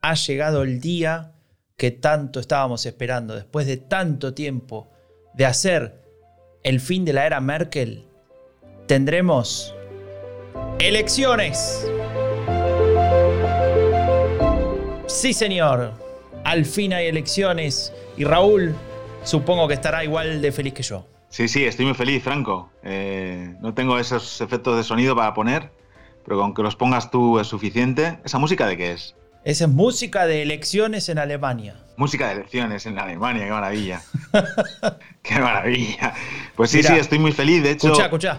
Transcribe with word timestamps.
ha 0.00 0.14
llegado 0.14 0.62
el 0.62 0.80
día 0.80 1.32
que 1.76 1.90
tanto 1.90 2.40
estábamos 2.40 2.86
esperando. 2.86 3.34
Después 3.34 3.66
de 3.66 3.76
tanto 3.76 4.34
tiempo 4.34 4.90
de 5.34 5.46
hacer 5.46 6.02
el 6.62 6.80
fin 6.80 7.04
de 7.04 7.12
la 7.12 7.26
era 7.26 7.40
Merkel, 7.40 8.06
tendremos 8.86 9.74
elecciones. 10.78 11.86
Sí, 15.06 15.32
señor. 15.32 15.92
Al 16.44 16.64
fin 16.64 16.92
hay 16.92 17.06
elecciones. 17.06 17.92
Y 18.16 18.24
Raúl, 18.24 18.74
supongo 19.22 19.68
que 19.68 19.74
estará 19.74 20.04
igual 20.04 20.40
de 20.40 20.52
feliz 20.52 20.74
que 20.74 20.82
yo. 20.82 21.06
Sí, 21.28 21.46
sí, 21.48 21.64
estoy 21.64 21.84
muy 21.84 21.94
feliz, 21.94 22.22
Franco. 22.22 22.70
Eh, 22.82 23.54
no 23.60 23.74
tengo 23.74 23.98
esos 23.98 24.40
efectos 24.40 24.76
de 24.76 24.82
sonido 24.82 25.14
para 25.14 25.34
poner, 25.34 25.70
pero 26.24 26.38
con 26.38 26.54
que 26.54 26.62
los 26.62 26.74
pongas 26.74 27.10
tú 27.10 27.38
es 27.38 27.46
suficiente. 27.46 28.18
¿Esa 28.24 28.38
música 28.38 28.66
de 28.66 28.76
qué 28.76 28.92
es? 28.92 29.14
Esa 29.44 29.64
es 29.64 29.70
música 29.70 30.26
de 30.26 30.42
elecciones 30.42 31.08
en 31.08 31.18
Alemania. 31.18 31.76
Música 31.96 32.28
de 32.28 32.34
elecciones 32.34 32.86
en 32.86 32.98
Alemania, 32.98 33.44
qué 33.44 33.50
maravilla. 33.50 34.02
qué 35.22 35.38
maravilla. 35.38 36.14
Pues 36.56 36.70
sí, 36.70 36.82
sí, 36.82 36.92
estoy 36.94 37.18
muy 37.18 37.32
feliz, 37.32 37.62
de 37.62 37.72
hecho. 37.72 37.88
Escucha, 37.88 38.04
escucha. 38.04 38.38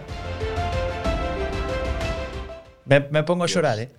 Me, 2.84 3.22
pongo 3.22 3.44
a 3.44 3.46
llorar, 3.46 3.78
¿eh? 3.78 3.90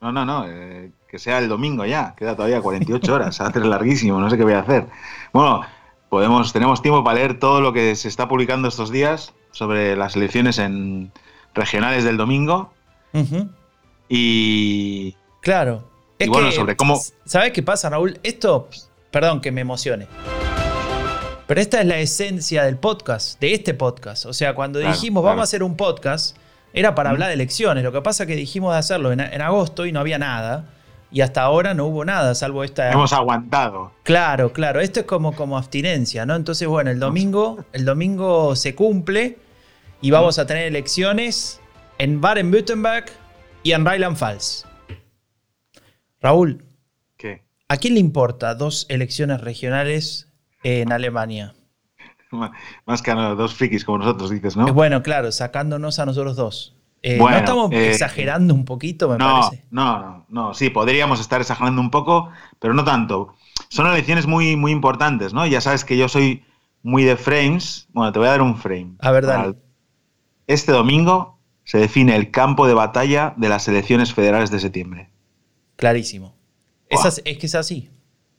No, 0.00 0.12
no, 0.12 0.24
no, 0.24 0.46
eh, 0.46 0.92
que 1.08 1.18
sea 1.18 1.38
el 1.38 1.48
domingo 1.48 1.86
ya, 1.86 2.14
queda 2.16 2.36
todavía 2.36 2.60
48 2.60 3.14
horas, 3.14 3.40
va 3.40 3.46
a 3.46 3.52
ser 3.52 3.64
larguísimo, 3.64 4.20
no 4.20 4.28
sé 4.28 4.36
qué 4.36 4.44
voy 4.44 4.52
a 4.52 4.60
hacer. 4.60 4.86
Bueno, 5.32 5.62
podemos, 6.10 6.52
tenemos 6.52 6.82
tiempo 6.82 7.02
para 7.02 7.16
leer 7.16 7.38
todo 7.38 7.60
lo 7.60 7.72
que 7.72 7.96
se 7.96 8.08
está 8.08 8.28
publicando 8.28 8.68
estos 8.68 8.92
días 8.92 9.34
sobre 9.52 9.96
las 9.96 10.16
elecciones 10.16 10.58
en 10.58 11.12
regionales 11.54 12.04
del 12.04 12.18
domingo. 12.18 12.72
Y. 14.08 15.16
Claro. 15.40 15.95
Es 16.18 16.28
bueno, 16.28 16.50
sobre 16.50 16.76
cómo. 16.76 17.00
¿Sabes 17.26 17.52
qué 17.52 17.62
pasa, 17.62 17.90
Raúl? 17.90 18.18
Esto. 18.22 18.68
Perdón 19.10 19.40
que 19.40 19.52
me 19.52 19.60
emocione. 19.60 20.06
Pero 21.46 21.60
esta 21.60 21.80
es 21.80 21.86
la 21.86 21.98
esencia 21.98 22.64
del 22.64 22.76
podcast, 22.76 23.38
de 23.40 23.54
este 23.54 23.74
podcast. 23.74 24.26
O 24.26 24.32
sea, 24.32 24.54
cuando 24.54 24.78
dijimos 24.78 25.22
vamos 25.22 25.40
a 25.40 25.44
hacer 25.44 25.62
un 25.62 25.76
podcast, 25.76 26.36
era 26.72 26.94
para 26.94 27.10
hablar 27.10 27.28
de 27.28 27.34
elecciones. 27.34 27.84
Lo 27.84 27.92
que 27.92 28.00
pasa 28.00 28.24
es 28.24 28.26
que 28.28 28.34
dijimos 28.34 28.72
de 28.72 28.78
hacerlo 28.78 29.12
en, 29.12 29.20
agosto 29.20 29.86
y 29.86 29.92
no 29.92 30.00
había 30.00 30.18
nada. 30.18 30.64
Y 31.12 31.20
hasta 31.20 31.42
ahora 31.42 31.72
no 31.72 31.86
hubo 31.86 32.04
nada, 32.04 32.34
salvo 32.34 32.64
esta. 32.64 32.90
Hemos 32.90 33.12
aguantado. 33.12 33.92
Claro, 34.02 34.52
claro. 34.52 34.80
Esto 34.80 35.00
es 35.00 35.06
como, 35.06 35.36
como 35.36 35.56
abstinencia, 35.56 36.26
¿no? 36.26 36.34
Entonces, 36.34 36.66
bueno, 36.66 36.90
el 36.90 36.98
domingo, 36.98 37.64
el 37.72 37.84
domingo 37.84 38.56
se 38.56 38.74
cumple 38.74 39.38
y 40.00 40.10
vamos 40.10 40.38
a 40.38 40.46
tener 40.46 40.64
elecciones 40.64 41.60
en 41.98 42.20
Baden-Württemberg 42.20 43.06
y 43.62 43.72
en 43.72 43.84
Rheinland-Pfalz. 43.84 44.65
Raúl, 46.26 46.64
¿qué? 47.16 47.44
¿A 47.68 47.76
quién 47.76 47.94
le 47.94 48.00
importa 48.00 48.56
dos 48.56 48.86
elecciones 48.88 49.40
regionales 49.40 50.32
en 50.64 50.90
Alemania? 50.90 51.54
Más 52.84 53.00
que 53.00 53.12
a 53.12 53.14
dos 53.14 53.54
frikis 53.54 53.84
como 53.84 53.98
nosotros, 53.98 54.30
dices, 54.30 54.56
¿no? 54.56 54.66
Bueno, 54.74 55.04
claro, 55.04 55.30
sacándonos 55.30 56.00
a 56.00 56.06
nosotros 56.06 56.34
dos. 56.34 56.74
Eh, 57.02 57.18
¿No 57.18 57.30
estamos 57.30 57.70
eh, 57.70 57.90
exagerando 57.90 58.54
un 58.54 58.64
poquito, 58.64 59.08
me 59.08 59.18
parece? 59.18 59.64
No, 59.70 60.00
no, 60.00 60.26
no. 60.28 60.54
Sí, 60.54 60.68
podríamos 60.70 61.20
estar 61.20 61.40
exagerando 61.40 61.80
un 61.80 61.92
poco, 61.92 62.30
pero 62.58 62.74
no 62.74 62.82
tanto. 62.82 63.34
Son 63.68 63.86
elecciones 63.86 64.26
muy, 64.26 64.56
muy 64.56 64.72
importantes, 64.72 65.32
¿no? 65.32 65.46
Ya 65.46 65.60
sabes 65.60 65.84
que 65.84 65.96
yo 65.96 66.08
soy 66.08 66.44
muy 66.82 67.04
de 67.04 67.16
frames. 67.16 67.86
Bueno, 67.92 68.10
te 68.10 68.18
voy 68.18 68.26
a 68.26 68.32
dar 68.32 68.42
un 68.42 68.56
frame. 68.56 68.96
A 68.98 69.12
ver, 69.12 69.26
dale. 69.26 69.54
Este 70.48 70.72
domingo 70.72 71.38
se 71.62 71.78
define 71.78 72.16
el 72.16 72.32
campo 72.32 72.66
de 72.66 72.74
batalla 72.74 73.34
de 73.36 73.48
las 73.48 73.68
elecciones 73.68 74.12
federales 74.12 74.50
de 74.50 74.58
septiembre. 74.58 75.10
Clarísimo. 75.76 76.34
Es, 76.88 77.22
que 77.24 77.46
es 77.46 77.54
así. 77.54 77.90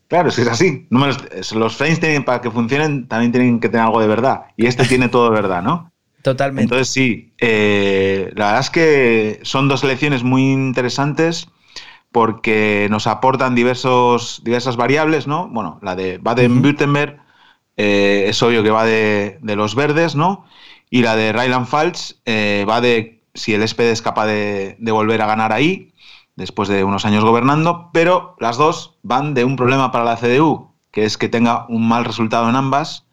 Claro, 0.07 0.29
es 0.29 0.35
que 0.35 0.41
es 0.41 0.47
así. 0.47 0.87
los, 0.89 1.75
frames 1.75 1.99
tienen, 1.99 2.23
para 2.23 2.41
que 2.41 2.51
funcionen 2.51 3.07
también 3.07 3.31
tienen 3.31 3.59
que 3.59 3.69
tener 3.69 3.85
algo 3.85 3.99
de 3.99 4.07
verdad. 4.07 4.45
Y 4.55 4.65
este 4.65 4.85
tiene 4.87 5.09
todo 5.09 5.29
de 5.29 5.35
verdad, 5.35 5.61
¿no? 5.61 5.91
Totalmente. 6.21 6.63
Entonces 6.63 6.89
sí, 6.89 7.33
eh, 7.37 8.31
la 8.35 8.47
verdad 8.47 8.61
es 8.61 8.69
que 8.69 9.39
son 9.43 9.67
dos 9.67 9.83
elecciones 9.83 10.23
muy 10.23 10.51
interesantes 10.51 11.47
porque 12.11 12.87
nos 12.89 13.05
aportan 13.05 13.53
diversos, 13.53 14.41
diversas 14.43 14.75
variables, 14.75 15.27
¿no? 15.27 15.47
Bueno, 15.49 15.79
la 15.81 15.95
de 15.95 16.17
Baden-Württemberg 16.17 17.21
eh, 17.75 18.25
es 18.27 18.41
obvio 18.41 18.63
que 18.63 18.71
va 18.71 18.85
de, 18.85 19.39
los 19.41 19.75
verdes, 19.75 20.15
¿no? 20.15 20.45
Y 20.89 21.01
la 21.01 21.15
de 21.15 21.31
Rheinland-Pfalz 21.33 22.21
eh, 22.25 22.65
va 22.67 22.81
de 22.81 23.21
si 23.33 23.53
el 23.53 23.67
SPD 23.67 23.91
es 23.91 24.01
capaz 24.01 24.25
de, 24.25 24.77
de 24.79 24.91
volver 24.91 25.21
a 25.21 25.27
ganar 25.27 25.53
ahí 25.53 25.93
después 26.37 26.69
de 26.69 26.85
unos 26.85 27.03
años 27.03 27.25
gobernando, 27.25 27.89
pero 27.91 28.35
las 28.39 28.57
dos 28.57 28.97
van 29.03 29.33
de 29.33 29.43
un 29.43 29.57
problema 29.57 29.91
para 29.91 30.05
la 30.05 30.15
CDU, 30.15 30.71
que 30.91 31.03
es 31.03 31.17
que 31.17 31.27
tenga 31.27 31.65
un 31.67 31.87
mal 31.87 32.05
resultado 32.05 32.47
en 32.47 32.55
ambas, 32.55 33.05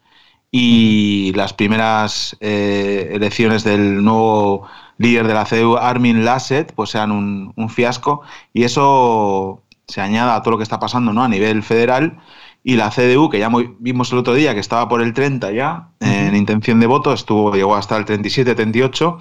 y 0.50 1.32
las 1.34 1.52
primeras 1.52 2.36
eh, 2.40 3.10
elecciones 3.12 3.64
del 3.64 4.04
nuevo 4.04 4.68
líder 4.98 5.26
de 5.26 5.34
la 5.34 5.46
CDU, 5.46 5.76
Armin 5.76 6.24
Lasset, 6.24 6.72
pues 6.74 6.90
sean 6.90 7.10
un, 7.10 7.68
fiasco, 7.70 8.20
y 8.52 8.62
eso 8.62 9.62
se 9.88 10.00
añada 10.00 10.36
a 10.36 10.42
todo 10.42 10.52
lo 10.52 10.58
que 10.58 10.62
está 10.62 10.78
pasando 10.78 11.12
¿no? 11.12 11.24
a 11.24 11.28
nivel 11.28 11.62
federal, 11.62 12.18
y 12.62 12.76
la 12.76 12.90
CDU, 12.90 13.30
que 13.30 13.38
ya 13.38 13.50
vimos 13.78 14.12
el 14.12 14.18
otro 14.18 14.34
día 14.34 14.54
que 14.54 14.60
estaba 14.60 14.88
por 14.88 15.02
el 15.02 15.12
30 15.14 15.50
ya, 15.52 15.88
en 16.00 16.36
intención 16.36 16.78
de 16.78 16.86
voto, 16.86 17.12
estuvo, 17.12 17.54
llegó 17.54 17.74
hasta 17.74 17.96
el 17.96 18.04
37, 18.04 18.54
38, 18.54 19.18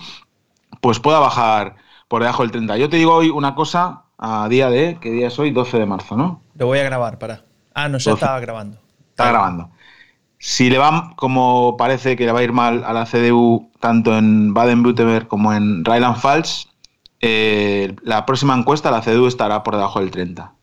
pues 0.81 1.00
pueda 1.00 1.19
bajar 1.19 1.78
por 2.08 2.22
debajo 2.22 2.44
del 2.44 2.52
30. 2.52 2.78
Yo 2.78 2.90
te 2.90 2.97
digo 2.97 3.14
hoy 3.16 3.30
una 3.30 3.56
cosa 3.56 4.03
a 4.18 4.47
día 4.47 4.69
de, 4.69 4.97
¿qué 5.02 5.12
día 5.12 5.28
es 5.28 5.40
hoy? 5.40 5.52
12 5.52 5.80
de 5.80 5.86
marzo, 5.86 6.16
¿no? 6.16 6.41
Lo 6.56 6.68
voy 6.68 6.80
a 6.80 6.84
grabar, 6.84 7.19
para. 7.19 7.44
Ah, 7.74 7.90
no, 7.90 7.97
ya 7.97 8.14
estaba 8.14 8.40
grabando. 8.40 8.78
Está 9.09 9.30
grabando. 9.30 9.69
Si 10.38 10.69
le 10.69 10.78
va, 10.78 11.13
como 11.16 11.78
parece 11.78 12.16
que 12.16 12.25
le 12.25 12.31
va 12.31 12.40
a 12.40 12.44
ir 12.44 12.52
mal 12.52 12.84
a 12.84 12.94
la 12.94 13.06
CDU, 13.06 13.72
tanto 13.80 14.18
en 14.18 14.53
Baden-Württemberg 14.53 15.28
como 15.28 15.53
en 15.53 15.86
Rheinland-Pfalz, 15.86 16.68
eh, 17.22 17.95
la 18.04 18.25
próxima 18.25 18.54
encuesta 18.54 18.92
la 18.92 19.01
CDU 19.01 19.28
estará 19.28 19.63
por 19.63 19.75
debajo 19.75 20.01
del 20.01 20.12
30. 20.12 20.54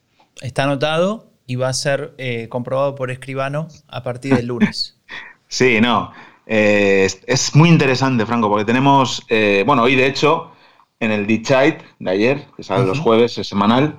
Está 0.43 0.65
anotado 0.65 1.31
y 1.47 1.57
va 1.57 1.69
a 1.69 1.73
ser 1.73 2.15
eh, 2.19 2.49
comprobado 2.51 2.95
por 2.95 3.11
escribano 3.11 3.69
a 3.89 4.03
partir 4.03 4.37
del 4.37 4.47
lunes. 4.47 4.99
sí, 5.49 5.81
no. 5.81 6.13
Eh, 6.47 7.09
es, 7.27 7.55
muy 7.57 7.71
interesante, 7.71 8.27
Franco, 8.27 8.49
porque 8.51 8.67
tenemos, 8.67 9.25
bueno, 9.65 9.83
hoy 9.83 9.97
de 9.97 10.07
hecho 10.07 10.53
en 11.01 11.11
el 11.11 11.27
D-Chite 11.27 11.79
de 11.99 12.11
ayer, 12.11 12.47
que 12.57 12.63
sale 12.63 12.87
los 12.87 13.01
jueves, 13.01 13.37
es 13.39 13.49
semanal. 13.49 13.99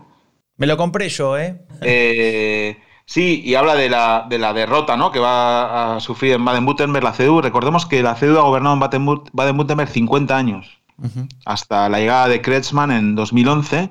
Me 0.57 0.67
lo 0.67 0.77
compré 0.77 1.09
yo, 1.09 1.37
¿eh? 1.37 1.59
eh 1.81 2.77
sí, 3.05 3.41
y 3.43 3.55
habla 3.55 3.75
de 3.75 3.89
la, 3.89 4.27
de 4.29 4.37
la, 4.37 4.53
derrota 4.53 4.95
¿no? 4.95 5.11
que 5.11 5.19
va 5.19 5.95
a 5.95 5.99
sufrir 5.99 6.33
en 6.33 6.45
Baden-Württemberg 6.45 7.03
la 7.03 7.13
CDU. 7.13 7.41
Recordemos 7.41 7.87
que 7.87 8.03
la 8.03 8.15
CDU 8.15 8.37
ha 8.37 8.43
gobernado 8.43 8.75
en 8.75 9.05
Baden-Württemberg 9.33 9.89
50 9.89 10.37
años, 10.37 10.79
hasta 11.45 11.89
la 11.89 11.99
llegada 11.99 12.27
de 12.27 12.41
Kretschmann 12.41 12.91
en 12.91 13.15
2011, 13.15 13.89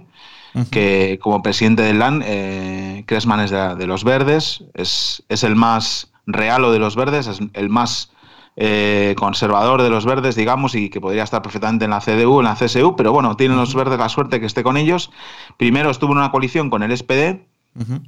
que 0.71 1.19
como 1.21 1.43
presidente 1.43 1.83
del 1.83 1.99
LAN, 1.99 2.23
eh, 2.25 3.03
Kretschmann 3.07 3.41
es 3.41 3.51
de, 3.51 3.75
de, 3.75 3.87
los 3.89 4.05
verdes, 4.05 4.63
es, 4.75 5.25
es 5.29 5.43
el 5.43 5.57
más 5.57 6.13
real 6.27 6.71
de 6.71 6.79
los 6.79 6.95
verdes, 6.95 7.27
es 7.27 7.41
el 7.55 7.69
más 7.69 8.13
eh, 8.63 9.15
conservador 9.17 9.81
de 9.81 9.89
los 9.89 10.05
verdes, 10.05 10.37
digamos, 10.37 10.75
y 10.75 10.91
que 10.91 11.01
podría 11.01 11.23
estar 11.23 11.41
perfectamente 11.41 11.87
en 11.87 11.93
la 11.93 12.01
CDU, 12.01 12.41
en 12.41 12.45
la 12.45 12.57
CSU, 12.57 12.95
pero 12.95 13.11
bueno, 13.11 13.35
tienen 13.35 13.57
los 13.57 13.75
verdes 13.75 13.99
la 13.99 14.11
suerte 14.11 14.39
que 14.39 14.45
esté 14.45 14.63
con 14.63 14.77
ellos. 14.77 15.11
Primero 15.57 15.89
estuvo 15.89 16.13
en 16.13 16.19
una 16.19 16.31
coalición 16.31 16.69
con 16.69 16.83
el 16.83 16.95
SPD 16.95 17.47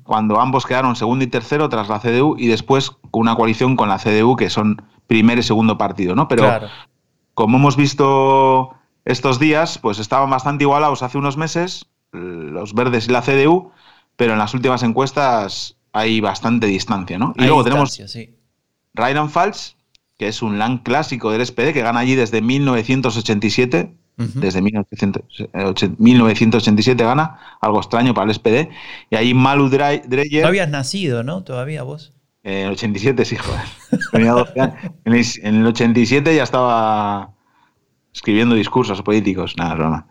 cuando 0.03 0.39
ambos 0.41 0.67
quedaron 0.67 0.95
segundo 0.95 1.25
y 1.25 1.29
tercero 1.29 1.71
tras 1.71 1.89
la 1.89 2.01
CDU 2.01 2.37
y 2.37 2.49
después 2.49 2.93
una 3.13 3.35
coalición 3.35 3.77
con 3.77 3.89
la 3.89 3.97
CDU 3.97 4.37
que 4.37 4.51
son 4.51 4.83
primer 5.07 5.39
y 5.39 5.43
segundo 5.43 5.79
partido, 5.79 6.15
¿no? 6.15 6.29
Pero 6.29 6.69
como 7.33 7.57
hemos 7.57 7.77
visto 7.77 8.75
estos 9.07 9.39
días, 9.39 9.79
pues 9.79 10.01
estaban 10.01 10.29
bastante 10.29 10.65
igualados 10.65 11.03
hace 11.03 11.17
unos 11.17 11.39
meses 11.39 11.87
los 12.13 12.75
verdes 12.75 13.09
y 13.09 13.11
la 13.11 13.23
CDU, 13.23 13.71
pero 14.17 14.35
en 14.35 14.39
las 14.39 14.53
últimas 14.53 14.83
encuestas 14.83 15.79
hay 15.95 16.21
bastante 16.21 16.67
distancia, 16.67 17.19
¿no? 17.19 17.33
Y 17.39 17.45
luego 17.45 17.65
tenemos 17.65 17.95
sí. 17.95 18.37
Ryan 18.93 19.31
Falls, 19.31 19.77
que 20.23 20.29
es 20.29 20.41
un 20.41 20.57
LAN 20.57 20.79
clásico 20.79 21.33
del 21.33 21.45
SPD 21.45 21.73
que 21.73 21.83
gana 21.83 21.99
allí 21.99 22.15
desde 22.15 22.41
1987 22.41 23.97
desde 24.17 24.63
1987 24.63 27.03
gana, 27.03 27.39
algo 27.61 27.81
extraño 27.81 28.15
para 28.15 28.31
el 28.31 28.37
SPD. 28.37 28.69
Y 29.11 29.17
ahí 29.17 29.35
Malu 29.35 29.69
Dreyer. 29.69 30.43
No 30.43 30.47
habías 30.47 30.69
nacido, 30.69 31.25
¿no? 31.25 31.43
Todavía 31.43 31.83
vos. 31.83 32.13
En 32.45 32.67
el 32.67 32.73
87, 32.73 33.25
sí, 33.25 33.37
joder. 33.37 33.61
En 35.05 35.57
el, 35.57 35.67
87 35.67 36.37
ya 36.37 36.43
estaba 36.43 37.35
escribiendo 38.13 38.55
discursos 38.55 39.01
políticos, 39.03 39.55
nada, 39.57 39.75
broma. 39.75 40.07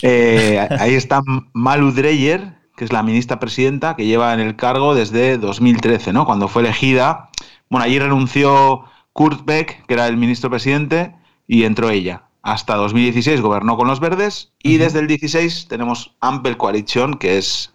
Eh, 0.00 0.58
ahí 0.78 0.94
está 0.94 1.22
Malu 1.52 1.92
Dreyer, 1.92 2.54
que 2.76 2.84
es 2.84 2.92
la 2.92 3.02
ministra 3.02 3.38
presidenta, 3.38 3.96
que 3.96 4.06
lleva 4.06 4.32
en 4.32 4.40
el 4.40 4.56
cargo 4.56 4.94
desde 4.94 5.38
2013, 5.38 6.12
¿no? 6.12 6.24
Cuando 6.24 6.48
fue 6.48 6.62
elegida. 6.62 7.30
Bueno, 7.68 7.84
allí 7.84 7.98
renunció 7.98 8.84
Kurt 9.12 9.44
Beck, 9.44 9.86
que 9.86 9.94
era 9.94 10.06
el 10.06 10.16
ministro 10.16 10.50
presidente, 10.50 11.14
y 11.46 11.64
entró 11.64 11.90
ella 11.90 12.24
hasta 12.42 12.74
2016 12.74 13.40
gobernó 13.40 13.76
con 13.76 13.86
los 13.86 14.00
verdes 14.00 14.52
y 14.62 14.76
desde 14.76 14.98
el 14.98 15.06
16 15.06 15.68
tenemos 15.68 16.16
Ampel 16.20 16.56
Coalition, 16.56 17.14
que 17.14 17.38
es 17.38 17.72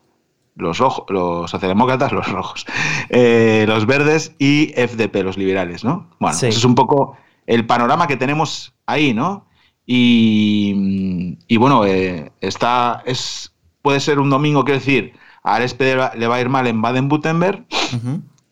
los, 0.55 0.77
rojos, 0.77 1.05
los 1.09 1.49
socialdemócratas, 1.49 2.11
los 2.11 2.29
rojos, 2.29 2.65
eh, 3.09 3.65
los 3.67 3.85
verdes 3.85 4.35
y 4.39 4.73
FDP, 4.75 5.23
los 5.23 5.37
liberales, 5.37 5.83
¿no? 5.83 6.09
Bueno, 6.19 6.35
ese 6.35 6.49
es 6.49 6.65
un 6.65 6.75
poco 6.75 7.17
el 7.45 7.65
panorama 7.65 8.07
que 8.07 8.17
tenemos 8.17 8.73
ahí, 8.85 9.13
¿no? 9.13 9.47
Y, 9.89 11.37
bueno, 11.57 11.85
eh, 11.85 12.33
está, 12.41 13.03
es, 13.05 13.53
puede 13.81 14.01
ser 14.01 14.19
un 14.19 14.29
domingo, 14.29 14.65
quiero 14.65 14.81
decir, 14.81 15.13
al 15.43 15.67
SPD 15.67 15.95
le 16.17 16.27
va 16.27 16.35
a 16.35 16.41
ir 16.41 16.49
mal 16.49 16.67
en 16.67 16.81
Baden-Württemberg, 16.81 17.65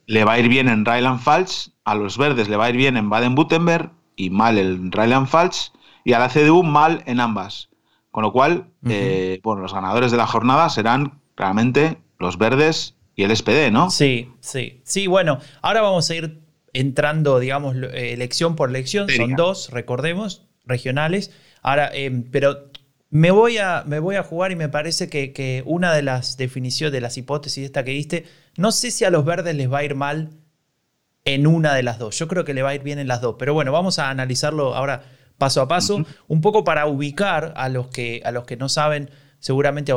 le 0.05 0.23
va 0.23 0.31
a 0.31 0.39
ir 0.39 0.47
bien 0.47 0.69
en 0.69 0.85
Rheinland-Pfalz, 0.85 1.75
a 1.85 1.95
los 1.95 2.17
verdes 2.17 2.49
le 2.49 2.57
va 2.57 2.65
a 2.65 2.69
ir 2.69 2.77
bien 2.77 2.97
en 2.97 3.09
Baden-Württemberg 3.09 3.91
y 4.15 4.31
mal 4.31 4.57
en 4.57 4.91
Rheinland-Pfalz, 4.91 5.71
y 6.03 6.13
a 6.13 6.19
la 6.19 6.29
CDU 6.29 6.63
mal 6.63 7.03
en 7.05 7.19
ambas. 7.19 7.69
Con 8.11 8.23
lo 8.23 8.31
cual, 8.31 8.67
eh, 8.87 9.39
bueno, 9.43 9.61
los 9.61 9.73
ganadores 9.73 10.11
de 10.11 10.17
la 10.17 10.27
jornada 10.27 10.69
serán 10.69 11.19
claramente 11.35 11.97
los 12.17 12.37
verdes 12.37 12.95
y 13.15 13.23
el 13.23 13.35
SPD, 13.35 13.71
¿no? 13.71 13.89
Sí, 13.89 14.31
sí. 14.39 14.81
Sí, 14.83 15.07
bueno, 15.07 15.39
ahora 15.61 15.81
vamos 15.81 16.09
a 16.09 16.15
ir 16.15 16.39
entrando, 16.73 17.39
digamos, 17.39 17.75
eh, 17.75 18.13
elección 18.13 18.55
por 18.55 18.69
elección. 18.69 19.09
Son 19.09 19.35
dos, 19.35 19.69
recordemos, 19.71 20.47
regionales. 20.65 21.31
Ahora, 21.61 21.89
eh, 21.93 22.23
pero 22.31 22.69
me 23.09 23.31
voy, 23.31 23.57
a, 23.57 23.83
me 23.85 23.99
voy 23.99 24.15
a 24.15 24.23
jugar 24.23 24.51
y 24.51 24.55
me 24.55 24.69
parece 24.69 25.09
que, 25.09 25.33
que, 25.33 25.61
una 25.65 25.93
de 25.93 26.03
las 26.03 26.37
definiciones, 26.37 26.93
de 26.93 27.01
las 27.01 27.17
hipótesis 27.17 27.65
esta 27.65 27.83
que 27.83 27.91
diste, 27.91 28.25
no 28.55 28.71
sé 28.71 28.91
si 28.91 29.03
a 29.03 29.09
los 29.09 29.25
verdes 29.25 29.55
les 29.55 29.71
va 29.71 29.79
a 29.79 29.83
ir 29.83 29.95
mal 29.95 30.29
en 31.25 31.48
una 31.48 31.74
de 31.74 31.83
las 31.83 32.00
dos. 32.00 32.18
Yo 32.18 32.27
creo 32.27 32.45
que 32.45 32.54
le 32.54 32.62
va 32.62 32.69
a 32.69 32.75
ir 32.75 32.83
bien 32.83 33.00
en 33.00 33.07
las 33.07 33.19
dos. 33.19 33.36
Pero 33.38 33.54
bueno, 33.54 33.72
vamos 33.72 34.00
a 34.00 34.10
analizarlo 34.10 34.75
ahora 34.75 35.04
paso 35.38 35.62
a 35.62 35.68
paso, 35.68 36.06
un 36.27 36.42
poco 36.42 36.63
para 36.63 36.86
ubicar 36.88 37.54
a 37.57 37.68
los 37.68 37.88
que, 37.88 38.22
a 38.24 38.31
los 38.31 38.45
que 38.45 38.56
no 38.56 38.69
saben 38.69 39.10
seguramente 39.39 39.92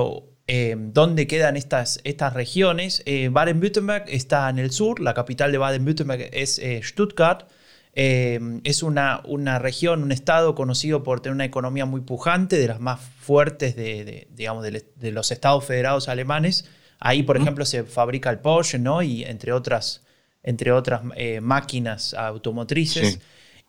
eh, 0.46 0.74
dónde 0.76 1.26
quedan 1.26 1.56
estas, 1.56 2.00
estas 2.04 2.34
regiones. 2.34 3.02
Eh, 3.06 3.28
Baden-Württemberg 3.30 4.04
está 4.08 4.48
en 4.48 4.58
el 4.58 4.72
sur, 4.72 5.00
la 5.00 5.14
capital 5.14 5.52
de 5.52 5.58
Baden-Württemberg 5.58 6.30
es 6.32 6.58
eh, 6.58 6.80
Stuttgart. 6.82 7.48
es 7.94 8.82
una, 8.82 9.22
una, 9.24 9.58
región, 9.58 10.02
un 10.02 10.12
estado 10.12 10.54
conocido 10.54 11.02
por 11.02 11.20
tener 11.20 11.34
una 11.34 11.44
economía 11.44 11.84
muy 11.84 12.00
pujante, 12.00 12.58
de 12.58 12.68
las 12.68 12.80
más 12.80 13.00
fuertes 13.00 13.76
de, 13.76 14.28
digamos, 14.30 14.64
de, 14.64 15.12
los 15.12 15.30
estados 15.30 15.64
federados 15.64 16.08
alemanes. 16.08 16.64
Ahí, 17.00 17.22
por 17.22 17.36
ejemplo, 17.36 17.64
se 17.64 17.84
fabrica 17.84 18.30
el 18.30 18.40
Porsche, 18.40 18.78
¿no? 18.78 19.02
Y 19.02 19.24
entre 19.24 19.52
otras, 19.52 20.02
entre 20.42 20.72
otras 20.72 21.02
máquinas 21.40 22.14
automotrices. 22.14 23.20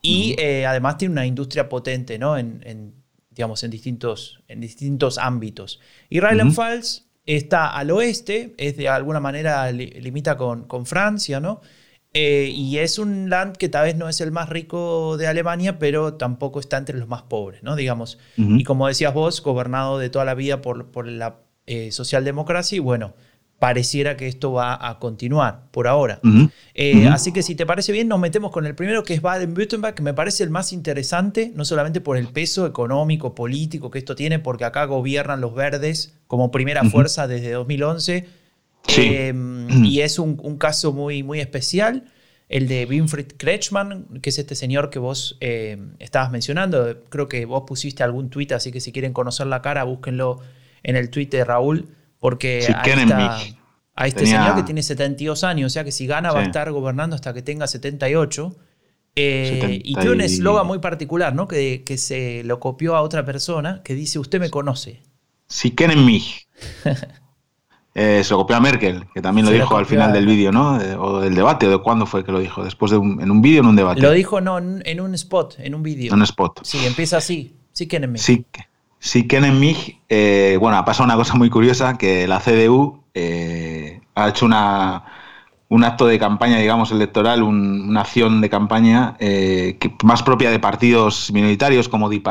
Y 0.01 0.35
eh, 0.39 0.65
además 0.65 0.97
tiene 0.97 1.13
una 1.13 1.25
industria 1.25 1.67
potente, 1.67 2.17
¿no? 2.17 2.37
En, 2.37 2.93
digamos, 3.31 3.63
en 3.63 3.71
distintos, 3.71 4.41
en 4.47 4.61
distintos 4.61 5.17
ámbitos. 5.17 5.79
Y 6.09 6.19
Rheinland-Pfalz 6.19 7.05
está 7.25 7.67
al 7.75 7.91
oeste, 7.91 8.53
es 8.57 8.77
de 8.77 8.89
alguna 8.89 9.19
manera 9.19 9.71
limita 9.71 10.37
con, 10.37 10.65
con, 10.65 10.85
Francia, 10.85 11.39
¿no? 11.39 11.61
Eh, 12.13 12.51
y 12.53 12.79
es 12.79 12.97
un 12.97 13.29
land 13.29 13.55
que 13.55 13.69
tal 13.69 13.85
vez 13.85 13.95
no 13.95 14.09
es 14.09 14.19
el 14.19 14.31
más 14.31 14.49
rico 14.49 15.15
de 15.17 15.27
Alemania, 15.27 15.77
pero 15.77 16.15
tampoco 16.15 16.59
está 16.59 16.77
entre 16.77 16.97
los 16.97 17.07
más 17.07 17.21
pobres, 17.23 17.61
¿no? 17.61 17.75
Digamos. 17.75 18.17
Y 18.37 18.63
como 18.63 18.87
decías 18.87 19.13
vos, 19.13 19.43
gobernado 19.43 19.99
de 19.99 20.09
toda 20.09 20.25
la 20.25 20.33
vida 20.33 20.61
por, 20.61 20.91
por 20.91 21.07
la 21.07 21.41
eh, 21.67 21.91
socialdemocracia 21.91 22.77
y 22.77 22.79
bueno, 22.79 23.13
pareciera 23.59 24.15
que 24.15 24.27
esto 24.27 24.53
va 24.53 24.87
a 24.89 24.99
continuar 24.99 25.65
por 25.71 25.87
ahora. 25.87 26.21
Eh, 26.73 27.07
así 27.09 27.33
que 27.33 27.43
si 27.43 27.55
te 27.55 27.65
parece 27.65 27.91
bien, 27.91 28.07
nos 28.07 28.19
metemos 28.19 28.51
con 28.51 28.65
el 28.65 28.73
primero, 28.73 29.03
que 29.03 29.13
es 29.13 29.21
Baden-Württemberg, 29.21 29.95
que 29.95 30.01
me 30.01 30.13
parece 30.13 30.43
el 30.43 30.49
más 30.49 30.71
interesante, 30.71 31.51
no 31.53 31.65
solamente 31.65 31.99
por 31.99 32.15
el 32.15 32.29
peso 32.29 32.65
económico, 32.65 33.35
político 33.35 33.91
que 33.91 33.99
esto 33.99 34.15
tiene, 34.15 34.39
porque 34.39 34.63
acá 34.63 34.85
gobiernan 34.85 35.41
los 35.41 35.53
verdes 35.53 36.17
como 36.27 36.51
primera 36.51 36.85
fuerza 36.85 37.27
desde 37.27 37.51
2011. 37.51 38.27
Em, 38.97 39.83
y 39.83 39.99
es 39.99 40.19
un, 40.19 40.57
caso 40.57 40.93
muy, 40.93 41.21
muy 41.21 41.41
especial, 41.41 42.05
el 42.47 42.69
de 42.69 42.85
Winfried 42.89 43.33
Kretschmann, 43.37 44.21
que 44.21 44.29
es 44.29 44.39
este 44.39 44.55
señor 44.55 44.89
que 44.89 44.99
vos 44.99 45.37
em, 45.41 45.91
estabas 45.99 46.31
mencionando. 46.31 46.97
Creo 47.09 47.27
que 47.27 47.43
vos 47.43 47.63
pusiste 47.67 48.03
algún 48.03 48.29
tuit, 48.29 48.53
así 48.53 48.71
que 48.71 48.79
si 48.79 48.93
quieren 48.93 49.11
conocer 49.11 49.47
la 49.47 49.61
cara, 49.61 49.83
búsquenlo 49.83 50.39
en 50.81 50.95
el 50.95 51.09
tuit 51.09 51.29
de 51.29 51.43
Raúl 51.43 51.89
porque 52.19 52.67
a 53.95 54.07
este 54.07 54.25
señor 54.25 54.55
que 54.55 54.63
tiene 54.63 54.81
72 54.83 55.43
años, 55.43 55.67
o 55.67 55.73
sea 55.73 55.83
que 55.83 55.91
si 55.91 56.07
gana 56.07 56.31
va 56.31 56.39
a 56.39 56.43
estar 56.43 56.71
gobernando 56.71 57.15
hasta 57.15 57.33
que 57.33 57.41
tenga 57.41 57.67
78. 57.67 58.55
Eh, 59.15 59.81
y 59.83 59.95
tiene 59.95 60.11
un 60.11 60.21
eslogan 60.21 60.65
muy 60.65 60.79
particular, 60.79 61.35
¿no? 61.35 61.47
Que, 61.47 61.83
que, 61.83 61.97
se 61.97 62.43
lo 62.45 62.61
copió 62.61 62.95
a 62.95 63.01
otra 63.01 63.25
persona 63.25 63.81
que 63.83 63.93
dice: 63.93 64.19
Usted 64.19 64.39
me 64.39 64.49
conoce. 64.49 65.01
Si 65.47 65.71
quieren 65.71 66.05
mich. 66.05 66.47
eh, 67.95 68.23
se 68.23 68.29
lo 68.31 68.37
copió 68.37 68.55
a 68.55 68.61
Merkel, 68.61 69.05
que 69.13 69.21
también 69.21 69.45
lo 69.45 69.51
dijo 69.51 69.75
al 69.75 69.85
final 69.85 70.13
del 70.13 70.25
vídeo, 70.25 70.53
¿no? 70.53 70.77
o 70.99 71.19
del 71.19 71.35
debate, 71.35 71.67
o 71.67 71.71
de 71.71 71.79
cuándo 71.79 72.05
fue 72.05 72.23
que 72.23 72.31
lo 72.31 72.39
dijo. 72.39 72.63
Después 72.63 72.91
de 72.91 72.97
un, 72.97 73.21
en 73.21 73.31
un 73.31 73.41
vídeo 73.41 73.59
o 73.61 73.63
en 73.63 73.69
un 73.69 73.75
debate. 73.75 73.99
Lo 73.99 74.11
dijo 74.11 74.39
no, 74.39 74.57
en 74.57 75.01
un 75.01 75.13
spot, 75.15 75.55
en 75.57 75.75
un 75.75 75.83
vídeo. 75.83 76.13
En 76.13 76.19
un 76.19 76.23
spot. 76.23 76.61
Sí, 76.63 76.85
empieza 76.85 77.17
así. 77.17 77.55
Sí 77.73 77.87
quieren 77.87 78.11
mich. 78.13 78.21
Sí, 78.21 78.45
Sí, 78.99 79.27
Ken 79.27 79.59
Mig, 79.59 80.01
eh, 80.09 80.57
bueno, 80.59 80.77
ha 80.77 80.85
pasado 80.85 81.05
una 81.05 81.15
cosa 81.15 81.35
muy 81.35 81.49
curiosa, 81.49 81.97
que 81.97 82.27
la 82.27 82.39
CDU 82.39 83.03
eh, 83.13 84.01
ha 84.13 84.27
hecho 84.27 84.45
una, 84.45 85.05
un 85.69 85.85
acto 85.85 86.05
de 86.05 86.19
campaña, 86.19 86.57
digamos, 86.57 86.91
electoral, 86.91 87.43
una 87.43 88.01
acción 88.01 88.41
de 88.41 88.49
campaña 88.49 89.15
eh, 89.19 89.79
más 90.03 90.21
propia 90.21 90.51
de 90.51 90.59
partidos 90.59 91.31
minoritarios 91.31 91.87
como 91.87 92.09
Di 92.09 92.21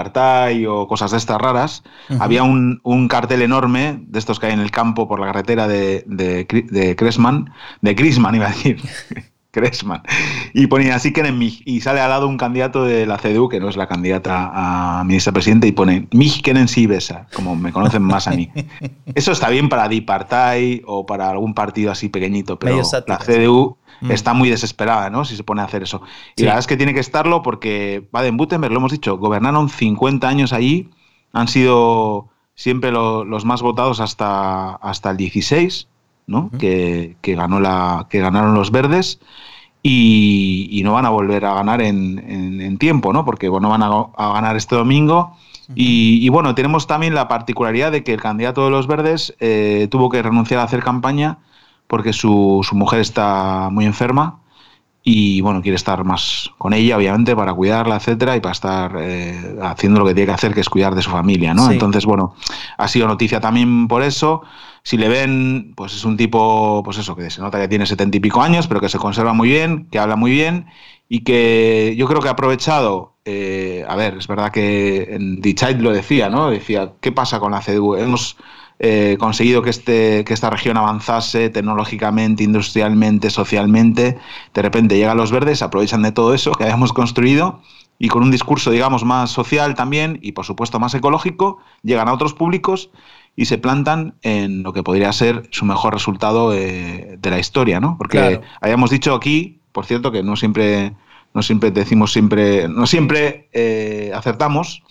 o 0.67 0.87
cosas 0.87 1.13
de 1.13 1.17
estas 1.17 1.41
raras. 1.41 1.85
Había 2.21 2.43
un, 2.43 3.09
cartel 3.09 3.43
enorme 3.43 4.01
de 4.07 4.19
estos 4.19 4.39
que 4.39 4.47
hay 4.47 4.53
en 4.53 4.61
el 4.61 4.71
campo 4.71 5.09
por 5.09 5.21
la 5.21 5.27
carretera 5.27 5.69
de, 5.69 6.05
de, 6.07 6.47
de 6.71 6.97
Cresman, 6.97 7.51
de 7.81 7.95
Crisman 7.97 8.35
iba 8.35 8.47
a 8.47 8.51
decir, 8.51 8.79
Cresman. 9.59 10.03
Y 10.55 10.67
ponía 10.67 10.95
así 10.95 11.13
que 11.13 11.21
en. 11.21 11.39
Y 11.41 11.81
sale 11.81 12.01
al 12.01 12.11
lado 12.11 12.29
un 12.29 12.37
candidato 12.37 12.85
de 12.85 13.07
la 13.07 13.19
CDU, 13.19 13.49
que 13.49 13.61
no 13.61 13.69
es 13.69 13.77
la 13.77 13.87
candidata 13.87 14.51
a 14.53 15.05
ministra 15.05 15.33
presidente, 15.33 15.67
y 15.67 15.73
pone 15.73 16.07
MIG 16.13 16.43
Kenen 16.43 16.67
Besa, 16.89 17.27
como 17.35 17.57
me 17.57 17.73
conocen 17.73 18.03
más 18.03 18.29
a 18.29 18.33
mí. 18.33 18.51
Eso 19.15 19.33
está 19.33 19.49
bien 19.51 19.69
para 19.69 19.89
Dipartay 19.89 20.83
o 20.87 21.07
para 21.07 21.31
algún 21.31 21.55
partido 21.55 21.91
así 21.91 22.09
pequeñito, 22.09 22.59
pero 22.59 22.83
la 23.07 23.19
CDU 23.19 23.77
mm. 24.01 24.11
está 24.11 24.33
muy 24.33 24.49
desesperada, 24.51 25.11
¿no? 25.11 25.25
Si 25.25 25.37
se 25.37 25.45
pone 25.45 25.61
a 25.61 25.65
hacer 25.65 25.83
eso. 25.83 26.03
Y 26.37 26.43
la 26.43 26.51
verdad 26.51 26.61
es 26.61 26.67
que 26.67 26.77
tiene 26.77 26.95
que 26.95 27.01
estarlo 27.01 27.43
porque 27.43 28.09
Baden-Württemberg, 28.13 28.73
lo 28.73 28.79
hemos 28.79 28.93
dicho, 28.93 29.19
gobernaron 29.19 29.69
50 29.69 30.29
años 30.29 30.53
allí, 30.53 30.91
han 31.33 31.49
sido 31.49 32.29
siempre 32.55 32.91
los 32.91 33.45
más 33.45 33.63
votados 33.63 34.01
hasta, 34.01 34.75
hasta 34.77 35.11
el 35.11 35.17
16 35.17 35.89
que, 36.59 37.17
ganó 37.23 37.61
la, 37.61 38.07
que 38.11 38.21
ganaron 38.21 38.55
los 38.55 38.71
verdes 38.71 39.21
y, 39.83 40.81
no 40.85 40.93
van 40.95 41.07
a 41.07 41.11
volver 41.11 41.45
a 41.45 41.55
ganar 41.55 41.83
en, 41.83 42.79
tiempo, 42.79 43.13
¿no? 43.13 43.25
porque 43.25 43.49
bueno, 43.49 43.69
van 43.69 43.83
a, 43.83 44.33
ganar 44.33 44.57
este 44.57 44.77
domingo. 44.77 45.37
y, 45.75 46.29
bueno, 46.31 46.55
tenemos 46.55 46.87
también 46.87 47.15
la 47.15 47.29
particularidad 47.29 47.93
de 47.93 48.05
que 48.05 48.15
el 48.15 48.21
candidato 48.21 48.65
de 48.65 48.71
los 48.71 48.87
verdes 48.87 49.35
tuvo 49.91 50.09
que 50.09 50.23
renunciar 50.23 50.61
a 50.61 50.65
hacer 50.65 50.83
campaña 50.83 51.39
porque 51.89 52.13
su, 52.13 52.65
mujer 52.73 53.01
está 53.01 53.71
muy 53.73 53.85
enferma 53.87 54.41
y 55.03 55.41
bueno, 55.41 55.63
quiere 55.63 55.77
estar 55.77 56.05
más 56.05 56.51
con 56.59 56.75
ella, 56.75 56.99
obviamente, 56.99 57.35
para 57.35 57.55
cuidarla, 57.55 57.97
etcétera, 57.97 58.37
y 58.37 58.41
para 58.41 58.53
estar 58.53 58.97
eh, 59.01 59.57
haciendo 59.63 60.01
lo 60.01 60.07
que 60.07 60.13
tiene 60.13 60.27
que 60.27 60.35
hacer, 60.35 60.55
que 60.55 60.61
es 60.61 60.69
cuidar 60.69 60.95
de 60.95 61.01
su 61.01 61.11
familia, 61.11 61.55
¿no? 61.55 61.71
Entonces, 61.71 62.05
bueno, 62.05 62.35
ha 62.77 62.89
sido 62.89 63.09
noticia 63.09 63.41
también 63.41 63.89
por 63.89 64.03
eso. 64.03 64.43
Si 64.89 64.97
le 64.97 65.09
ven, 65.11 65.75
pues 65.77 65.93
es 65.93 66.07
un 66.07 66.17
tipo, 66.17 66.81
pues 66.83 66.97
eso, 66.97 67.15
que 67.15 67.29
se 67.29 67.43
nota 67.43 67.61
que 67.61 67.69
tiene 67.69 67.85
setenta 67.85 68.17
y 68.17 68.21
pico 68.21 68.41
años, 68.41 68.69
pero 68.69 68.81
que 68.81 68.89
se 68.89 68.97
conserva 68.97 69.35
muy 69.35 69.51
bien, 69.51 69.87
que 69.91 69.99
habla 69.99 70.17
muy 70.17 70.31
bien 70.31 70.65
y 71.11 71.25
que 71.25 71.95
yo 71.99 72.07
creo 72.07 72.23
que 72.23 72.29
ha 72.29 72.31
aprovechado, 72.31 73.13
eh, 73.27 73.85
a 73.87 73.95
ver, 73.97 74.17
es 74.17 74.27
verdad 74.27 74.51
que 74.51 75.15
en 75.15 75.43
lo 75.83 75.93
decía, 75.93 76.31
¿no? 76.31 76.49
Decía, 76.49 76.93
¿qué 77.03 77.13
pasa 77.13 77.39
con 77.39 77.53
la 77.53 77.61
CDU? 77.61 77.97
Hemos 77.97 78.39
eh, 78.79 79.19
conseguido 79.21 79.61
que, 79.61 79.69
este, 79.69 80.25
que 80.25 80.33
esta 80.33 80.49
región 80.49 80.79
avanzase 80.79 81.51
tecnológicamente, 81.51 82.43
industrialmente, 82.45 83.29
socialmente. 83.29 84.17
De 84.55 84.63
repente 84.63 84.97
llegan 84.97 85.19
los 85.19 85.31
verdes, 85.31 85.61
aprovechan 85.61 86.01
de 86.01 86.13
todo 86.13 86.33
eso 86.33 86.53
que 86.53 86.65
habíamos 86.65 86.95
construido 86.95 87.61
y 87.99 88.09
con 88.09 88.23
un 88.23 88.31
discurso, 88.31 88.71
digamos, 88.71 89.05
más 89.05 89.31
social 89.31 89.75
también 89.75 90.19
y, 90.23 90.33
por 90.33 90.47
supuesto, 90.47 90.81
más 90.81 90.95
ecológico, 90.95 91.59
llegan 91.83 92.09
a 92.09 92.15
otros 92.15 92.33
públicos 92.33 92.91
y 93.39 93.45
se 93.45 93.57
plantan 93.57 94.17
en 94.23 94.65
lo 94.65 94.73
que 94.73 94.83
podría 94.83 95.13
ser 95.13 95.45
su 95.53 95.65
mejor 95.65 95.95
resultado 95.95 96.51
de 96.51 97.19
la 97.23 97.39
historia, 97.39 97.79
¿no? 97.79 97.95
Porque 97.97 98.41
habíamos 98.61 98.91
dicho 98.91 99.15
aquí, 99.15 99.61
por 99.71 99.87
cierto, 99.87 100.11
que 100.11 100.25
no 100.25 100.35
siempre, 100.35 100.97
no 101.35 101.43
siempre 101.45 101.71
decimos 101.71 102.13
siempre, 102.13 102.69
no 102.69 102.85
siempre 102.89 103.49
eh, 103.53 104.11
acertamos, 104.13 104.83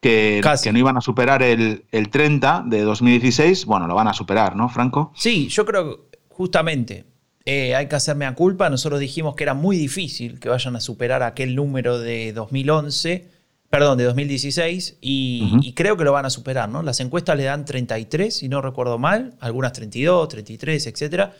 que, 0.00 0.40
que, 0.64 0.72
no 0.72 0.80
iban 0.80 0.96
a 0.96 1.00
superar 1.00 1.44
el, 1.44 1.84
el 1.92 2.08
30 2.08 2.64
de 2.66 2.82
2016, 2.82 3.66
bueno, 3.66 3.86
lo 3.86 3.94
van 3.94 4.08
a 4.08 4.14
superar, 4.14 4.56
¿no, 4.56 4.68
Franco? 4.68 5.12
Sí, 5.14 5.46
yo 5.46 5.64
creo 5.64 6.08
justamente 6.28 7.04
eh, 7.44 7.76
hay 7.76 7.86
que 7.86 7.94
hacerme 7.94 8.26
a 8.26 8.34
culpa. 8.34 8.68
Nosotros 8.68 8.98
dijimos 8.98 9.36
que 9.36 9.44
era 9.44 9.54
muy 9.54 9.76
difícil 9.76 10.40
que 10.40 10.48
vayan 10.48 10.74
a 10.74 10.80
superar 10.80 11.22
aquel 11.22 11.54
número 11.54 12.00
de 12.00 12.32
2011, 12.32 13.28
perdón, 13.70 13.98
de 13.98 14.04
2016, 14.04 14.98
y, 15.00 15.72
creo 15.74 15.96
que 15.96 16.04
lo 16.04 16.12
van 16.12 16.26
a 16.26 16.30
superar, 16.30 16.68
¿no? 16.68 16.82
Las 16.82 17.00
encuestas 17.00 17.36
le 17.36 17.44
dan 17.44 17.64
33, 17.64 18.34
si 18.34 18.48
no 18.48 18.60
recuerdo 18.60 18.98
mal, 18.98 19.34
algunas 19.40 19.72
32, 19.72 20.28
33, 20.28 20.86
etc. 20.88 21.30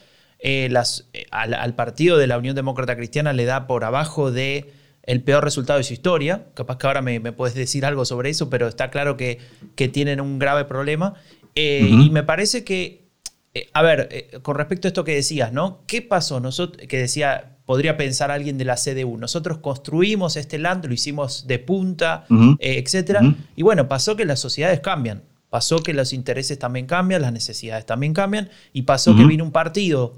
las, 0.71 1.09
al, 1.31 1.55
al 1.55 1.75
partido 1.75 2.17
de 2.17 2.27
la 2.27 2.39
Unión 2.39 2.55
Demócrata 2.55 2.97
Cristiana 2.97 3.33
le 3.33 3.45
da 3.45 3.67
por 3.67 3.85
abajo 3.85 4.31
de 4.31 4.73
el 5.03 5.23
peor 5.23 5.45
resultado 5.45 5.79
de 5.79 5.85
su 5.85 5.93
historia. 5.93 6.47
Capaz 6.55 6.79
que 6.79 6.87
ahora 6.87 7.03
me, 7.03 7.21
puedes 7.33 7.55
decir 7.55 7.85
algo 7.85 8.05
sobre 8.05 8.31
eso, 8.31 8.51
pero 8.51 8.69
está 8.69 8.91
claro 8.91 9.17
que, 9.17 9.39
que 9.75 9.89
tienen 9.89 10.21
un 10.21 10.39
grave 10.39 10.65
problema. 10.65 11.15
Eh, 11.55 11.89
y 11.91 12.11
me 12.11 12.23
parece 12.23 12.65
que, 12.65 13.09
eh, 13.55 13.69
a 13.73 13.83
ver, 13.83 14.09
eh, 14.13 14.39
con 14.43 14.57
respecto 14.57 14.87
a 14.87 14.91
esto 14.91 15.05
que 15.05 15.15
decías, 15.15 15.53
¿no? 15.53 15.83
¿Qué 15.87 16.03
pasó? 16.03 16.39
Nosotros, 16.41 16.87
que 16.87 16.99
decía, 16.99 17.57
podría 17.71 17.97
pensar 17.97 18.33
alguien 18.33 18.59
de 18.59 18.65
la 18.65 18.75
CDU, 18.75 19.17
nosotros 19.17 19.59
construimos 19.59 20.37
este 20.37 20.59
land, 20.59 20.87
lo 20.87 20.93
hicimos 20.93 21.47
de 21.47 21.61
punta, 21.61 22.25
etcétera. 22.59 23.21
Y 23.55 23.63
bueno, 23.63 23.87
pasó 23.87 24.17
que 24.17 24.25
las 24.25 24.41
sociedades 24.41 24.81
cambian. 24.81 25.23
Pasó 25.51 25.79
que 25.79 25.95
los 25.95 26.13
intereses 26.13 26.59
también 26.59 26.87
cambian, 26.87 27.23
las 27.23 27.33
necesidades 27.33 27.87
también 27.87 28.13
cambian, 28.13 28.49
y 28.73 28.83
pasó 28.83 29.15
que 29.15 29.25
vino 29.25 29.45
un 29.45 29.53
partido, 29.53 30.15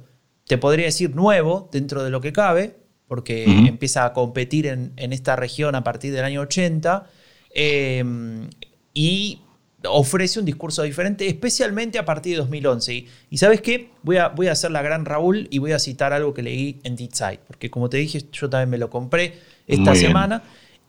te 0.47 0.56
podría 0.56 0.87
decir 0.87 1.14
nuevo 1.14 1.68
dentro 1.71 2.02
de 2.02 2.09
lo 2.09 2.23
que 2.23 2.32
cabe, 2.32 2.75
porque 3.06 3.44
empieza 3.44 4.06
a 4.06 4.14
competir 4.14 4.66
en, 4.66 4.94
esta 4.97 5.37
región 5.37 5.75
a 5.75 5.85
partir 5.85 6.14
del 6.14 6.25
año 6.25 6.40
80 6.40 7.04
em, 7.50 8.49
y 8.94 9.42
ofrece 9.89 10.39
un 10.39 10.45
discurso 10.45 10.83
diferente, 10.83 11.27
especialmente 11.27 11.99
a 11.99 12.05
partir 12.05 12.35
de 12.35 12.39
2011. 12.39 13.07
Y, 13.31 13.39
sabes 13.39 13.61
qué? 13.61 13.91
Voy 14.03 14.17
a, 14.17 14.29
voy 14.29 14.49
a 14.49 14.53
hacer 14.53 14.71
la 14.71 14.83
gran 14.83 15.05
Raúl 15.05 15.49
y 15.51 15.59
voy 15.59 15.73
a 15.73 15.79
citar 15.79 16.12
algo 16.12 16.35
que 16.35 16.43
leí 16.43 16.81
en 16.85 16.97
Deep 16.97 17.12
Side, 17.12 17.41
porque 17.47 17.71
como 17.71 17.89
te 17.89 17.97
dije, 17.97 18.23
yo 18.33 18.49
también 18.49 18.71
me 18.71 18.79
lo 18.79 18.91
compré 18.91 19.39
esta 19.67 19.95
semana. 19.95 20.43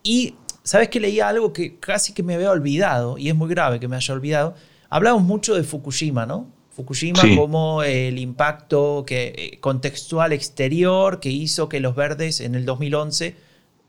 Y 0.03 0.35
sabes 0.63 0.89
que 0.89 0.99
leía 0.99 1.27
algo 1.27 1.53
que 1.53 1.77
casi 1.79 2.13
que 2.13 2.23
me 2.23 2.35
había 2.35 2.51
olvidado, 2.51 3.17
y 3.17 3.29
es 3.29 3.35
muy 3.35 3.49
grave 3.49 3.79
que 3.79 3.87
me 3.87 3.95
haya 3.95 4.13
olvidado. 4.13 4.55
Hablamos 4.89 5.23
mucho 5.23 5.55
de 5.55 5.63
Fukushima, 5.63 6.25
¿no? 6.25 6.47
Fukushima 6.71 7.21
como 7.35 7.83
el 7.83 8.17
impacto 8.17 9.03
que, 9.05 9.33
eh, 9.37 9.59
contextual 9.59 10.33
exterior 10.33 11.19
que 11.19 11.29
hizo 11.29 11.69
que 11.69 11.79
los 11.79 11.95
verdes 11.95 12.41
en 12.41 12.55
el 12.55 12.65
2011, 12.65 13.35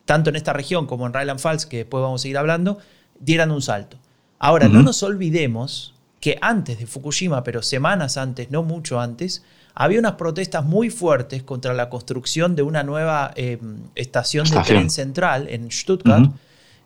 tanto 0.04 0.30
en 0.30 0.36
esta 0.36 0.52
región 0.52 0.86
como 0.86 1.06
en 1.06 1.14
Rheinland 1.14 1.40
Pfalz, 1.40 1.64
que 1.64 1.78
después 1.78 2.02
vamos 2.02 2.24
a 2.24 2.28
ir 2.28 2.36
hablando, 2.36 2.78
dieran 3.18 3.50
un 3.50 3.62
salto. 3.62 3.98
Ahora, 4.38 4.68
no 4.68 4.82
nos 4.82 5.02
olvidemos 5.02 5.94
que 6.20 6.38
antes 6.40 6.78
de 6.78 6.86
Fukushima, 6.86 7.42
pero 7.44 7.62
semanas 7.62 8.16
antes, 8.16 8.50
no 8.50 8.62
mucho 8.62 9.00
antes, 9.00 9.42
había 9.74 9.98
unas 9.98 10.12
protestas 10.12 10.64
muy 10.64 10.90
fuertes 10.90 11.42
contra 11.42 11.74
la 11.74 11.88
construcción 11.88 12.54
de 12.56 12.62
una 12.62 12.82
nueva 12.82 13.32
em, 13.36 13.78
estación, 13.94 14.48
de 14.48 14.60
tren 14.60 14.90
central 14.90 15.48
en 15.48 15.70
Stuttgart, 15.70 16.30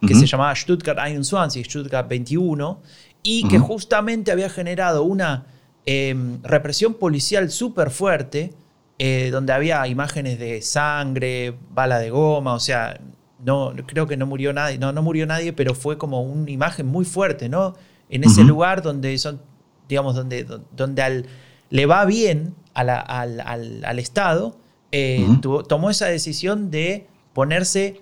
que 0.07 0.15
se 0.15 0.27
llamaba 0.27 0.55
Stuttgart 0.55 0.99
21 0.99 1.49
y 1.55 1.65
Stuttgart 1.65 2.09
21, 2.09 2.81
y 3.23 3.49
que 3.49 3.59
justamente 3.59 4.31
había 4.31 4.49
generado 4.49 5.03
una 5.03 5.47
Em, 5.91 6.43
represión 6.43 6.93
policial 6.93 7.51
súper 7.51 7.89
fuerte, 7.89 8.53
eh, 8.99 9.31
donde 9.33 9.55
había 9.55 9.87
imágenes 9.87 10.39
de 10.39 10.61
sangre, 10.61 11.55
bala 11.71 11.99
de 11.99 12.11
goma, 12.11 12.53
o 12.53 12.61
sea, 12.61 13.01
no, 13.45 13.73
creo 13.87 14.07
que 14.07 14.17
no 14.17 14.27
murió 14.27 14.53
nadie, 14.53 14.79
no, 14.79 14.93
no 14.93 15.03
murió 15.03 15.27
nadie, 15.27 15.53
pero 15.53 15.75
fue 15.75 15.99
como 15.99 16.23
una 16.23 16.51
imagen 16.51 16.87
muy 16.87 17.05
fuerte, 17.05 17.49
¿no? 17.49 17.75
En 18.11 18.25
ese 18.25 18.43
lugar 18.43 18.83
donde 18.83 19.17
son, 19.19 19.41
digamos, 19.89 20.15
donde, 20.15 20.47
donde 20.75 21.27
le 21.71 21.87
va 21.87 22.05
bien 22.05 22.55
al, 22.75 23.99
Estado, 23.99 24.57
eh, 24.93 25.27
tomó 25.69 25.91
esa 25.91 26.07
decisión 26.07 26.71
de 26.71 27.07
ponerse 27.35 27.99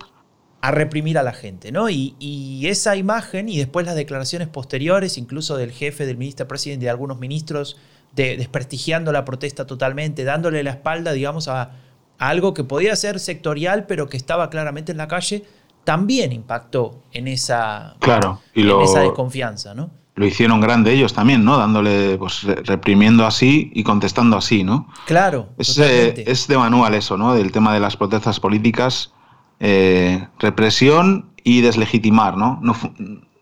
a 0.61 0.71
reprimir 0.71 1.17
a 1.17 1.23
la 1.23 1.33
gente, 1.33 1.71
¿no? 1.71 1.89
Y, 1.89 2.65
esa 2.67 2.95
imagen 2.95 3.47
y 3.49 3.57
después 3.57 3.85
las 3.85 3.95
declaraciones 3.95 4.47
posteriores, 4.47 5.17
incluso 5.17 5.55
del 5.55 5.71
jefe, 5.71 6.05
del 6.05 6.17
ministro 6.17 6.47
presidente, 6.47 6.85
de 6.85 6.89
algunos 6.89 7.19
ministros, 7.19 7.77
de, 8.15 8.37
desprestigiando 8.37 9.11
la 9.11 9.23
protesta 9.25 9.65
totalmente, 9.65 10.23
dándole 10.23 10.63
la 10.63 10.71
espalda, 10.71 11.11
digamos, 11.13 11.47
a, 11.47 11.71
algo 12.17 12.53
que 12.53 12.63
podía 12.63 12.95
ser 12.95 13.19
sectorial, 13.19 13.85
pero 13.85 14.07
que 14.07 14.17
estaba 14.17 14.49
claramente 14.49 14.91
en 14.91 14.97
la 14.97 15.07
calle, 15.07 15.43
también 15.83 16.31
impactó 16.31 17.03
en 17.13 17.27
esa, 17.27 17.95
claro, 17.99 18.41
y 18.53 18.69
esa 18.83 19.01
desconfianza, 19.01 19.73
¿no? 19.73 19.89
Lo 20.15 20.25
hicieron 20.25 20.59
grande 20.59 20.91
ellos 20.91 21.13
también, 21.13 21.45
¿no? 21.45 21.57
Dándole, 21.57 22.17
pues, 22.17 22.43
reprimiendo 22.43 23.25
así 23.25 23.71
y 23.73 23.83
contestando 23.83 24.35
así, 24.35 24.63
¿no? 24.63 24.87
Claro. 25.05 25.49
Es, 25.59 25.77
eh, 25.77 26.23
es 26.25 26.47
de 26.47 26.57
manual 26.57 26.95
eso, 26.95 27.17
¿no? 27.17 27.35
Del 27.35 27.51
tema 27.51 27.71
de 27.73 27.79
las 27.79 27.95
protestas 27.95 28.39
políticas 28.39 29.13
eh, 29.59 30.27
represión 30.39 31.31
y 31.43 31.61
deslegitimar, 31.61 32.37
¿no? 32.37 32.61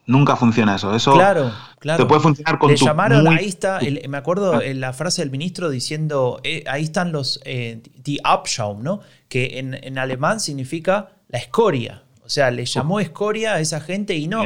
Nunca 0.05 0.35
funciona 0.35 0.75
eso. 0.75 0.95
Eso 0.95 1.13
claro, 1.13 1.51
claro. 1.79 2.03
te 2.03 2.07
puede 2.07 2.21
funcionar 2.21 2.59
con 2.59 2.71
Le 2.71 2.77
llamaron, 2.77 3.27
ahí 3.27 3.47
está, 3.47 3.79
me 4.07 4.17
acuerdo 4.17 4.61
en 4.61 4.79
la 4.79 4.93
frase 4.93 5.21
del 5.21 5.31
ministro 5.31 5.69
diciendo, 5.69 6.39
eh, 6.43 6.63
ahí 6.67 6.83
están 6.83 7.11
los, 7.11 7.39
eh, 7.45 7.81
die 8.03 8.19
Abschaum, 8.23 8.83
¿no? 8.83 9.01
Que 9.27 9.59
en, 9.59 9.97
alemán 9.97 10.39
significa 10.39 11.09
la 11.29 11.39
escoria. 11.39 12.03
O 12.23 12.29
sea, 12.29 12.51
le 12.51 12.65
llamó 12.65 12.99
escoria 12.99 13.53
a 13.53 13.59
esa 13.59 13.79
gente 13.79 14.15
y 14.15 14.27
no. 14.27 14.43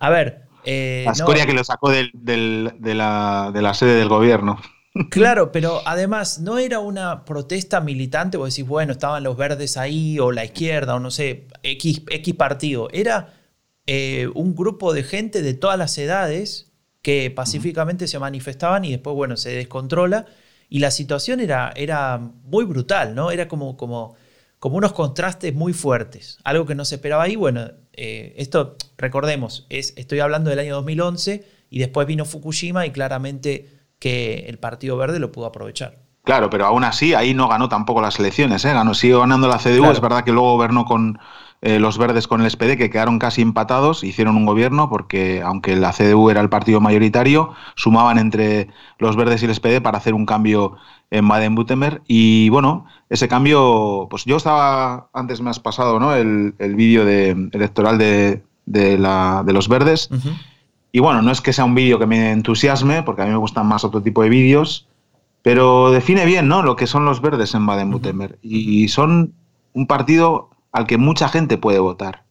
A 0.00 0.10
ver. 0.10 0.42
la 0.64 1.12
escoria 1.12 1.46
que 1.46 1.52
lo 1.52 1.64
sacó 1.64 1.90
de, 1.90 2.10
la, 2.14 3.50
de 3.52 3.62
la 3.62 3.74
sede 3.74 3.94
del 3.94 4.08
gobierno. 4.08 4.60
Claro, 5.10 5.50
pero 5.50 5.82
además 5.86 6.38
no 6.38 6.58
era 6.58 6.78
una 6.78 7.24
protesta 7.24 7.80
militante, 7.80 8.36
vos 8.36 8.54
decís, 8.54 8.66
bueno, 8.66 8.92
estaban 8.92 9.24
los 9.24 9.36
verdes 9.36 9.76
ahí, 9.76 10.20
o 10.20 10.30
la 10.30 10.44
izquierda, 10.44 10.94
o 10.94 11.00
no 11.00 11.10
sé, 11.10 11.48
X, 11.64 12.02
X 12.08 12.34
partido. 12.34 12.88
Era 12.92 13.32
eh, 13.86 14.28
un 14.34 14.54
grupo 14.54 14.92
de 14.92 15.02
gente 15.02 15.42
de 15.42 15.54
todas 15.54 15.78
las 15.78 15.96
edades 15.98 16.72
que 17.02 17.30
pacíficamente 17.30 18.08
se 18.08 18.18
manifestaban 18.18 18.84
y 18.84 18.90
después, 18.90 19.14
bueno, 19.14 19.36
se 19.36 19.50
descontrola. 19.50 20.26
Y 20.70 20.78
la 20.78 20.90
situación 20.90 21.40
era, 21.40 21.72
era 21.76 22.18
muy 22.18 22.64
brutal, 22.64 23.14
¿no? 23.14 23.30
Era 23.30 23.46
como, 23.46 23.76
como, 23.76 24.16
como 24.58 24.76
unos 24.76 24.92
contrastes 24.92 25.54
muy 25.54 25.74
fuertes. 25.74 26.38
Algo 26.44 26.64
que 26.64 26.74
no 26.74 26.86
se 26.86 26.94
esperaba 26.94 27.24
ahí. 27.24 27.36
Bueno, 27.36 27.70
eh, 27.92 28.34
esto, 28.38 28.76
recordemos, 28.96 29.66
es, 29.68 29.92
estoy 29.96 30.20
hablando 30.20 30.50
del 30.50 30.58
año 30.58 30.74
2011 30.76 31.44
y 31.68 31.78
después 31.78 32.06
vino 32.06 32.24
Fukushima 32.24 32.86
y 32.86 32.90
claramente 32.90 33.68
que 33.98 34.46
el 34.48 34.58
Partido 34.58 34.96
Verde 34.96 35.18
lo 35.18 35.30
pudo 35.30 35.46
aprovechar. 35.46 35.98
Claro, 36.24 36.48
pero 36.48 36.64
aún 36.64 36.84
así 36.84 37.12
ahí 37.12 37.34
no 37.34 37.48
ganó 37.48 37.68
tampoco 37.68 38.00
las 38.00 38.18
elecciones, 38.18 38.64
¿eh? 38.64 38.72
ganó, 38.72 38.94
siguió 38.94 39.20
ganando 39.20 39.46
la 39.46 39.58
CDU, 39.58 39.90
es 39.90 40.00
verdad 40.00 40.24
que 40.24 40.32
luego 40.32 40.52
gobernó 40.52 40.86
con 40.86 41.18
eh, 41.66 41.78
los 41.78 41.96
verdes 41.96 42.28
con 42.28 42.42
el 42.42 42.50
SPD, 42.50 42.76
que 42.76 42.90
quedaron 42.90 43.18
casi 43.18 43.40
empatados, 43.40 44.04
hicieron 44.04 44.36
un 44.36 44.44
gobierno 44.44 44.90
porque 44.90 45.40
aunque 45.40 45.76
la 45.76 45.92
CDU 45.92 46.28
era 46.28 46.42
el 46.42 46.50
partido 46.50 46.78
mayoritario, 46.78 47.54
sumaban 47.74 48.18
entre 48.18 48.68
los 48.98 49.16
verdes 49.16 49.42
y 49.42 49.46
el 49.46 49.54
SPD 49.54 49.80
para 49.80 49.96
hacer 49.96 50.12
un 50.12 50.26
cambio 50.26 50.76
en 51.10 51.26
Baden-Württemberg 51.26 52.02
y 52.06 52.50
bueno, 52.50 52.84
ese 53.08 53.28
cambio, 53.28 54.08
pues 54.10 54.26
yo 54.26 54.36
estaba, 54.36 55.08
antes 55.14 55.40
me 55.40 55.48
has 55.48 55.58
pasado 55.58 55.98
¿no? 55.98 56.14
el, 56.14 56.52
vídeo 56.58 57.06
de, 57.06 57.30
electoral 57.52 57.96
de, 57.96 58.42
la, 58.98 59.42
de 59.46 59.52
los 59.54 59.66
verdes. 59.66 60.10
Y 60.92 61.00
bueno, 61.00 61.22
no 61.22 61.30
es 61.30 61.40
que 61.40 61.54
sea 61.54 61.64
un 61.64 61.74
vídeo 61.74 61.98
que 61.98 62.04
me 62.04 62.30
entusiasme, 62.30 63.02
porque 63.04 63.22
a 63.22 63.24
mí 63.24 63.30
me 63.30 63.38
gustan 63.38 63.66
más 63.66 63.84
otro 63.84 64.02
tipo 64.02 64.22
de 64.22 64.28
vídeos, 64.28 64.86
pero 65.40 65.90
define 65.92 66.26
bien 66.26 66.46
¿no? 66.46 66.62
lo 66.62 66.76
que 66.76 66.86
son 66.86 67.06
los 67.06 67.22
verdes 67.22 67.54
en 67.54 67.64
Baden-Württemberg. 67.64 68.36
Y 68.42 68.88
son 68.88 69.32
un 69.72 69.86
partido 69.86 70.50
al 70.74 70.86
que 70.86 70.98
mucha 70.98 71.28
gente 71.28 71.56
puede 71.56 71.78
votar. 71.78 72.24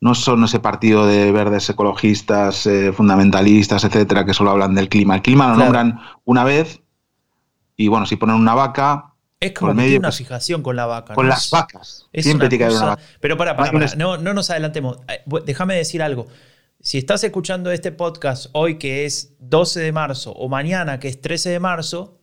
No 0.00 0.16
son 0.16 0.42
ese 0.42 0.58
partido 0.58 1.06
de 1.06 1.30
verdes 1.30 1.68
ecologistas, 1.68 2.66
eh, 2.66 2.92
fundamentalistas, 2.92 3.84
etcétera, 3.84 4.24
que 4.24 4.34
solo 4.34 4.50
hablan 4.50 4.74
del 4.74 4.88
clima. 4.88 5.14
El 5.14 5.22
clima 5.22 5.48
lo 5.48 5.56
nombran 5.56 6.00
una 6.24 6.42
vez 6.42 6.80
y 7.76 7.88
bueno, 7.88 8.06
si 8.06 8.16
ponen 8.16 8.36
una 8.36 8.54
vaca. 8.54 9.14
Es 9.38 9.52
como 9.52 9.74
tiene 9.74 9.98
una 9.98 10.12
fijación 10.12 10.62
con 10.62 10.76
la 10.76 10.86
vaca. 10.86 11.14
Con 11.14 11.28
las 11.28 11.50
vacas. 11.50 12.08
Siempre 12.14 12.48
tiene 12.48 12.58
que 12.58 12.64
haber 12.64 12.78
una 12.78 12.86
vaca. 12.86 13.02
Pero 13.20 13.36
para, 13.36 13.54
para, 13.54 13.70
para. 13.70 13.94
No, 13.96 14.16
no 14.16 14.32
nos 14.32 14.50
adelantemos. 14.50 14.98
Eh, 15.08 15.22
déjame 15.44 15.76
decir 15.76 16.02
algo. 16.02 16.26
Si 16.80 16.96
estás 16.96 17.22
escuchando 17.22 17.70
este 17.70 17.92
podcast 17.92 18.46
hoy 18.52 18.78
que 18.78 19.04
es 19.04 19.36
12 19.40 19.78
de 19.78 19.92
marzo 19.92 20.32
o 20.32 20.48
mañana 20.48 20.98
que 20.98 21.08
es 21.08 21.20
13 21.20 21.50
de 21.50 21.60
marzo, 21.60 22.21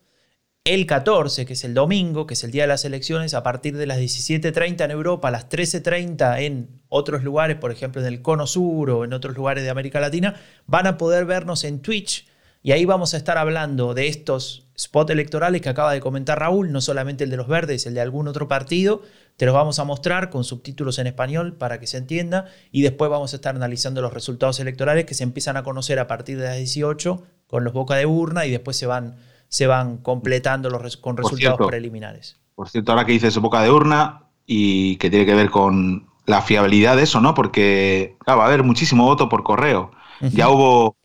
el 0.69 0.85
14, 0.85 1.47
que 1.47 1.53
es 1.53 1.63
el 1.63 1.73
domingo, 1.73 2.27
que 2.27 2.35
es 2.35 2.43
el 2.43 2.51
día 2.51 2.61
de 2.61 2.67
las 2.67 2.85
elecciones, 2.85 3.33
a 3.33 3.41
partir 3.41 3.75
de 3.75 3.87
las 3.87 3.97
17.30 3.97 4.85
en 4.85 4.91
Europa, 4.91 5.29
a 5.29 5.31
las 5.31 5.49
13.30 5.49 6.41
en 6.41 6.69
otros 6.89 7.23
lugares, 7.23 7.57
por 7.57 7.71
ejemplo 7.71 7.99
en 8.01 8.07
el 8.07 8.21
Cono 8.21 8.45
Sur 8.45 8.91
o 8.91 9.03
en 9.03 9.13
otros 9.13 9.35
lugares 9.35 9.63
de 9.63 9.71
América 9.71 9.99
Latina, 9.99 10.35
van 10.67 10.85
a 10.85 10.99
poder 10.99 11.25
vernos 11.25 11.63
en 11.63 11.79
Twitch. 11.79 12.27
Y 12.61 12.73
ahí 12.73 12.85
vamos 12.85 13.15
a 13.15 13.17
estar 13.17 13.39
hablando 13.39 13.95
de 13.95 14.09
estos 14.09 14.67
spots 14.77 15.09
electorales 15.09 15.61
que 15.63 15.69
acaba 15.69 15.91
de 15.91 16.01
comentar 16.01 16.37
Raúl, 16.37 16.71
no 16.71 16.81
solamente 16.81 17.23
el 17.23 17.31
de 17.31 17.37
los 17.37 17.47
verdes, 17.47 17.87
el 17.87 17.95
de 17.95 18.01
algún 18.01 18.27
otro 18.27 18.47
partido, 18.47 19.01
te 19.37 19.47
los 19.47 19.55
vamos 19.55 19.79
a 19.79 19.85
mostrar 19.85 20.29
con 20.29 20.43
subtítulos 20.43 20.99
en 20.99 21.07
español 21.07 21.55
para 21.55 21.79
que 21.79 21.87
se 21.87 21.97
entienda. 21.97 22.45
Y 22.71 22.83
después 22.83 23.09
vamos 23.09 23.33
a 23.33 23.37
estar 23.37 23.55
analizando 23.55 24.03
los 24.03 24.13
resultados 24.13 24.59
electorales 24.59 25.05
que 25.05 25.15
se 25.15 25.23
empiezan 25.23 25.57
a 25.57 25.63
conocer 25.63 25.97
a 25.97 26.05
partir 26.05 26.37
de 26.37 26.43
las 26.43 26.57
18 26.57 27.23
con 27.47 27.63
los 27.63 27.73
boca 27.73 27.95
de 27.95 28.05
urna 28.05 28.45
y 28.45 28.51
después 28.51 28.77
se 28.77 28.85
van 28.85 29.15
se 29.49 29.67
van 29.67 29.97
completando 29.97 30.69
los 30.69 30.97
con 30.97 31.17
resultados 31.17 31.67
preliminares. 31.67 32.37
Por 32.55 32.69
cierto, 32.69 32.91
ahora 32.91 33.05
que 33.05 33.11
dices 33.11 33.37
boca 33.37 33.61
de 33.61 33.71
urna 33.71 34.23
y 34.45 34.95
que 34.97 35.09
tiene 35.09 35.25
que 35.25 35.35
ver 35.35 35.49
con 35.49 36.07
la 36.25 36.41
fiabilidad 36.41 36.95
de 36.95 37.03
eso, 37.03 37.19
¿no? 37.19 37.33
Porque 37.33 38.15
va 38.27 38.43
a 38.43 38.45
haber 38.45 38.63
muchísimo 38.63 39.05
voto 39.05 39.27
por 39.27 39.43
correo. 39.43 39.91
Ya 40.21 40.49
hubo 40.49 40.95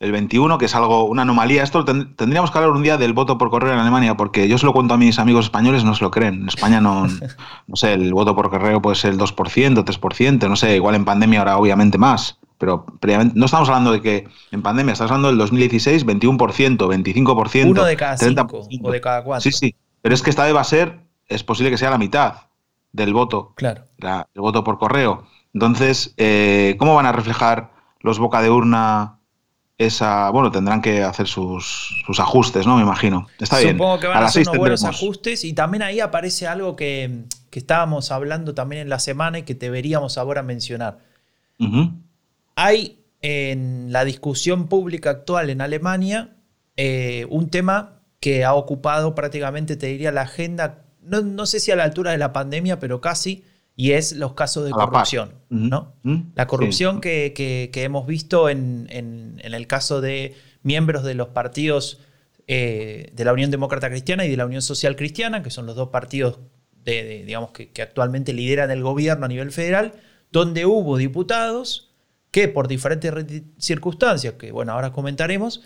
el 0.00 0.12
21, 0.12 0.58
que 0.58 0.66
es 0.66 0.74
algo, 0.74 1.04
una 1.04 1.22
anomalía. 1.22 1.62
Esto 1.62 1.84
tendríamos 1.84 2.50
que 2.50 2.58
hablar 2.58 2.72
un 2.72 2.82
día 2.82 2.98
del 2.98 3.12
voto 3.12 3.38
por 3.38 3.50
correo 3.50 3.72
en 3.72 3.78
Alemania, 3.78 4.16
porque 4.16 4.48
yo 4.48 4.58
se 4.58 4.66
lo 4.66 4.72
cuento 4.72 4.94
a 4.94 4.96
mis 4.98 5.18
amigos 5.18 5.46
españoles, 5.46 5.84
no 5.84 5.94
se 5.94 6.04
lo 6.04 6.10
creen. 6.10 6.42
En 6.42 6.48
España 6.48 6.80
no, 6.80 7.06
no 7.66 7.76
sé, 7.76 7.94
el 7.94 8.12
voto 8.12 8.34
por 8.36 8.50
correo 8.50 8.82
puede 8.82 8.96
ser 8.96 9.12
el 9.12 9.18
2%, 9.18 9.84
3%, 9.84 10.48
no 10.48 10.56
sé, 10.56 10.76
igual 10.76 10.96
en 10.96 11.04
pandemia 11.04 11.40
ahora 11.40 11.56
obviamente 11.56 11.96
más 11.96 12.38
pero 12.58 12.84
no 13.34 13.44
estamos 13.44 13.68
hablando 13.68 13.92
de 13.92 14.02
que 14.02 14.28
en 14.50 14.62
pandemia, 14.62 14.92
estamos 14.92 15.12
hablando 15.12 15.28
del 15.28 15.38
2016, 15.38 16.04
21%, 16.04 16.76
25%. 16.76 17.70
Uno 17.70 17.84
de 17.84 17.96
cada 17.96 18.16
cinco 18.16 18.60
o 18.82 18.90
de 18.90 19.00
cada 19.00 19.22
cuatro. 19.22 19.42
Sí, 19.42 19.52
sí, 19.52 19.74
pero 20.02 20.14
es 20.14 20.22
que 20.22 20.30
esta 20.30 20.44
vez 20.44 20.54
va 20.54 20.60
a 20.60 20.64
ser, 20.64 21.00
es 21.28 21.44
posible 21.44 21.70
que 21.70 21.78
sea 21.78 21.90
la 21.90 21.98
mitad 21.98 22.48
del 22.92 23.12
voto, 23.12 23.52
claro. 23.54 23.84
el 23.98 24.40
voto 24.40 24.64
por 24.64 24.78
correo. 24.78 25.26
Entonces, 25.54 26.14
eh, 26.16 26.76
¿cómo 26.78 26.94
van 26.94 27.06
a 27.06 27.12
reflejar 27.12 27.72
los 28.00 28.18
boca 28.18 28.42
de 28.42 28.50
urna 28.50 29.18
esa, 29.78 30.30
bueno, 30.30 30.50
tendrán 30.50 30.82
que 30.82 31.04
hacer 31.04 31.28
sus, 31.28 31.94
ajustes, 32.18 32.66
¿no? 32.66 32.76
Me 32.76 32.82
imagino. 32.82 33.28
Está 33.38 33.58
bien. 33.58 33.76
Supongo 33.76 34.00
que 34.00 34.06
van 34.08 34.24
a, 34.24 34.26
hacer 34.26 34.42
unos 34.42 34.58
buenos 34.58 34.84
ajustes 34.84 35.44
y 35.44 35.52
también 35.52 35.82
ahí 35.82 36.00
aparece 36.00 36.48
algo 36.48 36.74
que, 36.74 37.24
estábamos 37.52 38.12
hablando 38.12 38.54
también 38.54 38.82
en 38.82 38.88
la 38.88 39.00
semana 39.00 39.40
y 39.40 39.42
que 39.42 39.54
deberíamos 39.54 40.16
ahora 40.16 40.44
mencionar. 40.44 40.98
Hay 42.60 43.04
en 43.22 43.92
la 43.92 44.04
discusión 44.04 44.66
pública 44.66 45.10
actual 45.10 45.48
en 45.48 45.60
Alemania 45.60 46.34
eh, 46.76 47.24
un 47.30 47.50
tema 47.50 48.02
que 48.18 48.44
ha 48.44 48.54
ocupado 48.54 49.14
prácticamente, 49.14 49.76
te 49.76 49.86
diría, 49.86 50.10
la 50.10 50.22
agenda, 50.22 50.84
no, 51.00 51.46
sé 51.46 51.60
si 51.60 51.70
a 51.70 51.76
la 51.76 51.84
altura 51.84 52.10
de 52.10 52.18
la 52.18 52.32
pandemia, 52.32 52.80
pero 52.80 53.00
casi, 53.00 53.44
y 53.76 53.92
es 53.92 54.10
los 54.10 54.32
casos 54.34 54.64
de 54.64 54.72
corrupción. 54.72 55.34
¿no? 55.50 55.94
La 56.34 56.48
corrupción 56.48 57.00
que, 57.00 57.70
hemos 57.74 58.08
visto 58.08 58.48
en, 58.48 58.88
el 58.90 59.66
caso 59.68 60.00
de 60.00 60.34
miembros 60.64 61.04
de 61.04 61.14
los 61.14 61.28
partidos 61.28 62.00
eh, 62.48 63.12
de 63.14 63.24
la 63.24 63.34
Unión 63.34 63.52
Demócrata 63.52 63.88
Cristiana 63.88 64.26
y 64.26 64.30
de 64.30 64.36
la 64.36 64.46
Unión 64.46 64.62
Social 64.62 64.96
Cristiana, 64.96 65.44
que 65.44 65.50
son 65.50 65.64
los 65.64 65.76
dos 65.76 65.90
partidos 65.90 66.40
digamos, 66.84 67.52
que, 67.52 67.70
que 67.70 67.82
actualmente 67.82 68.32
lideran 68.32 68.72
el 68.72 68.82
gobierno 68.82 69.26
a 69.26 69.28
nivel 69.28 69.52
federal, 69.52 69.92
donde 70.32 70.66
hubo 70.66 70.96
diputados 70.96 71.87
que 72.30 72.48
por 72.48 72.68
diferentes 72.68 73.12
circunstancias, 73.58 74.34
que 74.34 74.52
bueno, 74.52 74.72
ahora 74.72 74.92
comentaremos, 74.92 75.62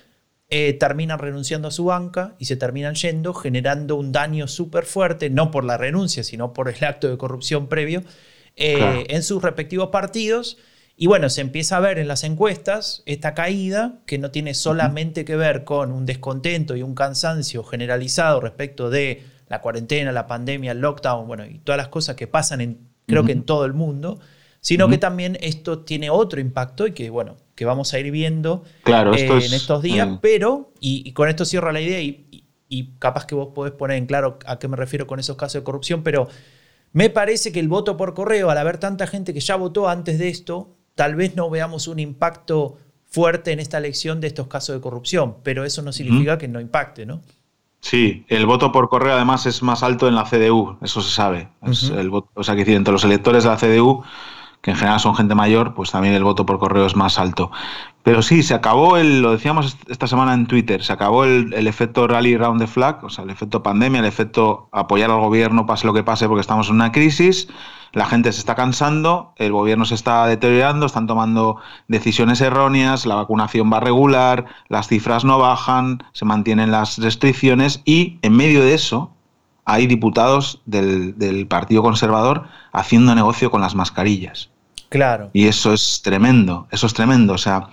eh, 0.54 0.74
terminan 0.74 1.18
renunciando 1.18 1.68
a 1.68 1.70
su 1.70 1.86
banca 1.86 2.34
y 2.38 2.44
se 2.44 2.56
terminan 2.56 2.94
yendo, 2.94 3.32
generando 3.32 3.96
un 3.96 4.12
daño 4.12 4.46
súper 4.48 4.84
fuerte, 4.84 5.30
no 5.30 5.50
por 5.50 5.64
la 5.64 5.78
renuncia, 5.78 6.22
sino 6.24 6.52
por 6.52 6.68
el 6.68 6.84
acto 6.84 7.08
de 7.08 7.16
corrupción 7.16 7.68
previo, 7.68 8.02
eh, 8.56 9.06
en 9.08 9.22
sus 9.22 9.42
respectivos 9.42 9.88
partidos. 9.88 10.58
Y 10.94 11.06
bueno, 11.06 11.30
se 11.30 11.40
empieza 11.40 11.78
a 11.78 11.80
ver 11.80 11.98
en 11.98 12.06
las 12.06 12.22
encuestas 12.22 13.02
esta 13.06 13.32
caída 13.32 14.00
que 14.04 14.18
no 14.18 14.30
tiene 14.30 14.52
solamente 14.52 15.24
que 15.24 15.36
ver 15.36 15.64
con 15.64 15.90
un 15.90 16.04
descontento 16.04 16.76
y 16.76 16.82
un 16.82 16.94
cansancio 16.94 17.64
generalizado 17.64 18.40
respecto 18.40 18.90
de 18.90 19.24
la 19.48 19.62
cuarentena, 19.62 20.12
la 20.12 20.26
pandemia, 20.26 20.72
el 20.72 20.80
lockdown, 20.80 21.26
bueno, 21.26 21.46
y 21.46 21.60
todas 21.60 21.78
las 21.78 21.88
cosas 21.88 22.14
que 22.14 22.26
pasan 22.26 22.60
en, 22.60 22.78
creo 23.06 23.24
que 23.24 23.32
en 23.32 23.44
todo 23.44 23.64
el 23.64 23.72
mundo, 23.72 24.20
sino 24.62 24.88
que 24.88 24.96
también 24.96 25.36
esto 25.40 25.80
tiene 25.80 26.08
otro 26.08 26.40
impacto 26.40 26.86
y 26.86 26.92
que, 26.92 27.10
bueno, 27.10 27.36
que 27.56 27.64
vamos 27.64 27.92
a 27.92 27.98
ir 27.98 28.12
viendo 28.12 28.62
claro, 28.84 29.12
eh, 29.12 29.26
en 29.26 29.52
estos 29.52 29.82
días, 29.82 30.20
pero, 30.22 30.72
y, 30.78 31.12
con 31.14 31.28
esto 31.28 31.44
cierro 31.44 31.72
la 31.72 31.80
idea 31.80 32.00
y, 32.00 32.44
capaz 32.98 33.26
que 33.26 33.34
vos 33.34 33.48
podés 33.54 33.72
poner 33.72 33.98
en 33.98 34.06
claro 34.06 34.38
a 34.46 34.58
qué 34.58 34.68
me 34.68 34.76
refiero 34.76 35.06
con 35.06 35.18
esos 35.18 35.36
casos 35.36 35.60
de 35.60 35.64
corrupción, 35.64 36.02
pero 36.02 36.28
me 36.92 37.10
parece 37.10 37.50
que 37.52 37.58
el 37.58 37.68
voto 37.68 37.96
por 37.96 38.14
correo, 38.14 38.50
al 38.50 38.56
haber 38.56 38.78
tanta 38.78 39.06
gente 39.06 39.34
que 39.34 39.40
ya 39.40 39.56
votó 39.56 39.88
antes 39.88 40.18
de 40.18 40.28
esto, 40.28 40.70
tal 40.94 41.16
vez 41.16 41.34
no 41.34 41.50
veamos 41.50 41.88
un 41.88 41.98
impacto 41.98 42.78
fuerte 43.04 43.50
en 43.50 43.58
esta 43.58 43.78
elección 43.78 44.20
de 44.20 44.28
estos 44.28 44.46
casos 44.46 44.76
de 44.76 44.80
corrupción, 44.80 45.38
pero 45.42 45.64
eso 45.64 45.82
no 45.82 45.92
significa 45.92 46.38
que 46.38 46.46
no 46.46 46.60
impacte, 46.60 47.04
¿no? 47.04 47.20
Sí, 47.80 48.24
el 48.28 48.46
voto 48.46 48.70
por 48.70 48.88
correo 48.88 49.14
además 49.14 49.44
es 49.44 49.60
más 49.60 49.82
alto 49.82 50.06
en 50.06 50.14
la 50.14 50.24
CDU, 50.24 50.78
eso 50.82 51.02
se 51.02 51.10
sabe. 51.10 51.48
el 51.62 52.10
o 52.12 52.44
sea, 52.44 52.54
que 52.54 52.74
entre 52.74 52.92
los 52.92 53.02
electores 53.02 53.42
de 53.42 53.50
la 53.50 53.56
CDU 53.56 54.04
que 54.62 54.70
en 54.70 54.76
general 54.76 55.00
son 55.00 55.14
gente 55.16 55.34
mayor, 55.34 55.74
pues 55.74 55.90
también 55.90 56.14
el 56.14 56.22
voto 56.22 56.46
por 56.46 56.58
correo 56.58 56.86
es 56.86 56.94
más 56.94 57.18
alto. 57.18 57.50
Pero 58.04 58.22
sí, 58.22 58.42
se 58.42 58.54
acabó 58.54 58.96
el, 58.96 59.20
lo 59.20 59.32
decíamos 59.32 59.76
esta 59.88 60.06
semana 60.06 60.34
en 60.34 60.46
Twitter, 60.46 60.82
se 60.82 60.92
acabó 60.92 61.24
el, 61.24 61.66
efecto 61.66 62.06
rally 62.08 62.36
round 62.36 62.60
the 62.60 62.66
flag, 62.68 63.04
o 63.04 63.10
sea, 63.10 63.24
el 63.24 63.30
efecto 63.30 63.62
pandemia, 63.62 64.00
el 64.00 64.06
efecto 64.06 64.68
apoyar 64.72 65.10
al 65.10 65.20
gobierno 65.20 65.66
pase 65.66 65.86
lo 65.86 65.92
que 65.92 66.04
pase 66.04 66.28
porque 66.28 66.40
estamos 66.40 66.68
en 66.68 66.76
una 66.76 66.92
crisis, 66.92 67.48
la 67.92 68.06
gente 68.06 68.32
se 68.32 68.38
está 68.38 68.54
cansando, 68.54 69.34
el 69.36 69.52
gobierno 69.52 69.84
se 69.84 69.96
está 69.96 70.26
deteriorando, 70.26 70.86
están 70.86 71.08
tomando 71.08 71.58
decisiones 71.88 72.40
erróneas, 72.40 73.04
la 73.04 73.16
vacunación 73.16 73.70
va 73.72 73.80
regular, 73.80 74.46
las 74.68 74.86
cifras 74.86 75.24
no 75.24 75.38
bajan, 75.38 76.04
se 76.12 76.24
mantienen 76.24 76.70
las 76.70 76.98
restricciones 76.98 77.82
y 77.84 78.18
en 78.22 78.36
medio 78.36 78.62
de 78.62 78.74
eso 78.74 79.12
hay 79.64 79.86
diputados 79.88 80.62
del, 80.66 81.18
del 81.18 81.46
Partido 81.48 81.82
Conservador 81.82 82.48
haciendo 82.72 83.14
negocio 83.14 83.50
con 83.50 83.60
las 83.60 83.74
mascarillas. 83.74 84.51
Claro. 84.92 85.30
Y 85.32 85.46
eso 85.46 85.72
es 85.72 86.02
tremendo, 86.04 86.68
eso 86.70 86.86
es 86.86 86.92
tremendo. 86.92 87.32
O 87.32 87.38
sea, 87.38 87.68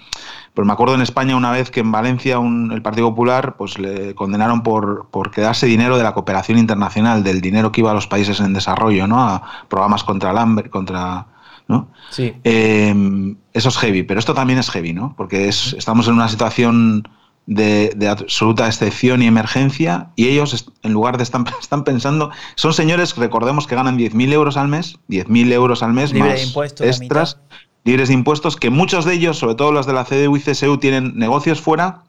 pues 0.54 0.66
me 0.66 0.72
acuerdo 0.72 0.96
en 0.96 1.02
España 1.02 1.36
una 1.36 1.52
vez 1.52 1.70
que 1.70 1.82
en 1.82 1.92
Valencia 1.92 2.40
el 2.72 2.82
Partido 2.82 3.10
Popular 3.10 3.58
pues 3.58 3.78
le 3.78 4.16
condenaron 4.16 4.64
por, 4.64 5.10
por 5.12 5.30
quedarse 5.30 5.66
dinero 5.66 5.98
de 5.98 6.04
la 6.04 6.14
cooperación 6.14 6.58
internacional, 6.58 7.22
del 7.22 7.42
dinero 7.42 7.74
que 7.74 7.82
iba 7.82 7.92
a 7.92 7.94
los 7.94 8.08
países 8.08 8.40
en 8.40 8.54
desarrollo, 8.54 9.06
¿no? 9.06 9.22
A 9.22 9.44
programas 9.68 10.06
contra 10.06 10.32
el 10.32 10.38
hambre, 10.38 10.70
contra. 10.70 11.28
¿no? 11.68 11.90
Sí. 12.10 12.34
Eh, 12.46 13.36
eso 13.52 13.70
es 13.70 13.78
heavy, 13.78 14.04
pero 14.04 14.20
esto 14.20 14.34
también 14.34 14.58
es 14.58 14.72
heavy, 14.72 14.94
¿no? 14.94 15.14
Porque 15.18 15.50
es, 15.50 15.74
estamos 15.74 16.08
en 16.08 16.14
una 16.14 16.30
situación 16.30 17.04
de, 17.46 18.08
absoluta 18.08 18.68
excepción 18.68 19.22
y 19.22 19.28
emergencia 19.28 20.10
y 20.16 20.28
ellos, 20.28 20.72
en 20.84 20.94
lugar 20.94 21.18
de 21.18 21.24
estar 21.24 21.44
están 21.62 21.84
pensando, 21.84 22.32
son 22.56 22.74
señores, 22.74 23.16
recordemos 23.18 23.68
que 23.68 23.76
ganan 23.76 23.98
10.000 23.98 24.32
euros 24.34 24.58
al 24.58 24.68
mes, 24.68 25.00
10.000 25.10 25.52
euros 25.52 25.84
al 25.84 25.94
mes 25.94 26.14
más 26.14 26.56
extras, 26.80 27.40
libres 27.84 28.10
de 28.10 28.14
impuestos, 28.14 28.56
que 28.56 28.70
muchos 28.70 29.06
de 29.06 29.14
ellos, 29.14 29.38
sobre 29.38 29.56
todo 29.56 29.72
los 29.72 29.86
de 29.86 29.94
la 29.94 30.06
CDU 30.06 30.38
y 30.38 30.42
CSU, 30.42 30.78
tienen 30.78 31.18
negocios 31.18 31.62
fuera, 31.62 32.04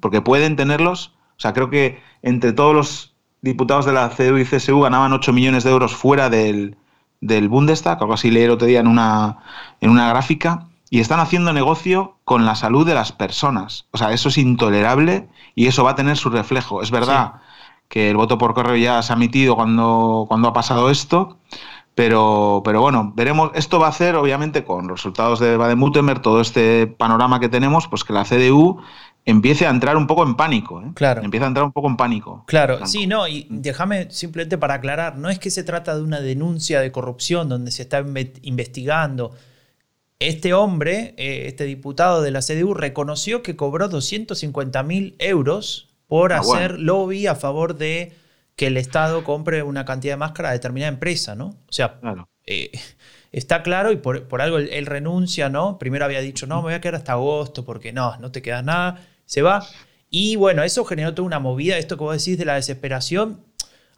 porque 0.00 0.22
pueden 0.22 0.56
tenerlos. 0.56 1.12
O 1.36 1.40
sea, 1.40 1.52
creo 1.52 1.68
que 1.68 2.00
entre 2.22 2.54
todos 2.54 2.74
los 2.74 3.14
diputados 3.42 3.84
de 3.84 3.92
la 3.92 4.08
CDU 4.08 4.38
y 4.38 4.46
CSU 4.46 4.80
ganaban 4.80 5.12
8 5.12 5.32
millones 5.34 5.64
de 5.64 5.70
euros 5.70 5.94
fuera 5.94 6.30
del, 6.30 6.76
del 7.20 7.48
Bundestag, 7.50 8.00
algo 8.00 8.14
así 8.14 8.30
leí 8.30 8.44
el 8.44 8.50
otro 8.52 8.66
día 8.66 8.80
en 8.80 8.86
una, 8.86 9.38
en 9.82 9.90
una 9.90 10.08
gráfica 10.08 10.67
y 10.90 11.00
están 11.00 11.20
haciendo 11.20 11.52
negocio 11.52 12.16
con 12.24 12.44
la 12.44 12.54
salud 12.54 12.86
de 12.86 12.94
las 12.94 13.12
personas. 13.12 13.86
O 13.90 13.98
sea, 13.98 14.12
eso 14.12 14.28
es 14.28 14.38
intolerable 14.38 15.28
y 15.54 15.66
eso 15.66 15.84
va 15.84 15.92
a 15.92 15.96
tener 15.96 16.16
su 16.16 16.30
reflejo. 16.30 16.82
Es 16.82 16.90
verdad 16.90 17.34
que 17.88 18.10
el 18.10 18.16
voto 18.16 18.38
por 18.38 18.54
correo 18.54 18.76
ya 18.76 19.02
se 19.02 19.12
ha 19.12 19.16
emitido 19.16 19.56
cuando, 19.56 20.26
cuando 20.28 20.48
ha 20.48 20.52
pasado 20.52 20.90
esto, 20.90 21.38
pero, 21.94 22.62
pero 22.64 22.80
bueno, 22.80 23.12
veremos. 23.16 23.50
Esto 23.54 23.80
va 23.80 23.86
a 23.86 23.90
hacer, 23.90 24.14
obviamente, 24.14 24.64
con 24.64 24.86
los 24.86 25.00
resultados 25.00 25.40
de 25.40 25.56
Baden-Württemberg, 25.56 26.22
todo 26.22 26.40
este 26.40 26.86
panorama 26.86 27.40
que 27.40 27.48
tenemos, 27.48 27.88
pues 27.88 28.04
que 28.04 28.12
la 28.12 28.24
CDU 28.24 28.80
empiece 29.24 29.66
a 29.66 29.70
entrar 29.70 29.96
un 29.96 30.06
poco 30.06 30.22
en 30.22 30.36
pánico. 30.36 30.80
¿eh? 30.80 30.92
Claro. 30.94 31.22
Empieza 31.22 31.46
a 31.46 31.48
entrar 31.48 31.66
un 31.66 31.72
poco 31.72 31.88
en 31.88 31.96
pánico. 31.96 32.44
Claro, 32.46 32.86
sí, 32.86 33.06
no, 33.06 33.26
y 33.26 33.46
déjame 33.50 34.10
simplemente 34.10 34.56
para 34.56 34.74
aclarar, 34.74 35.18
no 35.18 35.28
es 35.28 35.38
que 35.38 35.50
se 35.50 35.64
trata 35.64 35.96
de 35.96 36.02
una 36.02 36.20
denuncia 36.20 36.80
de 36.80 36.92
corrupción 36.92 37.48
donde 37.48 37.72
se 37.72 37.82
está 37.82 38.02
investigando. 38.42 39.32
Este 40.18 40.52
hombre, 40.52 41.14
eh, 41.16 41.44
este 41.46 41.64
diputado 41.64 42.22
de 42.22 42.30
la 42.30 42.40
CDU, 42.40 42.74
reconoció 42.74 43.42
que 43.42 43.56
cobró 43.56 43.88
250 43.88 44.82
mil 44.82 45.14
euros 45.18 45.94
por 46.06 46.32
ah, 46.32 46.40
hacer 46.40 46.78
lobby 46.78 47.26
a 47.26 47.34
favor 47.34 47.76
de 47.76 48.12
que 48.56 48.66
el 48.66 48.76
Estado 48.76 49.22
compre 49.22 49.62
una 49.62 49.84
cantidad 49.84 50.14
de 50.14 50.18
máscara 50.18 50.48
a 50.48 50.52
determinada 50.52 50.92
empresa, 50.92 51.36
¿no? 51.36 51.56
O 51.68 51.72
sea, 51.72 52.00
eh, 52.46 52.72
está 53.30 53.62
claro 53.62 53.92
y 53.92 53.96
por, 53.96 54.26
por 54.26 54.42
algo 54.42 54.58
él, 54.58 54.68
él, 54.72 54.86
renuncia, 54.86 55.48
¿no? 55.48 55.78
Primero 55.78 56.04
había 56.04 56.20
dicho, 56.20 56.46
no, 56.48 56.56
me 56.56 56.62
voy 56.62 56.74
a 56.74 56.80
quedar 56.80 56.96
hasta 56.96 57.12
agosto 57.12 57.64
porque 57.64 57.92
no, 57.92 58.16
no 58.16 58.32
te 58.32 58.42
queda 58.42 58.62
nada 58.62 59.00
se 59.28 59.42
va. 59.42 59.64
Y 60.10 60.36
bueno, 60.36 60.64
eso 60.64 60.84
generó 60.84 61.14
toda 61.14 61.26
una 61.26 61.38
movida, 61.38 61.78
esto 61.78 61.96
que 61.96 62.04
vos 62.04 62.16
decís 62.18 62.38
de 62.38 62.46
la 62.46 62.54
desesperación, 62.54 63.44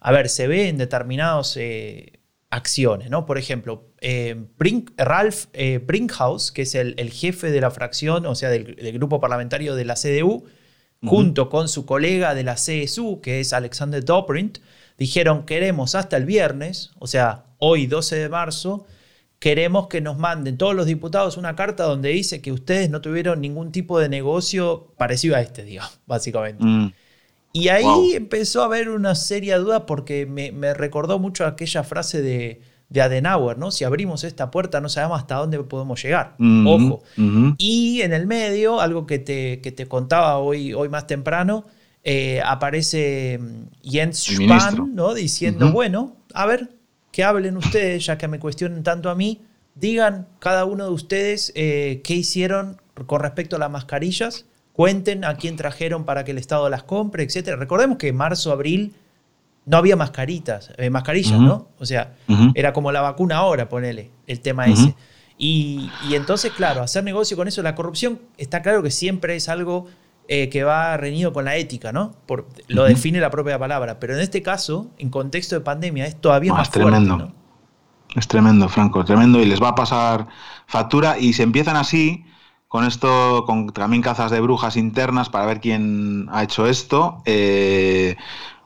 a 0.01 0.11
ver, 0.11 0.29
se 0.29 0.47
ve 0.47 0.67
en 0.67 0.77
determinadas 0.77 1.55
eh, 1.57 2.19
acciones, 2.51 3.09
¿no? 3.09 3.25
Por 3.25 3.37
ejemplo, 3.37 3.85
eh, 4.01 4.45
Ralph 4.97 5.45
eh, 5.53 5.79
Brinkhaus, 5.79 6.51
que 6.51 6.63
es 6.63 6.75
el, 6.75 7.11
jefe 7.11 7.49
de 7.49 7.61
la 7.61 7.71
fracción, 7.71 8.25
o 8.25 8.35
sea, 8.35 8.49
del, 8.49 8.75
grupo 8.93 9.19
parlamentario 9.19 9.73
de 9.73 9.85
la 9.85 9.95
CDU, 9.95 10.43
junto 11.03 11.49
con 11.49 11.67
su 11.67 11.87
colega 11.87 12.35
de 12.35 12.43
la 12.43 12.55
CSU, 12.55 13.21
que 13.21 13.39
es 13.39 13.53
Alexander 13.53 14.05
Dobrindt, 14.05 14.59
dijeron 14.99 15.45
queremos 15.45 15.95
hasta 15.95 16.17
el 16.17 16.25
viernes, 16.25 16.91
o 16.99 17.07
sea, 17.07 17.45
hoy 17.57 17.87
12 17.87 18.17
de 18.17 18.29
marzo, 18.29 18.85
queremos 19.39 19.87
que 19.87 20.01
nos 20.01 20.19
manden 20.19 20.57
todos 20.57 20.75
los 20.75 20.85
diputados 20.85 21.37
una 21.37 21.55
carta 21.55 21.85
donde 21.85 22.09
dice 22.09 22.41
que 22.41 22.51
ustedes 22.51 22.91
no 22.91 23.01
tuvieron 23.01 23.41
ningún 23.41 23.71
tipo 23.71 23.97
de 23.97 24.09
negocio 24.09 24.93
parecido 24.97 25.35
a 25.35 25.41
este, 25.41 25.63
digamos, 25.63 25.99
básicamente. 26.05 26.63
Mm. 26.63 26.93
Y 27.53 27.67
ahí 27.67 28.13
empezó 28.13 28.61
a 28.61 28.65
haber 28.65 28.89
una 28.89 29.15
seria 29.15 29.57
duda 29.57 29.85
porque 29.85 30.25
me, 30.25 30.73
recordó 30.73 31.19
mucho 31.19 31.45
aquella 31.45 31.83
frase 31.83 32.21
de, 32.21 32.61
Adenauer, 32.99 33.57
¿no? 33.57 33.71
Si 33.71 33.83
abrimos 33.83 34.23
esta 34.23 34.51
puerta 34.51 34.81
no 34.81 34.89
sabemos 34.89 35.19
hasta 35.19 35.35
dónde 35.35 35.59
podemos 35.63 36.01
llegar. 36.03 36.35
Mm-hmm. 36.37 36.67
Ojo. 36.67 37.03
Mm-hmm. 37.17 37.55
Y 37.57 38.01
en 38.01 38.13
el 38.13 38.27
medio, 38.27 38.81
algo 38.81 39.05
que 39.05 39.19
te, 39.19 39.61
que 39.61 39.71
te 39.71 39.87
contaba 39.87 40.37
hoy, 40.37 40.73
hoy 40.73 40.89
más 40.89 41.07
temprano, 41.07 41.65
eh, 42.03 42.41
aparece 42.43 43.39
mm, 43.39 43.89
Jens 43.89 44.23
Spahn, 44.23 44.93
¿no? 44.93 45.13
Diciendo, 45.13 45.67
mm-hmm. 45.67 45.73
bueno, 45.73 46.17
a 46.33 46.45
ver, 46.45 46.69
que 47.11 47.23
hablen 47.23 47.57
ustedes, 47.57 48.05
ya 48.05 48.17
que 48.17 48.27
me 48.27 48.39
cuestionen 48.39 48.83
tanto 48.83 49.09
a 49.09 49.15
mí, 49.15 49.41
digan 49.75 50.27
cada 50.39 50.65
uno 50.65 50.85
de 50.85 50.91
ustedes 50.91 51.51
eh, 51.55 52.01
qué 52.03 52.15
hicieron 52.15 52.81
con 53.05 53.21
respecto 53.21 53.55
a 53.55 53.59
las 53.59 53.71
mascarillas, 53.71 54.45
cuenten 54.73 55.25
a 55.25 55.35
quién 55.35 55.55
trajeron 55.55 56.05
para 56.05 56.23
que 56.23 56.31
el 56.31 56.37
Estado 56.37 56.69
las 56.69 56.83
compre, 56.83 57.23
etc. 57.23 57.55
Recordemos 57.57 57.97
que 57.97 58.09
en 58.09 58.17
marzo, 58.17 58.51
abril 58.51 58.93
no 59.65 59.77
había 59.77 59.95
mascaritas, 59.95 60.71
eh, 60.77 60.89
mascarillas, 60.89 61.39
¿no? 61.39 61.67
O 61.79 61.85
sea, 61.85 62.15
era 62.55 62.73
como 62.73 62.91
la 62.91 63.01
vacuna 63.01 63.37
ahora, 63.37 63.69
ponele, 63.69 64.11
el 64.27 64.39
tema 64.39 64.65
ese. 64.65 64.95
Y, 65.37 65.89
y, 66.07 66.15
entonces, 66.15 66.51
claro, 66.51 66.81
hacer 66.81 67.03
negocio 67.03 67.35
con 67.35 67.47
eso, 67.47 67.63
la 67.63 67.73
corrupción, 67.73 68.19
está 68.37 68.61
claro 68.61 68.83
que 68.83 68.91
siempre 68.91 69.35
es 69.35 69.49
algo 69.49 69.87
eh, 70.33 70.47
que 70.47 70.63
va 70.63 70.95
reñido 70.95 71.33
con 71.33 71.43
la 71.43 71.57
ética, 71.57 71.91
¿no? 71.91 72.13
Por, 72.25 72.47
lo 72.69 72.85
define 72.85 73.19
la 73.19 73.29
propia 73.29 73.59
palabra. 73.59 73.99
Pero 73.99 74.13
en 74.13 74.21
este 74.21 74.41
caso, 74.41 74.89
en 74.97 75.09
contexto 75.09 75.55
de 75.55 75.61
pandemia, 75.61 76.05
es 76.05 76.21
todavía 76.21 76.53
más 76.53 76.71
tremendo. 76.71 77.33
Es 78.15 78.29
tremendo, 78.29 78.69
Franco, 78.69 79.03
tremendo. 79.03 79.41
Y 79.41 79.45
les 79.45 79.61
va 79.61 79.69
a 79.69 79.75
pasar 79.75 80.27
factura. 80.67 81.19
Y 81.19 81.33
se 81.33 81.43
empiezan 81.43 81.75
así, 81.75 82.23
con 82.71 82.85
esto, 82.85 83.43
con 83.45 83.67
también 83.71 84.01
cazas 84.01 84.31
de 84.31 84.39
brujas 84.39 84.77
internas 84.77 85.27
para 85.27 85.45
ver 85.45 85.59
quién 85.59 86.29
ha 86.31 86.41
hecho 86.41 86.67
esto. 86.67 87.21
Eh, 87.25 88.15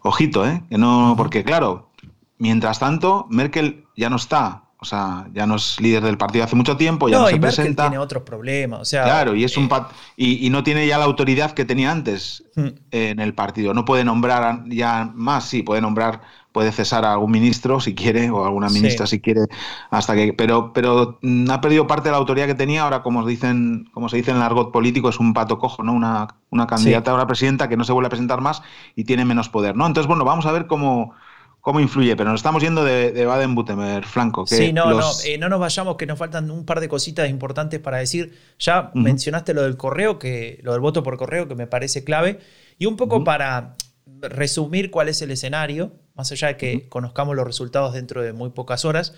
ojito, 0.04 0.46
¿eh? 0.46 0.62
Que 0.70 0.78
no, 0.78 1.15
porque 1.18 1.44
claro, 1.44 1.89
mientras 2.38 2.78
tanto, 2.78 3.26
Merkel 3.32 3.88
ya 3.96 4.12
no 4.12 4.18
está 4.18 4.65
o 4.78 4.86
sea, 4.88 5.26
ya 5.34 5.48
no 5.48 5.56
es 5.56 5.82
líder 5.82 6.04
del 6.04 6.20
partido 6.20 6.44
hace 6.46 6.56
mucho 6.56 6.78
tiempo, 6.78 7.10
ya 7.10 7.18
no, 7.18 7.28
se 7.28 7.38
y 7.38 7.39
presenta. 7.39 7.86
tiene 7.86 7.98
otros 7.98 8.22
problemas. 8.22 8.82
O 8.82 8.86
sea, 8.86 9.06
claro, 9.06 9.34
y 9.34 9.44
es 9.44 9.58
un 9.58 9.65
eh, 9.65 9.88
y, 10.15 10.48
no 10.52 10.63
tiene 10.63 10.86
ya 10.86 11.00
la 11.00 11.06
autoridad 11.06 11.54
que 11.54 11.65
tenía 11.65 11.91
antes 11.91 12.44
hmm. 12.56 12.68
en 12.91 13.20
el 13.20 13.34
partido. 13.34 13.74
No 13.74 13.86
puede 13.86 14.04
nombrar 14.04 14.65
ya 14.68 15.10
más, 15.15 15.46
sí, 15.46 15.63
puede 15.63 15.82
nombrar, 15.82 16.22
puede 16.56 16.72
cesar 16.72 17.04
a 17.04 17.12
algún 17.12 17.32
ministro 17.32 17.82
si 17.82 17.94
quiere, 17.94 18.30
o 18.30 18.46
alguna 18.46 18.70
ministra 18.70 19.06
si 19.06 19.20
quiere, 19.20 19.41
hasta 19.89 20.15
que. 20.15 20.32
Pero, 20.32 20.72
pero 20.72 21.20
mm, 21.22 21.52
ha 21.52 21.60
perdido 21.60 21.86
parte 21.86 22.08
de 22.08 22.12
la 22.12 22.18
autoridad 22.18 22.48
que 22.48 22.56
tenía. 22.56 22.84
Ahora, 22.84 23.04
como 23.04 23.28
dicen, 23.28 23.89
como 23.91 24.08
se 24.08 24.15
dice 24.15 24.32
en 24.32 24.38
el 24.38 24.44
argot 24.44 24.72
político, 24.72 25.10
es 25.10 25.20
un 25.20 25.34
pato 25.34 25.60
cojo, 25.60 25.84
¿no? 25.84 25.91
Una, 25.91 26.30
una 26.52 26.65
candidata 26.65 27.13
a 27.13 27.18
la 27.18 27.28
presidenta 27.28 27.68
que 27.68 27.76
no 27.76 27.84
se 27.84 27.91
vuelve 27.91 28.08
a 28.08 28.10
presentar 28.10 28.39
más 28.39 28.62
y 28.96 29.04
tiene 29.04 29.26
menos 29.26 29.50
poder, 29.50 29.76
¿no? 29.76 29.86
Entonces, 29.86 30.08
bueno, 30.08 30.24
vamos 30.24 30.46
a 30.46 30.54
ver 30.54 30.65
cómo 30.65 31.13
cómo 31.60 31.82
influye, 31.82 32.15
pero 32.15 32.30
nos 32.30 32.39
estamos 32.39 32.63
yendo 32.63 32.86
de, 32.86 33.26
Baden-Württemberg, 33.26 34.06
Franco. 34.06 34.48
sí, 34.48 34.72
no, 34.72 34.94
no, 34.94 35.12
eh, 35.26 35.38
no 35.38 35.50
nos 35.50 35.60
vayamos, 35.60 35.98
que 35.98 36.06
nos 36.06 36.18
faltan 36.18 36.50
un 36.52 36.63
par 36.63 36.80
de 36.80 36.88
cositas 36.88 37.30
importantes 37.30 37.82
para 37.82 37.98
decir. 37.98 38.38
Ya 38.60 38.91
mencionaste 38.94 39.54
lo 39.54 39.63
del 39.63 39.76
correo, 39.76 40.20
que, 40.20 40.62
lo 40.63 40.72
del 40.72 40.80
voto 40.80 41.04
por 41.04 41.18
correo, 41.18 41.50
que 41.50 41.56
me 41.56 41.68
parece 41.68 42.06
clave. 42.06 42.39
Y 42.78 42.86
un 42.86 42.96
poco 42.96 43.26
para 43.26 43.76
resumir 44.22 44.91
cuál 44.91 45.10
es 45.10 45.22
el 45.22 45.32
escenario, 45.32 45.91
más 46.15 46.32
allá 46.32 46.47
de 46.47 46.58
que 46.58 46.89
conozcamos 46.89 47.36
los 47.36 47.45
resultados 47.45 47.93
dentro 47.93 48.23
de 48.23 48.34
muy 48.34 48.49
pocas 48.49 48.86
horas. 48.86 49.13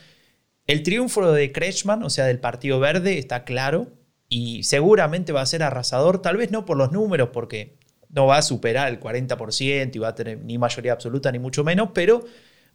El 0.66 0.84
triunfo 0.84 1.32
de 1.32 1.52
Kretschmann, 1.52 2.04
o 2.04 2.10
sea, 2.10 2.26
del 2.26 2.40
Partido 2.40 2.80
Verde, 2.80 3.18
está 3.18 3.46
claro 3.46 3.88
y 4.30 4.64
seguramente 4.64 5.32
va 5.32 5.42
a 5.42 5.46
ser 5.46 5.64
arrasador, 5.64 6.22
tal 6.22 6.38
vez 6.38 6.52
no 6.52 6.66
por 6.66 6.76
los 6.76 6.92
números, 6.92 7.30
porque 7.32 7.78
no 8.10 8.26
va 8.26 8.38
a 8.38 8.42
superar 8.42 8.90
el 8.90 9.00
40% 9.00 9.96
y 9.96 10.00
va 10.00 10.10
a 10.10 10.16
tener 10.16 10.44
ni 10.44 10.58
mayoría 10.58 10.94
absoluta 10.94 11.32
ni 11.32 11.40
mucho 11.40 11.64
menos, 11.64 11.90
pero 11.94 12.26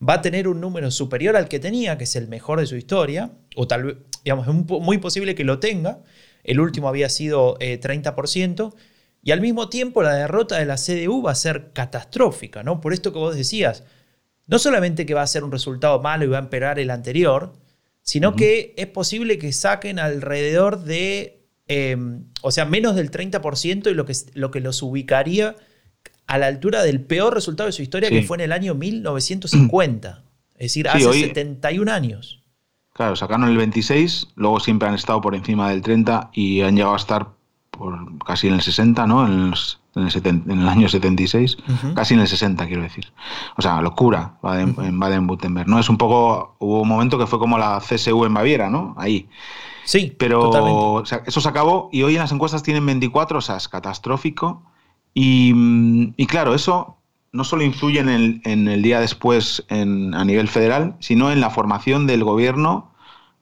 va 0.06 0.14
a 0.14 0.22
tener 0.22 0.48
un 0.48 0.60
número 0.60 0.90
superior 0.90 1.36
al 1.36 1.48
que 1.48 1.58
tenía, 1.58 1.98
que 1.98 2.04
es 2.04 2.16
el 2.16 2.28
mejor 2.28 2.60
de 2.60 2.66
su 2.66 2.76
historia, 2.76 3.30
o 3.56 3.66
tal 3.66 3.84
vez, 3.84 3.96
digamos, 4.24 4.48
es 4.48 4.54
muy 4.80 4.98
posible 4.98 5.34
que 5.34 5.44
lo 5.44 5.58
tenga. 5.58 6.00
El 6.44 6.60
último 6.60 6.88
había 6.88 7.08
sido 7.08 7.56
30%, 7.58 8.72
eh, 8.74 8.82
y 9.24 9.30
al 9.30 9.40
mismo 9.40 9.68
tiempo 9.68 10.02
la 10.02 10.14
derrota 10.14 10.58
de 10.58 10.66
la 10.66 10.76
CDU 10.76 11.22
va 11.22 11.32
a 11.32 11.36
ser 11.36 11.72
catastrófica, 11.72 12.64
¿no? 12.64 12.80
Por 12.80 12.92
esto 12.92 13.12
que 13.12 13.20
vos 13.20 13.36
decías, 13.36 13.84
no 14.46 14.58
solamente 14.58 15.06
que 15.06 15.14
va 15.14 15.22
a 15.22 15.26
ser 15.26 15.44
un 15.44 15.52
resultado 15.52 16.00
malo 16.00 16.24
y 16.24 16.28
va 16.28 16.38
a 16.38 16.42
empeorar 16.42 16.78
el 16.78 16.90
anterior, 16.90 17.52
sino 18.02 18.34
que 18.34 18.74
es 18.76 18.86
posible 18.88 19.38
que 19.38 19.52
saquen 19.52 19.98
alrededor 19.98 20.82
de 20.82 21.42
Em, 21.74 22.24
o 22.42 22.50
sea, 22.50 22.66
menos 22.66 22.96
del 22.96 23.10
30% 23.10 23.90
y 23.90 23.94
lo 23.94 24.04
que, 24.04 24.14
lo 24.34 24.50
que 24.50 24.60
los 24.60 24.82
ubicaría 24.82 25.56
a 26.26 26.36
la 26.36 26.46
altura 26.46 26.82
del 26.82 27.00
peor 27.00 27.32
resultado 27.32 27.68
de 27.68 27.72
su 27.72 27.82
historia, 27.82 28.10
que 28.10 28.22
fue 28.22 28.36
en 28.36 28.42
el 28.42 28.52
año 28.52 28.74
1950. 28.74 30.24
Es 30.54 30.58
decir, 30.58 30.88
hace 30.88 31.12
71 31.12 31.90
años. 31.90 32.42
Claro, 32.92 33.16
sacaron 33.16 33.48
el 33.48 33.56
26, 33.56 34.28
luego 34.34 34.60
siempre 34.60 34.88
han 34.88 34.94
estado 34.94 35.20
por 35.20 35.34
encima 35.34 35.70
del 35.70 35.80
30 35.80 36.30
y 36.34 36.60
han 36.60 36.76
llegado 36.76 36.94
a 36.94 36.98
estar 36.98 37.28
por 37.70 38.18
casi 38.24 38.48
en 38.48 38.54
el 38.54 38.60
60, 38.60 39.06
¿no? 39.06 39.26
En, 39.26 39.54
el, 39.94 40.68
año 40.68 40.88
76, 40.88 41.58
casi 41.94 42.14
en 42.14 42.20
el 42.20 42.28
60, 42.28 42.66
quiero 42.66 42.82
decir. 42.82 43.12
O 43.56 43.62
sea, 43.62 43.80
locura 43.80 44.38
en 44.42 44.98
Baden-Württemberg, 44.98 45.68
¿no? 45.68 45.78
Es 45.78 45.88
un 45.88 45.98
poco, 45.98 46.56
hubo 46.58 46.82
un 46.82 46.88
momento 46.88 47.18
que 47.18 47.26
fue 47.26 47.38
como 47.38 47.58
la 47.58 47.80
CSU 47.80 48.24
en 48.24 48.34
Baviera, 48.34 48.70
¿no? 48.70 48.94
Ahí. 48.96 49.28
Sí, 49.84 50.14
pero 50.16 51.02
eso 51.02 51.40
se 51.40 51.48
acabó 51.48 51.88
y 51.92 52.02
hoy 52.02 52.14
en 52.14 52.20
las 52.20 52.32
encuestas 52.32 52.62
tienen 52.62 52.86
24, 52.86 53.38
o 53.38 53.40
sea, 53.40 53.56
es 53.56 53.68
catastrófico. 53.68 54.62
Y, 55.14 55.52
mm, 55.54 56.12
claro, 56.26 56.54
eso 56.54 56.96
no 57.32 57.44
solo 57.44 57.62
influye 57.62 58.00
en 58.00 58.08
el, 58.08 58.40
en 58.44 58.68
el 58.68 58.82
día 58.82 59.00
después 59.00 59.64
en, 59.68 60.14
a 60.14 60.24
nivel 60.24 60.48
federal, 60.48 60.96
sino 61.00 61.32
en 61.32 61.40
la 61.40 61.50
formación 61.50 62.06
del 62.06 62.24
gobierno 62.24 62.92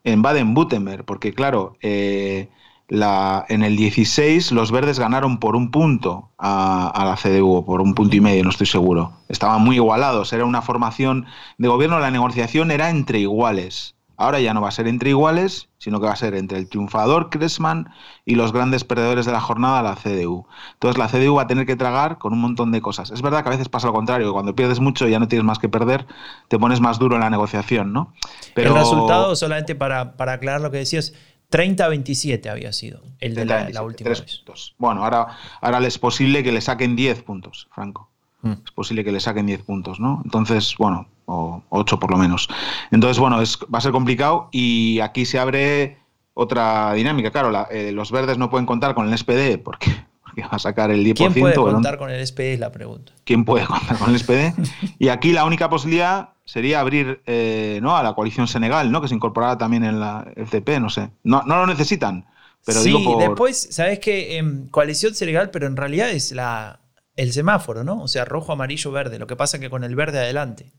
en 0.04 0.22
Baden-Württemberg, 0.22 1.04
porque 1.04 1.34
claro, 1.34 1.76
eh, 1.82 2.48
la, 2.90 3.46
en 3.48 3.62
el 3.62 3.76
16 3.76 4.50
los 4.50 4.72
verdes 4.72 4.98
ganaron 4.98 5.38
por 5.38 5.54
un 5.54 5.70
punto 5.70 6.30
a, 6.36 6.88
a, 6.88 7.04
la 7.04 7.16
CDU, 7.16 7.64
por 7.64 7.80
un 7.80 7.94
punto 7.94 8.16
y 8.16 8.20
medio, 8.20 8.42
no 8.44 8.50
estoy 8.50 8.66
seguro. 8.66 9.12
Estaban 9.28 9.62
muy 9.62 9.76
igualados, 9.76 10.32
era 10.32 10.44
una 10.44 10.60
formación 10.60 11.26
de 11.56 11.68
gobierno, 11.68 12.00
la 12.00 12.10
negociación 12.10 12.72
era 12.72 12.90
entre 12.90 13.20
iguales. 13.20 13.94
Ahora 14.20 14.38
ya 14.38 14.52
no 14.52 14.60
va 14.60 14.68
a 14.68 14.72
ser 14.72 14.86
entre 14.86 15.08
iguales, 15.08 15.70
sino 15.78 15.98
que 15.98 16.04
va 16.06 16.12
a 16.12 16.16
ser 16.16 16.34
entre 16.34 16.58
el 16.58 16.68
triunfador 16.68 17.30
Kressman 17.30 17.88
y 18.26 18.34
los 18.34 18.52
grandes 18.52 18.84
perdedores 18.84 19.24
de 19.24 19.32
la 19.32 19.40
jornada, 19.40 19.82
la 19.82 19.96
CDU. 19.96 20.46
Entonces 20.74 20.98
la 20.98 21.08
CDU 21.08 21.36
va 21.36 21.42
a 21.42 21.46
tener 21.46 21.64
que 21.64 21.74
tragar 21.74 22.18
con 22.18 22.34
un 22.34 22.40
montón 22.40 22.70
de 22.70 22.82
cosas. 22.82 23.10
Es 23.12 23.22
verdad 23.22 23.42
que 23.42 23.48
a 23.48 23.52
veces 23.52 23.70
pasa 23.70 23.86
lo 23.86 23.94
contrario, 23.94 24.26
que 24.26 24.32
cuando 24.34 24.54
pierdes 24.54 24.78
mucho 24.78 25.08
y 25.08 25.12
ya 25.12 25.18
no 25.18 25.26
tienes 25.26 25.46
más 25.46 25.58
que 25.58 25.70
perder, 25.70 26.06
te 26.48 26.58
pones 26.58 26.82
más 26.82 26.98
duro 26.98 27.14
en 27.14 27.22
la 27.22 27.30
negociación, 27.30 27.94
¿no? 27.94 28.12
Pero... 28.54 28.72
El 28.72 28.76
resultado, 28.76 29.34
solamente 29.36 29.74
para, 29.74 30.18
para 30.18 30.34
aclarar 30.34 30.60
lo 30.60 30.70
que 30.70 30.76
decías, 30.76 31.14
30-27 31.50 32.48
había 32.48 32.72
sido 32.72 33.02
el 33.18 33.34
de 33.34 33.44
la, 33.44 33.82
última 33.82 34.10
vez. 34.10 34.44
Bueno, 34.78 35.04
ahora, 35.04 35.36
ahora 35.60 35.86
es 35.86 35.98
posible 35.98 36.42
que 36.42 36.52
le 36.52 36.60
saquen 36.60 36.96
10 36.96 37.22
puntos, 37.22 37.68
Franco. 37.74 38.08
Mm. 38.42 38.52
Es 38.64 38.70
posible 38.72 39.04
que 39.04 39.12
le 39.12 39.20
saquen 39.20 39.46
10 39.46 39.62
puntos, 39.62 40.00
¿no? 40.00 40.22
Entonces, 40.24 40.74
bueno, 40.78 41.08
o 41.26 41.62
8 41.70 41.98
por 41.98 42.10
lo 42.10 42.16
menos. 42.16 42.48
Entonces, 42.90 43.18
bueno, 43.18 43.40
es, 43.42 43.58
va 43.72 43.78
a 43.78 43.82
ser 43.82 43.92
complicado 43.92 44.48
y 44.52 45.00
aquí 45.00 45.26
se 45.26 45.38
abre 45.38 45.98
otra 46.34 46.92
dinámica. 46.94 47.30
Claro, 47.30 47.66
eh, 47.70 47.92
los 47.92 48.10
verdes 48.10 48.38
no 48.38 48.50
pueden 48.50 48.66
contar 48.66 48.94
con 48.94 49.08
el 49.08 49.16
SPD 49.16 49.58
porque, 49.62 49.90
que 50.34 50.42
va 50.42 50.48
a 50.52 50.58
sacar 50.58 50.90
el 50.90 51.04
10%. 51.04 51.14
¿Quién 51.14 51.32
puede 51.32 51.54
contar 51.54 51.98
con 51.98 52.10
el 52.10 52.26
SPD? 52.26 52.54
Es 52.54 52.60
la 52.60 52.72
pregunta. 52.72 53.12
¿Quién 53.24 53.44
puede 53.44 53.66
contar 53.66 53.98
con 53.98 54.10
el 54.10 54.18
SPD? 54.18 54.54
y 54.98 55.08
aquí 55.08 55.32
la 55.32 55.44
única 55.44 55.68
posibilidad 55.68 56.30
sería 56.44 56.80
abrir 56.80 57.22
eh, 57.26 57.78
¿no? 57.82 57.96
a 57.96 58.02
la 58.02 58.14
coalición 58.14 58.48
Senegal, 58.48 58.90
¿no? 58.90 59.00
que 59.00 59.08
se 59.08 59.14
incorporara 59.14 59.56
también 59.58 59.84
en 59.84 60.00
la 60.00 60.26
FDP, 60.36 60.80
no 60.80 60.90
sé. 60.90 61.10
No, 61.22 61.42
no 61.42 61.56
lo 61.56 61.66
necesitan. 61.66 62.26
Pero 62.64 62.80
sí, 62.80 62.90
digo 62.90 63.18
después, 63.18 63.68
¿sabes 63.70 63.98
qué? 64.00 64.36
Em, 64.36 64.68
coalición 64.68 65.14
Senegal, 65.14 65.50
pero 65.50 65.66
en 65.66 65.76
realidad 65.76 66.10
es 66.10 66.32
la, 66.32 66.80
el 67.16 67.32
semáforo, 67.32 67.84
¿no? 67.84 68.02
O 68.02 68.08
sea, 68.08 68.24
rojo, 68.24 68.52
amarillo, 68.52 68.90
verde. 68.90 69.18
Lo 69.18 69.26
que 69.26 69.36
pasa 69.36 69.56
es 69.56 69.60
que 69.60 69.70
con 69.70 69.84
el 69.84 69.94
verde 69.94 70.18
adelante. 70.18 70.72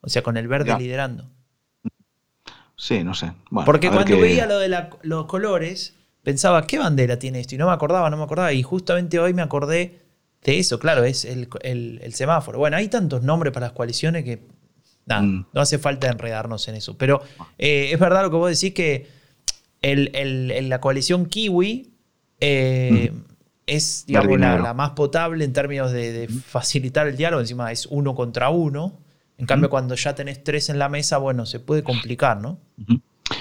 O 0.00 0.08
sea, 0.08 0.22
con 0.22 0.36
el 0.36 0.48
verde 0.48 0.76
liderando. 0.78 1.28
Sí, 2.76 3.02
no 3.02 3.14
sé. 3.14 3.32
Porque 3.64 3.90
cuando 3.90 4.18
veía 4.18 4.46
lo 4.46 4.58
de 4.58 4.88
los 5.02 5.26
colores, 5.26 5.95
pensaba, 6.26 6.66
¿qué 6.66 6.76
bandera 6.76 7.20
tiene 7.20 7.38
esto? 7.38 7.54
Y 7.54 7.58
no 7.58 7.68
me 7.68 7.72
acordaba, 7.72 8.10
no 8.10 8.16
me 8.16 8.24
acordaba. 8.24 8.52
Y 8.52 8.60
justamente 8.64 9.20
hoy 9.20 9.32
me 9.32 9.42
acordé 9.42 10.00
de 10.42 10.58
eso, 10.58 10.80
claro, 10.80 11.04
es 11.04 11.24
el, 11.24 11.48
semáforo. 12.14 12.58
Bueno, 12.58 12.76
hay 12.76 12.88
tantos 12.88 13.22
nombres 13.22 13.52
para 13.52 13.66
las 13.66 13.74
coaliciones 13.74 14.24
que 14.24 14.42
nada, 15.06 15.22
mm. 15.22 15.46
no 15.54 15.60
hace 15.60 15.78
falta 15.78 16.08
enredarnos 16.08 16.66
en 16.66 16.74
eso. 16.74 16.98
Pero 16.98 17.22
eh, 17.58 17.90
es 17.92 18.00
verdad 18.00 18.24
lo 18.24 18.30
que 18.30 18.36
vos 18.38 18.50
decís 18.50 18.74
que 18.74 19.06
el, 19.82 20.68
la 20.68 20.80
coalición 20.80 21.26
Kiwi 21.26 21.92
eh, 22.40 23.12
mm. 23.12 23.18
es, 23.66 24.04
digamos, 24.08 24.40
la, 24.40 24.74
más 24.74 24.90
potable 24.90 25.44
en 25.44 25.52
términos 25.52 25.92
de, 25.92 26.28
facilitar 26.44 27.06
el 27.06 27.16
diálogo. 27.16 27.40
Encima 27.40 27.70
es 27.70 27.86
uno 27.86 28.16
contra 28.16 28.50
uno. 28.50 28.98
En 29.38 29.46
cambio, 29.46 29.70
cuando 29.70 29.94
ya 29.94 30.16
tenés 30.16 30.42
tres 30.42 30.70
en 30.70 30.80
la 30.80 30.88
mesa, 30.88 31.18
bueno, 31.18 31.46
se 31.46 31.60
puede 31.60 31.84
complicar, 31.84 32.40
¿no? 32.40 32.58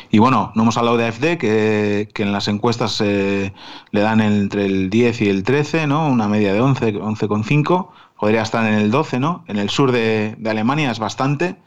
Y 0.09 0.19
bueno, 0.19 0.51
no 0.55 0.63
hemos 0.63 0.77
hablado 0.77 0.97
de 0.97 1.05
AFD, 1.05 1.37
que, 1.37 2.09
en 2.15 2.31
las 2.31 2.47
encuestas 2.47 3.01
le 3.01 3.51
dan 3.91 4.21
entre 4.21 4.65
el 4.65 4.89
10 4.89 5.21
y 5.21 5.29
el 5.29 5.43
13, 5.43 5.87
¿no? 5.87 6.07
Una 6.07 6.27
media 6.27 6.53
de 6.53 6.61
11, 6.61 6.95
11,5. 6.95 7.89
Podría 8.19 8.41
estar 8.41 8.65
en 8.65 8.73
el 8.75 8.91
12, 8.91 9.19
¿no? 9.19 9.43
En 9.47 9.57
el 9.57 9.69
sur 9.69 9.91
de, 9.91 10.37
Alemania 10.45 10.91
es 10.91 10.99
bastante. 10.99 11.57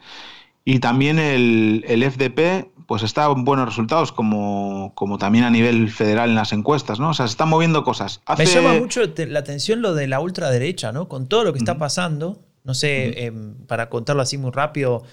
Y 0.65 0.79
también 0.79 1.19
el, 1.19 1.85
el, 1.87 2.03
FDP, 2.11 2.71
pues 2.85 3.03
está 3.03 3.25
en 3.25 3.45
buenos 3.45 3.67
resultados, 3.67 4.11
como, 4.11 4.91
como 4.95 5.17
también 5.17 5.45
a 5.45 5.49
nivel 5.49 5.89
federal 5.89 6.29
en 6.29 6.35
las 6.35 6.51
encuestas, 6.51 6.99
¿no? 6.99 7.11
O 7.11 7.13
sea, 7.13 7.27
se 7.27 7.31
están 7.31 7.49
moviendo 7.49 7.83
cosas. 7.83 8.21
Me 8.37 8.45
llama 8.45 8.73
mucho 8.73 9.01
la 9.15 9.39
atención 9.39 9.81
lo 9.81 9.93
de 9.93 10.07
la 10.07 10.19
ultraderecha, 10.19 10.91
¿no? 10.91 11.07
Con 11.07 11.27
todo 11.27 11.45
lo 11.45 11.53
que 11.53 11.59
está 11.59 11.77
pasando 11.77 12.41
no 12.63 12.73
sé, 12.73 13.25
em, 13.25 13.55
para 13.65 13.89
contarlo 13.89 14.21
así 14.21 14.37
muy 14.37 14.51
rápido, 14.51 15.03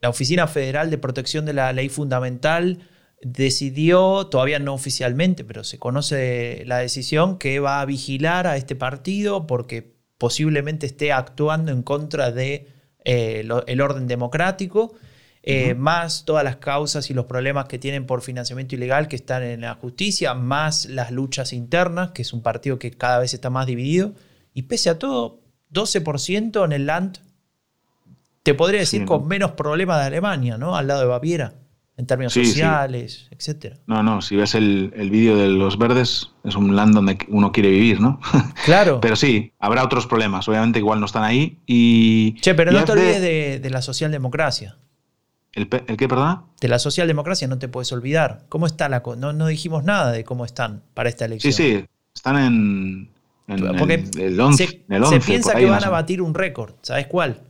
la 0.00 0.08
Oficina 0.08 0.46
Federal 0.46 0.90
de 0.90 0.98
Protección 0.98 1.44
de 1.44 1.52
la 1.52 1.72
Ley 1.72 1.88
Fundamental 1.88 2.78
decidió, 3.22 4.28
todavía 4.28 4.58
no 4.58 4.72
oficialmente, 4.72 5.44
pero 5.44 5.62
se 5.62 5.78
conoce 5.78 6.62
la 6.66 6.78
decisión, 6.78 7.38
que 7.38 7.60
va 7.60 7.80
a 7.80 7.84
vigilar 7.84 8.46
a 8.46 8.56
este 8.56 8.76
partido 8.76 9.46
porque 9.46 9.94
posiblemente 10.16 10.86
esté 10.86 11.12
actuando 11.12 11.70
en 11.72 11.82
contra 11.82 12.30
del 12.30 12.66
de, 13.04 13.44
eh, 13.66 13.80
orden 13.82 14.06
democrático. 14.06 14.94
Eh, 15.42 15.74
más 15.74 16.26
todas 16.26 16.44
las 16.44 16.56
causas 16.56 17.08
y 17.08 17.14
los 17.14 17.24
problemas 17.24 17.64
que 17.64 17.78
tienen 17.78 18.04
por 18.04 18.20
financiamiento 18.20 18.74
ilegal 18.74 19.08
que 19.08 19.16
están 19.16 19.42
en 19.42 19.62
la 19.62 19.74
justicia, 19.74 20.34
más 20.34 20.84
las 20.84 21.10
luchas 21.12 21.54
internas, 21.54 22.10
que 22.10 22.20
es 22.20 22.34
un 22.34 22.42
partido 22.42 22.78
que 22.78 22.90
cada 22.90 23.18
vez 23.18 23.32
está 23.32 23.48
más 23.48 23.66
dividido. 23.66 24.12
Y 24.52 24.64
pese 24.64 24.90
a 24.90 24.98
todo, 24.98 25.40
12% 25.72 26.62
en 26.62 26.72
el 26.72 26.84
Land, 26.84 27.20
te 28.42 28.54
podría 28.54 28.80
decir 28.80 29.04
con 29.04 29.26
menos 29.26 29.52
problemas 29.52 30.00
de 30.00 30.06
Alemania, 30.06 30.58
¿no? 30.58 30.76
Al 30.76 30.86
lado 30.86 31.00
de 31.00 31.06
Baviera, 31.06 31.54
en 31.96 32.06
términos 32.06 32.32
sociales, 32.32 33.28
etcétera. 33.30 33.76
No, 33.86 34.02
no, 34.02 34.22
si 34.22 34.36
ves 34.36 34.54
el, 34.54 34.92
vídeo 35.10 35.36
de 35.36 35.48
los 35.48 35.78
verdes, 35.78 36.30
es 36.44 36.56
un 36.56 36.74
land 36.74 36.94
donde 36.94 37.18
uno 37.28 37.52
quiere 37.52 37.70
vivir, 37.70 38.00
¿no? 38.00 38.20
Claro. 38.64 39.00
pero 39.00 39.16
sí, 39.16 39.52
habrá 39.58 39.84
otros 39.84 40.06
problemas, 40.06 40.48
obviamente 40.48 40.78
igual 40.78 41.00
no 41.00 41.06
están 41.06 41.24
ahí. 41.24 41.58
Y, 41.66 42.34
che, 42.40 42.54
pero 42.54 42.72
no 42.72 42.84
te 42.84 42.92
olvides 42.92 43.20
de, 43.62 43.70
la 43.70 43.82
socialdemocracia. 43.82 44.76
¿El, 45.52 45.68
¿El, 45.88 45.96
qué, 45.96 46.08
perdona? 46.08 46.44
De 46.60 46.68
la 46.68 46.78
socialdemocracia 46.78 47.48
no 47.48 47.58
te 47.58 47.66
puedes 47.68 47.92
olvidar. 47.92 48.44
¿Cómo 48.48 48.66
está 48.66 48.88
la 48.88 49.02
no, 49.18 49.32
no 49.32 49.46
dijimos 49.48 49.82
nada 49.84 50.12
de 50.12 50.22
cómo 50.22 50.44
están 50.44 50.84
para 50.94 51.08
esta 51.08 51.24
elección. 51.24 51.52
Sí, 51.52 51.62
sí, 51.80 51.84
están 52.14 52.38
en, 52.38 53.10
porque 53.78 54.04
se, 54.06 55.20
piensa 55.20 55.54
que 55.54 55.66
van 55.66 55.84
a 55.84 55.90
batir 55.90 56.22
un 56.22 56.34
récord. 56.34 56.74
¿Sabes 56.82 57.06
cuál? 57.06 57.42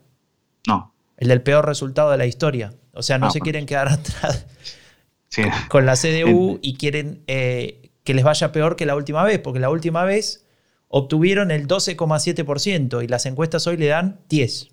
No. 0.66 0.92
El 1.16 1.28
del 1.28 1.42
peor 1.42 1.66
resultado 1.66 2.10
de 2.10 2.18
la 2.18 2.26
historia. 2.26 2.72
O 2.92 3.02
sea, 3.02 3.18
no 3.18 3.26
ah, 3.26 3.30
se 3.30 3.40
quieren 3.40 3.66
quedar 3.66 3.88
atrás 3.92 4.46
con 5.68 5.86
la 5.86 5.94
CDU 5.94 6.58
y 6.60 6.74
quieren 6.74 7.22
eh, 7.26 7.90
que 8.04 8.14
les 8.14 8.24
vaya 8.24 8.52
peor 8.52 8.76
que 8.76 8.86
la 8.86 8.96
última 8.96 9.22
vez, 9.22 9.38
porque 9.38 9.60
la 9.60 9.70
última 9.70 10.04
vez 10.04 10.44
obtuvieron 10.88 11.50
el 11.50 11.68
12,7% 11.68 13.04
y 13.04 13.08
las 13.08 13.26
encuestas 13.26 13.66
hoy 13.66 13.76
le 13.76 13.86
dan 13.86 14.20
10. 14.28 14.70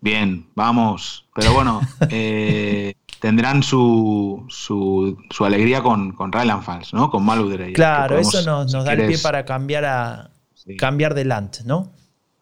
Bien, 0.00 0.46
vamos. 0.54 1.26
Pero 1.34 1.52
bueno, 1.52 1.80
eh, 2.10 2.94
tendrán 3.20 3.62
su, 3.62 4.46
su, 4.48 5.44
alegría 5.44 5.82
con, 5.82 6.12
con 6.12 6.32
Ryland 6.32 6.62
Falls, 6.62 6.94
¿no? 6.94 7.10
Con 7.10 7.24
Maludre. 7.24 7.72
Claro, 7.72 8.18
eso 8.18 8.42
nos, 8.42 8.72
da 8.72 8.92
el 8.92 9.06
pie 9.06 9.18
para 9.18 9.44
cambiar, 9.44 9.84
a, 9.84 10.30
cambiar 10.78 11.14
de 11.14 11.24
land, 11.24 11.64
¿no? 11.64 11.92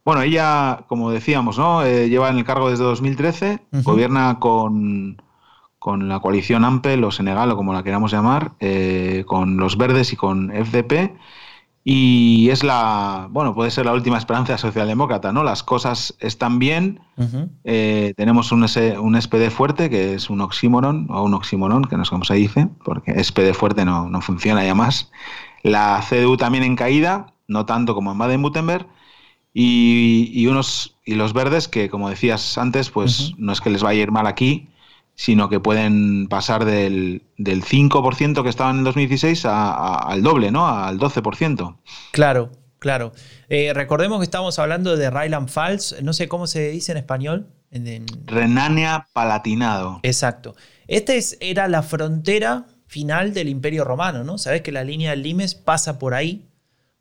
Bueno, 0.07 0.23
ella, 0.23 0.85
como 0.87 1.11
decíamos, 1.11 1.59
¿no? 1.59 1.83
Eh, 1.83 2.09
lleva 2.09 2.31
en 2.31 2.39
el 2.39 2.45
cargo 2.45 2.71
desde 2.71 2.85
2013, 2.85 3.61
gobierna 3.83 4.39
con, 4.39 5.21
con 5.79 6.09
la 6.09 6.21
coalición 6.21 6.65
AMPE, 6.65 7.05
o 7.05 7.11
Senegal, 7.11 7.51
o 7.51 7.57
como 7.57 7.75
la 7.75 7.83
queramos 7.83 8.13
llamar, 8.13 8.53
eh, 8.61 9.25
con 9.27 9.59
los 9.59 9.77
verdes 9.77 10.15
y 10.15 10.17
con 10.17 10.51
FDP 10.51 11.13
y 11.89 12.51
es 12.51 12.65
la, 12.65 13.29
bueno, 13.31 13.55
puede 13.55 13.71
ser 13.71 13.87
la 13.87 13.93
última 13.93 14.19
esperanza 14.19 14.59
socialdemócrata, 14.59 15.33
¿no? 15.33 15.45
Las 15.45 15.63
cosas 15.63 16.17
están 16.19 16.59
bien, 16.59 16.99
eh, 17.63 18.13
tenemos 18.17 18.51
un, 18.51 18.63
un, 18.65 19.23
SPD 19.23 19.51
fuerte, 19.51 19.89
que 19.89 20.15
es 20.15 20.29
un 20.29 20.41
oxímoron, 20.41 21.07
o 21.11 21.23
un 21.23 21.35
oxímoron, 21.35 21.85
que 21.85 21.97
no 21.97 22.05
sé 22.05 22.11
cómo 22.11 22.25
se 22.25 22.35
dice, 22.35 22.69
porque 22.85 23.23
SPD 23.23 23.55
fuerte 23.55 23.85
no, 23.85 24.09
no 24.09 24.21
funciona 24.21 24.65
ya 24.65 24.75
más. 24.75 25.13
La 25.63 26.01
CDU 26.03 26.37
también 26.37 26.65
en 26.65 26.75
caída, 26.75 27.35
no 27.47 27.67
tanto 27.67 27.95
como 27.95 28.11
en 28.11 28.19
Baden-Württemberg, 28.19 28.89
y, 29.59 30.31
y, 30.35 30.49
unos, 30.49 30.99
y 31.07 31.15
los 31.15 31.33
verdes, 31.33 31.67
que 31.67 31.89
como 31.89 32.11
decías 32.11 32.59
antes, 32.59 32.91
pues 32.91 33.33
no 33.39 33.55
es 33.55 33.63
que 33.63 33.71
les 33.71 33.83
vaya 33.83 34.01
a 34.01 34.03
ir 34.03 34.11
mal 34.11 34.27
aquí, 34.27 34.69
sino 35.15 35.49
que 35.49 35.61
pueden 35.61 36.29
pasar 36.29 36.67
del, 36.67 37.23
del 37.39 37.65
5% 37.65 38.43
que 38.43 38.51
estaban 38.51 38.77
en 38.77 38.85
2016 38.85 39.47
al 39.47 40.23
doble, 40.23 40.51
¿no? 40.51 40.69
Al 40.69 40.99
12%. 40.99 41.75
Claro, 42.13 42.53
claro. 42.79 43.15
Eh, 43.49 43.73
recordemos 43.73 44.19
que 44.19 44.25
estamos 44.25 44.59
hablando 44.59 44.95
de 44.95 45.09
Ryland 45.09 45.49
Falls, 45.49 45.97
no 46.03 46.13
sé 46.13 46.29
cómo 46.29 46.47
se 46.47 46.69
dice 46.69 46.93
en 46.93 46.99
español. 46.99 47.47
Renania 48.27 49.07
Palatinado. 49.15 50.01
Exacto. 50.03 50.55
Esta 50.87 51.15
es, 51.15 51.39
era 51.41 51.67
la 51.67 51.83
frontera 51.83 52.67
final 52.89 53.33
del 53.33 53.49
Imperio 53.49 53.85
Romano, 53.85 54.23
¿no? 54.23 54.37
Sabes 54.37 54.61
que 54.61 54.71
la 54.71 54.85
línea 54.85 55.13
del 55.13 55.23
Limes 55.23 55.55
pasa 55.55 55.99
por 55.99 56.13
ahí, 56.13 56.45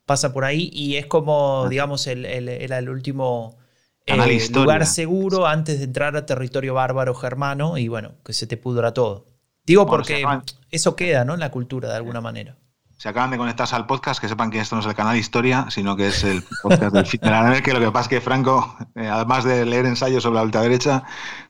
pasa 0.06 0.32
por 0.32 0.44
ahí 0.44 0.70
y 0.72 0.96
es 0.96 1.06
como, 1.06 1.68
digamos, 1.68 2.06
el, 2.06 2.24
era 2.24 2.78
el 2.78 2.88
último 2.88 3.58
eh, 4.06 4.48
lugar 4.54 4.86
seguro 4.86 5.46
antes 5.46 5.78
de 5.78 5.84
entrar 5.84 6.16
a 6.16 6.24
territorio 6.24 6.74
bárbaro 6.74 7.14
germano 7.14 7.76
y 7.76 7.88
bueno, 7.88 8.12
que 8.24 8.32
se 8.32 8.46
te 8.46 8.56
pudra 8.56 8.94
todo. 8.94 9.26
Digo 9.64 9.84
porque 9.84 10.24
eso 10.70 10.94
queda, 10.94 11.24
¿no? 11.24 11.34
En 11.34 11.40
la 11.40 11.50
cultura 11.50 11.88
de 11.88 11.96
alguna 11.96 12.20
manera. 12.20 12.56
Se 12.98 13.10
acaban 13.10 13.30
de 13.30 13.36
conectarse 13.36 13.74
al 13.74 13.86
podcast, 13.86 14.20
que 14.20 14.28
sepan 14.28 14.50
que 14.50 14.58
esto 14.58 14.74
no 14.74 14.80
es 14.80 14.86
el 14.86 14.94
canal 14.94 15.16
Historia, 15.16 15.66
sino 15.68 15.96
que 15.96 16.06
es 16.06 16.24
el 16.24 16.42
podcast 16.62 16.94
del 16.94 17.04
Fitner 17.04 17.62
que 17.62 17.74
lo 17.74 17.80
que 17.80 17.90
pasa 17.90 18.02
es 18.02 18.08
que 18.08 18.20
Franco, 18.22 18.74
eh, 18.94 19.06
además 19.06 19.44
de 19.44 19.66
leer 19.66 19.84
ensayos 19.84 20.22
sobre 20.22 20.36
la 20.36 20.44
ultraderecha, 20.44 21.02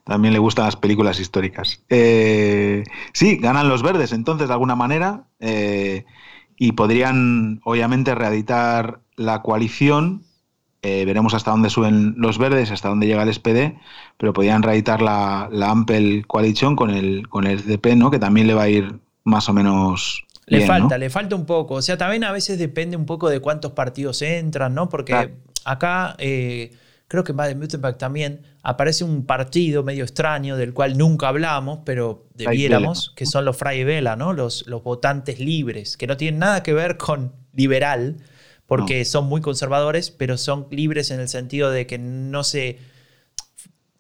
también 0.03 0.33
le 0.33 0.41
gustan 0.41 0.65
las 0.65 0.75
películas 0.75 1.21
históricas. 1.21 1.85
Eh, 1.89 2.83
sí, 3.13 3.37
ganan 3.37 3.69
los 3.69 3.85
verdes, 3.85 4.13
entonces, 4.13 4.49
de 4.49 4.55
alguna 4.55 4.75
manera, 4.75 5.29
y 6.57 6.73
podrían, 6.73 7.61
obviamente, 7.65 8.15
reeditar 8.15 9.01
la 9.17 9.43
coalición 9.43 10.27
eh, 10.89 11.05
veremos 11.05 11.35
hasta 11.35 11.51
dónde 11.51 11.69
suben 11.69 12.15
los 12.17 12.39
verdes, 12.39 12.71
hasta 12.71 12.89
dónde 12.89 13.09
llega 13.09 13.25
el 13.25 13.35
SPD, 13.35 13.77
pero 14.19 14.33
podrían 14.33 14.63
reeditar 14.63 15.03
la, 15.03 15.49
la 15.51 15.71
Ampel 15.71 16.25
Coalition 16.29 16.77
con 16.77 16.91
el, 16.91 17.29
con 17.29 17.45
el 17.45 17.59
FDP, 17.59 17.97
¿no? 17.97 18.09
que 18.09 18.21
también 18.21 18.47
le 18.47 18.55
va 18.55 18.63
a 18.63 18.69
ir 18.69 19.01
más 19.25 19.49
o 19.49 19.53
menos. 19.53 20.25
Le 20.47 20.65
falta, 20.65 20.97
le 20.97 21.11
falta 21.11 21.35
un 21.35 21.45
poco. 21.45 21.75
O 21.75 21.83
sea, 21.83 21.99
también 21.99 22.23
a 22.23 22.31
veces 22.31 22.57
depende 22.57 22.97
un 22.97 23.05
poco 23.05 23.29
de 23.29 23.41
cuántos 23.41 23.73
partidos 23.73 24.23
entran, 24.23 24.75
¿no? 24.75 24.89
Porque 24.89 25.35
acá, 25.65 26.15
eh, 26.19 26.73
creo 27.09 27.25
que 27.25 27.33
en 27.33 27.37
Baden-Württemberg 27.37 27.99
también 27.99 28.43
aparece 28.63 29.05
un 29.05 29.27
partido 29.27 29.83
medio 29.83 30.05
extraño 30.05 30.57
del 30.57 30.75
cual 30.75 30.99
nunca 30.99 31.29
hablamos, 31.29 31.81
pero 31.85 32.27
debiéramos, 32.35 33.13
que 33.15 33.27
son 33.27 33.45
los 33.45 33.57
Freie 33.57 33.85
Vela, 33.85 34.17
¿no? 34.17 34.33
Los, 34.33 34.67
los 34.67 34.83
votantes 34.83 35.39
libres, 35.39 35.97
que 35.97 36.07
no 36.07 36.17
tienen 36.17 36.41
nada 36.41 36.63
que 36.63 36.73
ver 36.73 36.97
con 36.97 37.33
liberal, 37.53 38.17
porque 38.67 39.05
son 39.05 39.27
muy 39.27 39.41
conservadores, 39.41 40.11
pero 40.11 40.37
son 40.37 40.67
libres 40.71 41.11
en 41.13 41.21
el 41.21 41.29
sentido 41.29 41.71
de 41.71 41.87
que 41.87 41.99
no 41.99 42.43
se... 42.43 42.79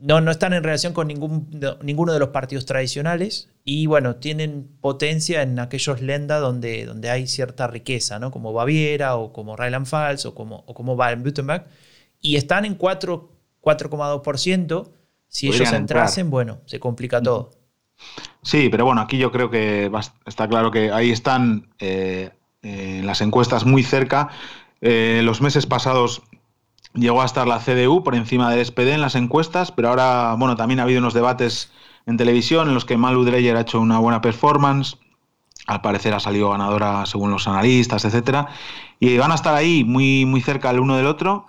no, 0.00 0.20
no 0.20 0.32
están 0.32 0.52
en 0.52 0.64
relación 0.64 0.92
con 0.92 1.06
ningún, 1.06 1.48
ninguno 1.82 2.12
de 2.12 2.18
los 2.18 2.30
partidos 2.30 2.66
tradicionales 2.66 3.48
y 3.64 3.86
bueno, 3.86 4.16
tienen 4.16 4.68
potencia 4.80 5.42
en 5.42 5.60
aquellos 5.60 6.00
lendas 6.00 6.40
donde, 6.40 6.86
donde 6.86 7.10
hay 7.10 7.28
cierta 7.28 7.68
riqueza, 7.68 8.18
¿no? 8.18 8.32
como 8.32 8.52
Baviera 8.52 9.14
o 9.14 9.32
como 9.32 9.56
Rheinland-Pfalz 9.56 10.26
o 10.26 10.34
como, 10.34 10.64
o 10.66 10.74
como 10.74 10.96
Baden-Württemberg, 10.96 11.66
y 12.26 12.36
están 12.36 12.64
en 12.64 12.76
4,2%. 12.76 14.88
Si 15.28 15.48
ellos 15.48 15.72
entrasen, 15.72 16.30
bueno, 16.30 16.58
se 16.66 16.80
complica 16.80 17.22
todo. 17.22 17.50
Sí, 18.42 18.68
pero 18.68 18.84
bueno, 18.84 19.00
aquí 19.00 19.16
yo 19.16 19.30
creo 19.30 19.48
que 19.48 19.88
está 20.24 20.48
claro 20.48 20.72
que 20.72 20.90
ahí 20.90 21.12
están 21.12 21.68
eh, 21.78 22.30
eh, 22.62 23.00
las 23.04 23.20
encuestas 23.20 23.64
muy 23.64 23.84
cerca. 23.84 24.30
Eh, 24.80 25.20
los 25.22 25.40
meses 25.40 25.66
pasados 25.66 26.22
llegó 26.94 27.22
a 27.22 27.26
estar 27.26 27.46
la 27.46 27.60
CDU 27.60 28.02
por 28.02 28.16
encima 28.16 28.50
del 28.50 28.66
SPD 28.66 28.94
en 28.94 29.00
las 29.00 29.14
encuestas, 29.14 29.70
pero 29.70 29.90
ahora, 29.90 30.34
bueno, 30.36 30.56
también 30.56 30.80
ha 30.80 30.82
habido 30.82 30.98
unos 30.98 31.14
debates 31.14 31.70
en 32.06 32.16
televisión 32.16 32.66
en 32.68 32.74
los 32.74 32.84
que 32.84 32.96
Malu 32.96 33.24
Dreyer 33.24 33.56
ha 33.56 33.60
hecho 33.60 33.80
una 33.80 34.00
buena 34.00 34.20
performance. 34.20 34.96
Al 35.68 35.80
parecer 35.80 36.12
ha 36.12 36.20
salido 36.20 36.50
ganadora 36.50 37.06
según 37.06 37.30
los 37.30 37.46
analistas, 37.46 38.04
etcétera. 38.04 38.48
Y 38.98 39.16
van 39.16 39.30
a 39.30 39.36
estar 39.36 39.54
ahí 39.54 39.84
muy, 39.84 40.24
muy 40.24 40.40
cerca 40.40 40.70
el 40.70 40.80
uno 40.80 40.96
del 40.96 41.06
otro. 41.06 41.46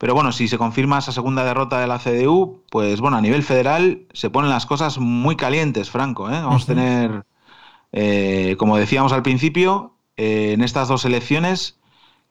Pero 0.00 0.14
bueno, 0.14 0.32
si 0.32 0.48
se 0.48 0.56
confirma 0.56 0.98
esa 0.98 1.12
segunda 1.12 1.44
derrota 1.44 1.78
de 1.78 1.86
la 1.86 1.98
CDU, 1.98 2.64
pues 2.70 3.02
bueno, 3.02 3.18
a 3.18 3.20
nivel 3.20 3.42
federal 3.42 4.06
se 4.14 4.30
ponen 4.30 4.48
las 4.48 4.64
cosas 4.64 4.96
muy 4.96 5.36
calientes, 5.36 5.90
Franco. 5.90 6.30
¿eh? 6.30 6.40
Vamos 6.40 6.62
a 6.62 6.66
tener, 6.66 7.26
eh, 7.92 8.56
como 8.58 8.78
decíamos 8.78 9.12
al 9.12 9.22
principio, 9.22 9.98
eh, 10.16 10.52
en 10.54 10.62
estas 10.62 10.88
dos 10.88 11.04
elecciones 11.04 11.79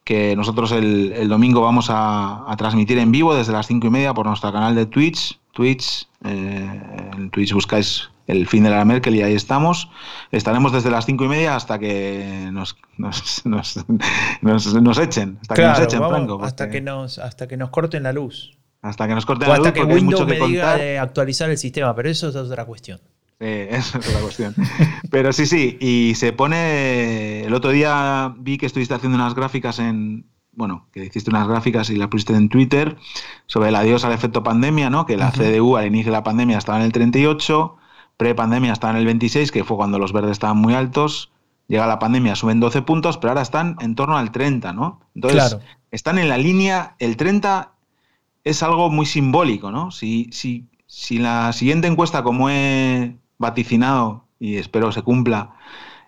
que 0.10 0.36
nosotros 0.36 0.72
el, 0.72 1.30
domingo 1.30 1.62
vamos 1.62 1.89
a, 1.91 2.52
transmitir 2.58 2.98
en 2.98 3.12
vivo 3.12 3.36
desde 3.36 3.54
las 3.54 3.67
cinco 3.67 3.86
y 3.86 3.89
media 3.91 4.12
por 4.12 4.26
nuestro 4.26 4.52
canal 4.52 4.74
de 4.74 4.88
Twitch. 4.88 5.39
Twitch, 5.52 6.08
eh, 6.26 7.12
en 7.15 7.30
Twitch 7.30 7.54
buscáis 7.54 8.10
el 8.26 8.48
fin 8.48 8.63
de 8.63 8.72
la 8.72 8.84
Merkel 8.86 9.13
y 9.13 9.22
ahí 9.22 9.36
estamos. 9.36 9.88
Estaremos 10.32 10.74
desde 10.74 10.89
las 10.89 11.06
cinco 11.06 11.26
y 11.26 11.28
media 11.28 11.56
hasta 11.56 11.78
que 11.78 12.50
nos, 12.52 12.76
nos, 12.98 13.38
echen. 14.98 15.38
Hasta 15.41 15.54
que 15.54 15.62
nos 15.62 15.80
echen, 15.80 16.00
Franco. 16.00 16.43
Hasta, 16.43 16.72
que 16.72 16.82
nos, 16.82 17.19
hasta 17.19 17.48
que 17.48 17.56
nos 17.56 17.69
corten 17.69 18.02
la 18.02 18.12
luz. 18.12 18.58
Hasta 18.82 19.08
que 19.08 19.13
nos 19.13 19.28
corten 19.28 19.48
la 19.48 19.58
luz. 19.58 19.67
Hasta 19.67 19.80
que 19.80 19.86
Windows 19.86 20.26
me 20.26 20.39
diga 20.39 20.76
de 20.76 20.98
actualizar 20.98 21.52
el 21.52 21.60
sistema, 21.60 21.93
pero 21.93 22.10
eso 22.10 22.30
es 22.30 22.36
otra 22.36 22.65
cuestión. 22.65 23.00
Sí, 23.39 23.45
esa 23.69 23.99
es 23.99 24.13
la 24.13 24.19
cuestión. 24.19 24.56
Pero 25.10 25.32
sí, 25.34 25.45
sí, 25.45 25.78
y 25.80 26.15
se 26.15 26.34
pone. 26.34 27.43
El 27.43 27.54
otro 27.54 27.71
día 27.71 28.34
vi 28.38 28.58
que 28.58 28.65
estuviste 28.65 28.93
haciendo 28.93 29.17
unas 29.17 29.36
gráficas 29.36 29.80
en. 29.80 30.25
Bueno, 30.52 30.88
que 30.91 31.06
hiciste 31.06 31.30
unas 31.30 31.47
gráficas 31.47 31.89
y 31.89 31.95
las 31.95 32.10
pusiste 32.10 32.34
en 32.34 32.49
Twitter 32.49 32.97
sobre 33.45 33.69
el 33.69 33.75
adiós 33.75 34.04
al 34.04 34.12
efecto 34.12 34.43
pandemia, 34.43 34.89
¿no? 34.89 35.06
Que 35.06 35.15
la 35.15 35.32
CDU 35.32 35.78
al 35.78 35.86
inicio 35.86 36.12
de 36.12 36.17
la 36.17 36.23
pandemia 36.23 36.58
estaba 36.58 36.80
en 36.80 36.84
el 36.84 36.91
38, 36.91 37.78
pre-pandemia 38.17 38.73
estaba 38.73 38.91
en 38.91 38.99
el 38.99 39.06
26, 39.06 39.54
que 39.54 39.63
fue 39.63 39.78
cuando 39.78 39.99
los 39.99 40.12
verdes 40.12 40.32
estaban 40.32 40.58
muy 40.58 40.73
altos. 40.73 41.32
Llega 41.69 41.88
la 41.88 41.99
pandemia, 41.99 42.36
suben 42.36 42.60
12 42.60 42.82
puntos, 42.82 43.17
pero 43.17 43.30
ahora 43.30 43.43
están 43.43 43.78
en 43.80 43.95
torno 43.95 44.17
al 44.17 44.32
30, 44.32 44.73
¿no? 44.73 44.99
Entonces, 45.15 45.58
están 45.91 46.17
en 46.17 46.28
la 46.28 46.38
línea. 46.38 46.95
El 46.99 47.15
30 47.15 47.71
es 48.43 48.63
algo 48.63 48.89
muy 48.89 49.06
simbólico, 49.06 49.71
¿no? 49.71 49.91
Si, 49.91 50.28
si, 50.34 50.67
si 50.88 51.19
la 51.19 51.54
siguiente 51.54 51.88
encuesta, 51.88 52.23
como 52.23 52.49
he 52.49 53.15
vaticinado 53.39 54.25
y 54.39 54.58
espero 54.58 54.91
se 54.91 55.02
cumpla, 55.02 55.56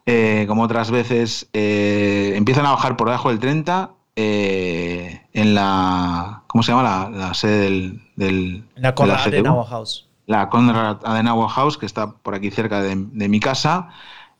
eh, 0.06 0.46
como 0.48 0.64
otras 0.64 0.92
veces, 0.92 1.50
eh, 1.54 2.34
empiezan 2.36 2.66
a 2.66 2.72
bajar 2.72 2.98
por 2.98 3.08
debajo 3.08 3.30
del 3.30 3.40
30 3.40 3.92
eh, 4.16 5.22
en 5.34 5.56
la. 5.56 6.44
¿Cómo 6.48 6.64
se 6.64 6.72
llama? 6.72 7.10
La, 7.10 7.34
sede 7.34 7.60
del. 7.60 8.02
del 8.16 8.64
la 8.76 8.96
Conrad 8.96 9.22
Adenauer 9.22 9.68
House. 9.68 10.08
La 10.26 10.50
Conrad 10.50 10.98
Adenauer 11.04 11.50
House, 11.50 11.78
que 11.78 11.86
está 11.86 12.12
por 12.12 12.36
aquí 12.36 12.52
cerca 12.52 12.82
de, 12.82 12.96
mi 12.96 13.40
casa. 13.40 13.90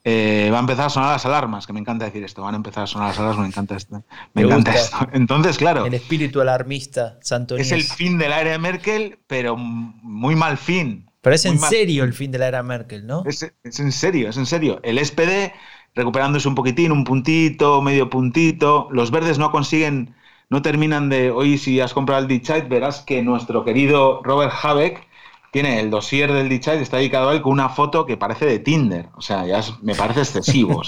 va 0.06 0.58
a 0.58 0.60
empezar 0.60 0.86
a 0.86 0.90
sonar 0.90 1.12
las 1.12 1.26
alarmas, 1.26 1.68
que 1.68 1.74
me 1.74 1.80
encanta 1.80 2.06
decir 2.06 2.24
esto, 2.24 2.42
van 2.42 2.56
a 2.56 2.58
empezar 2.58 2.84
a 2.84 2.88
sonar 2.88 3.10
las 3.10 3.20
alarmas, 3.20 3.40
me 3.40 3.48
encanta 3.48 3.76
esto. 3.76 4.04
Me, 4.34 4.42
encanta 4.44 4.74
esto. 4.74 4.98
Entonces, 5.14 5.58
claro. 5.58 5.86
El 5.86 5.94
espíritu 5.94 6.42
alarmista, 6.42 7.20
Santo 7.22 7.56
Es 7.56 7.72
el 7.72 7.84
fin 7.84 8.18
del 8.18 8.34
área 8.34 8.54
de 8.54 8.60
Merkel, 8.60 9.20
pero 9.28 9.58
muy 9.58 10.36
mal 10.36 10.58
fin. 10.58 11.11
Pero 11.22 11.36
es 11.36 11.46
en 11.46 11.60
serio 11.60 12.04
el 12.04 12.14
fin 12.14 12.32
de 12.32 12.40
la 12.40 12.48
era 12.48 12.64
Merkel, 12.64 13.06
¿no? 13.06 13.24
Es, 13.26 13.44
en 13.64 13.92
serio, 13.92 14.30
es 14.30 14.38
en 14.38 14.46
serio. 14.46 14.80
El 14.84 14.98
SPD 15.04 15.54
recuperándose 15.94 16.48
un 16.48 16.56
poquitín, 16.56 16.92
un 16.92 17.04
puntito, 17.04 17.82
medio 17.82 18.10
puntito. 18.10 18.88
Los 18.92 19.12
verdes 19.12 19.38
no 19.38 19.52
consiguen, 19.52 20.16
no 20.50 20.62
terminan 20.62 21.10
de. 21.10 21.30
Hoy, 21.30 21.58
si 21.58 21.80
has 21.80 21.94
comprado 21.94 22.22
el 22.22 22.28
Dichite, 22.28 22.64
verás 22.64 23.02
que 23.02 23.22
nuestro 23.22 23.64
querido 23.64 24.22
Robert 24.24 24.54
Habeck 24.64 25.08
tiene 25.52 25.82
el 25.82 25.90
dossier 25.90 26.32
del 26.32 26.48
Dichite, 26.48 26.82
está 26.82 26.98
dedicado 26.98 27.30
a 27.30 27.34
él 27.34 27.42
con 27.42 27.52
una 27.52 27.68
foto 27.68 28.06
que 28.06 28.16
parece 28.16 28.46
de 28.46 28.60
Tinder. 28.60 29.10
O 29.16 29.22
sea, 29.22 29.46
ya 29.46 29.62
me 29.82 29.94
parece 29.96 30.22
excesivo. 30.22 30.82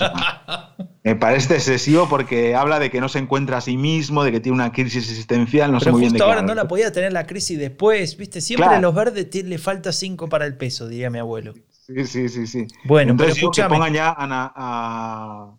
me 1.03 1.15
parece 1.17 1.55
excesivo 1.55 2.07
porque 2.09 2.55
habla 2.55 2.79
de 2.79 2.89
que 2.89 3.01
no 3.01 3.09
se 3.09 3.19
encuentra 3.19 3.57
a 3.57 3.61
sí 3.61 3.75
mismo, 3.75 4.23
de 4.23 4.31
que 4.31 4.39
tiene 4.39 4.55
una 4.55 4.71
crisis 4.71 5.09
existencial, 5.09 5.71
no 5.73 5.81
sé 5.81 5.91
muy 5.91 6.01
bien 6.01 6.13
de 6.13 6.23
ahora 6.23 6.41
no 6.41 6.55
la 6.55 6.67
podía 6.67 6.93
tener 6.93 7.11
la 7.11 7.27
crisis 7.27 7.59
después, 7.59 8.15
¿viste? 8.15 8.39
Siempre 8.39 8.69
a 8.69 8.79
los 8.79 8.95
verdes 8.95 9.27
le 9.43 9.57
falta 9.57 9.91
cinco 9.91 10.29
para 10.29 10.45
el 10.45 10.55
peso, 10.55 10.87
diría 10.87 11.09
mi 11.09 11.19
abuelo. 11.19 11.53
Sí, 11.69 12.05
sí, 12.05 12.29
sí, 12.29 12.47
sí. 12.47 12.65
Bueno, 12.85 13.11
Entonces, 13.11 13.35
pero 13.35 13.51
que 13.51 13.63
pongan 13.65 13.93
ya 13.93 14.15
a, 14.17 15.57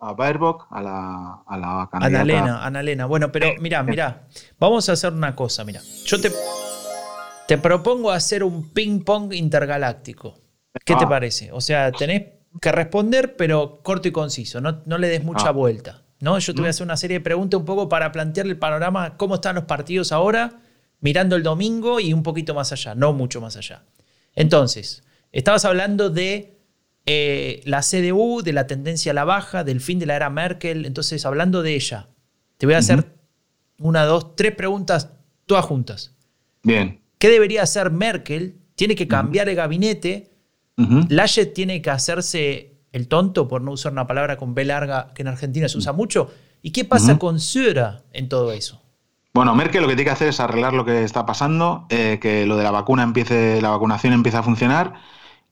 a, 0.00 0.12
Baerbock, 0.14 0.66
a 0.70 0.80
la, 0.80 1.42
a 1.46 1.58
la 1.58 1.88
candidata. 1.92 2.22
Ana 2.22 2.64
Ana 2.64 2.80
Elena. 2.80 3.04
Bueno, 3.04 3.30
pero 3.30 3.48
mira, 3.60 3.82
mira, 3.82 4.26
vamos 4.58 4.88
a 4.88 4.92
hacer 4.92 5.12
una 5.12 5.36
cosa, 5.36 5.64
mira. 5.64 5.82
Yo 6.06 6.18
te 6.18 6.32
te 7.48 7.56
propongo 7.56 8.12
hacer 8.12 8.44
un 8.44 8.68
ping-pong 8.74 9.32
intergaláctico. 9.32 10.38
¿Qué 10.84 10.94
te 10.94 11.04
ah. 11.04 11.08
parece? 11.08 11.50
O 11.50 11.62
sea, 11.62 11.90
tenés 11.90 12.24
que 12.60 12.70
responder, 12.70 13.36
pero 13.36 13.80
corto 13.82 14.06
y 14.06 14.12
conciso. 14.12 14.60
No, 14.60 14.82
no 14.84 14.98
le 14.98 15.08
des 15.08 15.24
mucha 15.24 15.48
ah. 15.48 15.52
vuelta. 15.52 16.02
¿no? 16.20 16.38
Yo 16.38 16.52
te 16.52 16.60
voy 16.60 16.66
a 16.66 16.68
mm. 16.68 16.70
hacer 16.70 16.84
una 16.84 16.98
serie 16.98 17.18
de 17.18 17.24
preguntas 17.24 17.58
un 17.58 17.64
poco 17.64 17.88
para 17.88 18.12
plantearle 18.12 18.52
el 18.52 18.58
panorama, 18.58 19.16
cómo 19.16 19.36
están 19.36 19.54
los 19.54 19.64
partidos 19.64 20.12
ahora, 20.12 20.60
mirando 21.00 21.36
el 21.36 21.42
domingo 21.42 22.00
y 22.00 22.12
un 22.12 22.22
poquito 22.22 22.54
más 22.54 22.70
allá, 22.72 22.94
no 22.94 23.14
mucho 23.14 23.40
más 23.40 23.56
allá. 23.56 23.82
Entonces, 24.34 25.02
estabas 25.32 25.64
hablando 25.64 26.10
de 26.10 26.58
eh, 27.06 27.62
la 27.64 27.80
CDU, 27.80 28.42
de 28.42 28.52
la 28.52 28.66
tendencia 28.66 29.12
a 29.12 29.14
la 29.14 29.24
baja, 29.24 29.64
del 29.64 29.80
fin 29.80 29.98
de 29.98 30.04
la 30.04 30.16
era 30.16 30.28
Merkel. 30.28 30.84
Entonces, 30.84 31.24
hablando 31.24 31.62
de 31.62 31.74
ella, 31.74 32.08
te 32.58 32.66
voy 32.66 32.74
a 32.74 32.78
hacer 32.78 33.06
una, 33.78 34.04
dos, 34.04 34.36
tres 34.36 34.54
preguntas 34.54 35.12
todas 35.46 35.64
juntas. 35.64 36.12
Bien. 36.62 37.07
¿Qué 37.18 37.28
debería 37.28 37.62
hacer 37.62 37.90
Merkel? 37.90 38.60
Tiene 38.74 38.94
que 38.94 39.08
cambiar 39.08 39.48
el 39.48 39.56
gabinete. 39.56 40.30
Laschet 41.08 41.52
tiene 41.52 41.82
que 41.82 41.90
hacerse 41.90 42.78
el 42.92 43.08
tonto, 43.08 43.48
por 43.48 43.60
no 43.62 43.72
usar 43.72 43.92
una 43.92 44.06
palabra 44.06 44.36
con 44.36 44.54
B 44.54 44.64
larga 44.64 45.12
que 45.14 45.22
en 45.22 45.28
Argentina 45.28 45.68
se 45.68 45.78
usa 45.78 45.92
mucho. 45.92 46.30
¿Y 46.62 46.70
qué 46.70 46.84
pasa 46.84 47.18
con 47.18 47.40
Söder 47.40 48.04
en 48.12 48.28
todo 48.28 48.52
eso? 48.52 48.80
Bueno, 49.34 49.54
Merkel 49.54 49.82
lo 49.82 49.88
que 49.88 49.94
tiene 49.94 50.04
que 50.04 50.12
hacer 50.12 50.28
es 50.28 50.40
arreglar 50.40 50.74
lo 50.74 50.84
que 50.84 51.04
está 51.04 51.26
pasando, 51.26 51.86
eh, 51.90 52.18
que 52.20 52.46
lo 52.46 52.56
de 52.56 52.64
la 52.64 52.70
vacuna 52.70 53.02
empiece, 53.02 53.60
la 53.60 53.70
vacunación 53.70 54.12
empiece 54.12 54.38
a 54.38 54.42
funcionar 54.42 54.94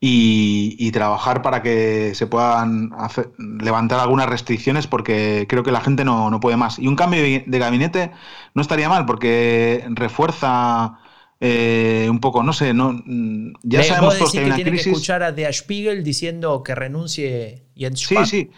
y, 0.00 0.90
trabajar 0.92 1.42
para 1.42 1.62
que 1.62 2.14
se 2.14 2.26
puedan 2.26 2.90
levantar 3.38 4.00
algunas 4.00 4.28
restricciones 4.28 4.86
porque 4.86 5.46
creo 5.48 5.62
que 5.62 5.72
la 5.72 5.80
gente 5.80 6.04
no, 6.04 6.30
no 6.30 6.40
puede 6.40 6.56
más. 6.56 6.78
Y 6.78 6.86
un 6.86 6.96
cambio 6.96 7.20
de 7.22 7.58
gabinete 7.58 8.12
no 8.54 8.62
estaría 8.62 8.88
mal 8.88 9.04
porque 9.04 9.84
refuerza 9.90 10.98
eh, 11.38 12.08
un 12.10 12.18
poco, 12.18 12.42
no 12.42 12.52
sé, 12.52 12.72
no, 12.72 12.92
mm, 12.92 13.54
ya 13.62 13.82
sabemos 13.82 14.18
todos 14.18 14.32
que 14.32 14.38
hay 14.38 14.46
una 14.46 14.54
tiene 14.56 14.70
crisis. 14.70 14.86
que 14.86 14.90
escuchar 14.92 15.22
a 15.22 15.32
Der 15.32 15.52
Spiegel 15.52 16.02
diciendo 16.02 16.62
que 16.62 16.74
renuncie 16.74 17.64
Jens 17.76 18.00
Spahn. 18.00 18.26
Sí, 18.26 18.42
sí. 18.44 18.50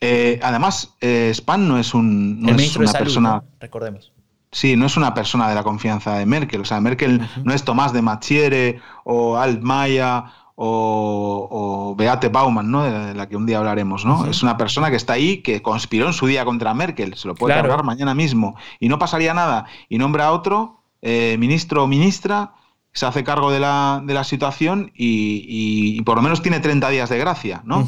Eh, 0.00 0.38
además, 0.42 0.94
eh, 1.00 1.32
Spahn 1.34 1.66
no 1.66 1.78
es, 1.78 1.94
un, 1.94 2.42
no 2.42 2.54
es 2.54 2.76
una 2.76 2.92
persona. 2.92 3.42
Recordemos. 3.60 4.12
Sí, 4.52 4.76
no 4.76 4.86
es 4.86 4.96
una 4.96 5.14
persona 5.14 5.48
de 5.48 5.54
la 5.54 5.62
confianza 5.62 6.18
de 6.18 6.26
Merkel. 6.26 6.60
O 6.60 6.64
sea, 6.64 6.80
Merkel 6.80 7.20
no 7.44 7.52
es 7.52 7.64
Tomás 7.64 7.92
de 7.92 8.02
Machiere 8.02 8.80
o 9.04 9.36
Altmaier 9.36 10.22
o, 10.54 11.48
o, 11.50 11.94
Beate 11.96 12.28
Baumann, 12.28 12.70
¿no? 12.70 12.82
De 12.82 13.14
la 13.14 13.28
que 13.28 13.36
un 13.36 13.46
día 13.46 13.58
hablaremos, 13.58 14.04
¿no? 14.04 14.26
Es 14.26 14.42
una 14.42 14.56
persona 14.56 14.90
que 14.90 14.96
está 14.96 15.14
ahí, 15.14 15.42
que 15.42 15.62
conspiró 15.62 16.06
en 16.06 16.12
su 16.12 16.26
día 16.26 16.44
contra 16.44 16.72
Merkel. 16.74 17.14
Se 17.16 17.28
lo 17.28 17.34
puede 17.34 17.54
cargar 17.54 17.84
mañana 17.84 18.14
mismo. 18.14 18.56
Y 18.80 18.88
no 18.88 18.98
pasaría 18.98 19.34
nada. 19.34 19.66
Y 19.88 19.98
nombra 19.98 20.26
a 20.26 20.32
otro 20.32 20.75
eh, 21.02 21.36
ministro 21.38 21.84
o 21.84 21.86
ministra 21.86 22.52
se 22.92 23.06
hace 23.06 23.24
cargo 23.24 23.50
de 23.50 23.60
la, 23.60 24.02
de 24.04 24.14
la 24.14 24.24
situación 24.24 24.92
y, 24.94 26.00
por 26.02 26.16
lo 26.16 26.22
menos 26.22 26.42
tiene 26.42 26.60
30 26.60 26.88
días 26.88 27.10
de 27.10 27.18
gracia, 27.18 27.62
¿no? 27.64 27.86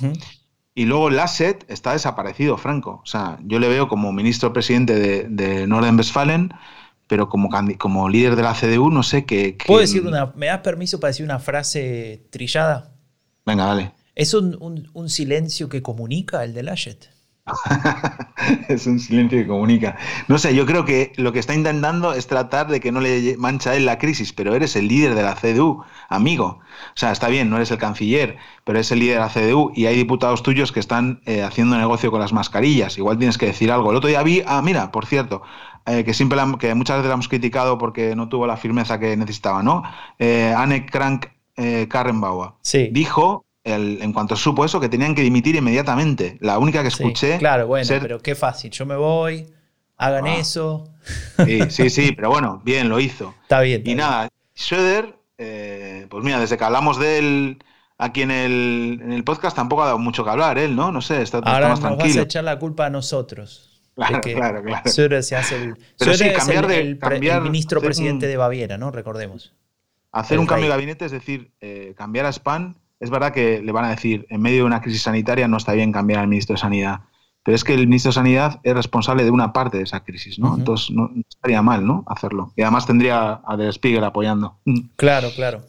Y 0.74 0.84
luego 0.84 1.10
Lasset 1.10 1.64
está 1.68 1.92
desaparecido, 1.92 2.56
Franco. 2.56 3.00
O 3.02 3.06
sea, 3.06 3.38
yo 3.42 3.58
le 3.58 3.68
veo 3.68 3.88
como 3.88 4.12
ministro 4.12 4.52
presidente 4.52 4.94
de, 4.94 5.26
de 5.28 5.66
Norden-Westfalen, 5.66 6.52
pero 7.08 7.28
como, 7.28 7.48
como 7.78 8.08
líder 8.08 8.36
de 8.36 8.42
la 8.42 8.54
CDU 8.54 8.90
no 8.90 9.02
sé 9.02 9.24
qué... 9.24 9.56
¿Puedo 9.66 9.80
decir 9.80 10.06
una... 10.06 10.32
¿Me 10.36 10.46
das 10.46 10.60
permiso 10.60 11.00
para 11.00 11.08
decir 11.08 11.24
una 11.24 11.40
frase 11.40 12.26
trillada? 12.30 12.92
Venga, 13.44 13.64
dale. 13.64 13.92
¿Es 14.14 14.34
un, 14.34 15.08
silencio 15.08 15.68
que 15.68 15.82
comunica 15.82 16.44
el 16.44 16.52
de 16.52 16.62
Laschet? 16.62 17.08
es 18.68 18.86
un 18.86 18.98
silencio 18.98 19.38
que 19.38 19.46
comunica. 19.46 19.96
No 20.28 20.38
sé, 20.38 20.54
yo 20.54 20.66
creo 20.66 20.84
que 20.84 21.12
lo 21.16 21.32
que 21.32 21.38
está 21.38 21.54
intentando 21.54 22.12
es 22.12 22.26
tratar 22.26 22.68
de 22.68 22.80
que 22.80 22.92
no 22.92 23.00
le 23.00 23.36
mancha 23.36 23.70
a 23.70 23.76
él 23.76 23.86
la 23.86 23.98
crisis, 23.98 24.32
pero 24.32 24.54
eres 24.54 24.76
el 24.76 24.88
líder 24.88 25.14
de 25.14 25.22
la 25.22 25.34
CDU, 25.34 25.82
amigo. 26.08 26.60
O 26.94 26.96
sea, 26.96 27.12
está 27.12 27.28
bien, 27.28 27.50
no 27.50 27.56
eres 27.56 27.70
el 27.70 27.78
canciller, 27.78 28.36
pero 28.64 28.78
eres 28.78 28.90
el 28.92 29.00
líder 29.00 29.14
de 29.14 29.20
la 29.20 29.28
CDU 29.28 29.72
y 29.74 29.86
hay 29.86 29.96
diputados 29.96 30.42
tuyos 30.42 30.72
que 30.72 30.80
están 30.80 31.20
eh, 31.26 31.42
haciendo 31.42 31.76
negocio 31.76 32.10
con 32.10 32.20
las 32.20 32.32
mascarillas. 32.32 32.98
Igual 32.98 33.18
tienes 33.18 33.38
que 33.38 33.46
decir 33.46 33.70
algo. 33.72 33.90
El 33.90 33.96
otro 33.96 34.08
día 34.08 34.22
vi, 34.22 34.42
ah, 34.46 34.62
mira, 34.62 34.92
por 34.92 35.06
cierto, 35.06 35.42
eh, 35.86 36.04
que 36.04 36.14
siempre 36.14 36.38
que 36.58 36.74
muchas 36.74 36.98
veces 36.98 37.08
la 37.08 37.14
hemos 37.14 37.28
criticado 37.28 37.78
porque 37.78 38.14
no 38.14 38.28
tuvo 38.28 38.46
la 38.46 38.56
firmeza 38.56 38.98
que 38.98 39.16
necesitaba, 39.16 39.62
¿no? 39.62 39.82
Eh, 40.18 40.54
Anne 40.56 40.86
Krank 40.86 41.26
Karrenbauer 41.88 42.52
sí. 42.62 42.88
dijo 42.92 43.44
en 43.74 44.12
cuanto 44.12 44.36
supo 44.36 44.64
eso, 44.64 44.80
que 44.80 44.88
tenían 44.88 45.14
que 45.14 45.22
dimitir 45.22 45.56
inmediatamente. 45.56 46.38
La 46.40 46.58
única 46.58 46.82
que 46.82 46.88
escuché. 46.88 47.38
claro, 47.38 47.66
bueno, 47.66 47.88
pero 48.00 48.20
qué 48.20 48.34
fácil. 48.34 48.70
Yo 48.70 48.86
me 48.86 48.96
voy, 48.96 49.46
hagan 49.96 50.26
ah. 50.26 50.36
eso. 50.36 50.88
Sí, 51.44 51.60
sí, 51.70 51.90
sí, 51.90 52.12
pero 52.16 52.30
bueno, 52.30 52.60
bien, 52.64 52.88
lo 52.88 53.00
hizo. 53.00 53.34
Está 53.42 53.60
bien. 53.60 53.82
y 53.84 53.94
nada, 53.94 54.28
Schroeder, 54.56 55.16
eh, 55.36 56.06
pues 56.08 56.24
mira, 56.24 56.40
desde 56.40 56.56
que 56.56 56.64
hablamos 56.64 56.98
de 56.98 57.18
él 57.18 57.58
aquí 57.98 58.22
en 58.22 58.30
el, 58.30 59.00
en 59.02 59.12
el, 59.12 59.24
podcast 59.24 59.56
tampoco 59.56 59.82
ha 59.82 59.86
dado 59.86 59.98
mucho 59.98 60.24
que 60.24 60.30
hablar 60.30 60.58
él, 60.58 60.74
¿no? 60.74 60.92
No 60.92 61.00
sé, 61.00 61.22
está, 61.22 61.38
Ahora 61.38 61.68
más 61.68 61.80
nos 61.80 61.96
vas 61.96 62.16
a 62.16 62.22
echar 62.22 62.44
la 62.44 62.58
culpa 62.58 62.86
a 62.86 62.90
nosotros. 62.90 63.68
Claro, 63.94 64.20
claro, 64.20 64.62
claro. 64.62 64.90
Se 65.22 65.36
hace 65.36 65.56
el, 65.56 65.76
pero 65.98 66.14
sí, 66.14 66.32
cambiar 66.32 66.68
de, 66.68 66.80
el, 66.80 66.98
cambiar, 66.98 67.42
ministro 67.42 67.80
presidente 67.80 68.28
de 68.28 68.36
Baviera, 68.36 68.78
¿no? 68.78 68.92
Recordemos. 68.92 69.52
Hacer 70.12 70.38
un 70.38 70.46
cambio 70.46 70.66
de 70.66 70.70
gabinete, 70.70 71.04
es 71.04 71.10
decir, 71.10 71.50
eh, 71.60 71.94
cambiar 71.96 72.26
a 72.26 72.32
Span 72.32 72.76
es 73.00 73.10
verdad 73.10 73.32
que 73.32 73.62
le 73.62 73.72
van 73.72 73.84
a 73.84 73.90
decir, 73.90 74.26
en 74.30 74.40
medio 74.40 74.58
de 74.58 74.64
una 74.64 74.80
crisis 74.80 75.02
sanitaria 75.02 75.48
no 75.48 75.56
está 75.56 75.72
bien 75.72 75.92
cambiar 75.92 76.20
al 76.20 76.28
ministro 76.28 76.54
de 76.54 76.60
Sanidad, 76.60 77.00
pero 77.44 77.54
es 77.54 77.64
que 77.64 77.74
el 77.74 77.86
ministro 77.86 78.10
de 78.10 78.14
Sanidad 78.14 78.60
es 78.62 78.74
responsable 78.74 79.24
de 79.24 79.30
una 79.30 79.52
parte 79.52 79.78
de 79.78 79.84
esa 79.84 80.04
crisis, 80.04 80.38
¿no? 80.38 80.56
Entonces 80.56 80.90
no, 80.90 81.10
estaría 81.28 81.62
mal, 81.62 81.86
¿no? 81.86 82.04
Hacerlo. 82.06 82.52
Y 82.56 82.62
además 82.62 82.86
tendría 82.86 83.40
a 83.44 83.56
Der 83.56 83.72
Spiegel 83.72 84.04
apoyando. 84.04 84.58
Claro, 84.96 85.30
claro. 85.34 85.62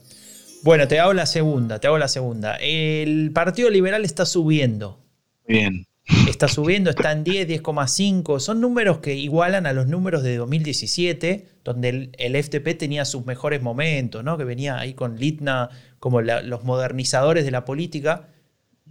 Bueno, 0.63 0.87
te 0.87 0.99
hago 0.99 1.13
la 1.13 1.25
segunda, 1.25 1.79
te 1.79 1.87
hago 1.87 1.97
la 1.97 2.09
segunda. 2.09 2.55
El 2.55 3.31
Partido 3.33 3.69
Liberal 3.69 4.03
está 4.03 4.25
subiendo. 4.25 4.99
Bien. 5.47 5.85
Está 6.27 6.47
subiendo, 6.47 6.89
está 6.89 7.11
en 7.11 7.23
10, 7.23 7.47
10,5. 7.47 8.39
Son 8.39 8.59
números 8.61 8.97
que 8.97 9.15
igualan 9.15 9.65
a 9.65 9.73
los 9.73 9.87
números 9.87 10.23
de 10.23 10.37
2017, 10.37 11.47
donde 11.63 11.89
el, 11.89 12.11
el, 12.17 12.43
FTP 12.43 12.77
tenía 12.77 13.05
sus 13.05 13.25
mejores 13.25 13.61
momentos, 13.61 14.23
¿no? 14.23 14.37
Que 14.37 14.43
venía 14.43 14.79
ahí 14.79 14.93
con 14.93 15.17
Litna 15.17 15.69
como 15.99 16.21
los 16.21 16.63
modernizadores 16.63 17.45
de 17.45 17.51
la 17.51 17.65
política. 17.65 18.27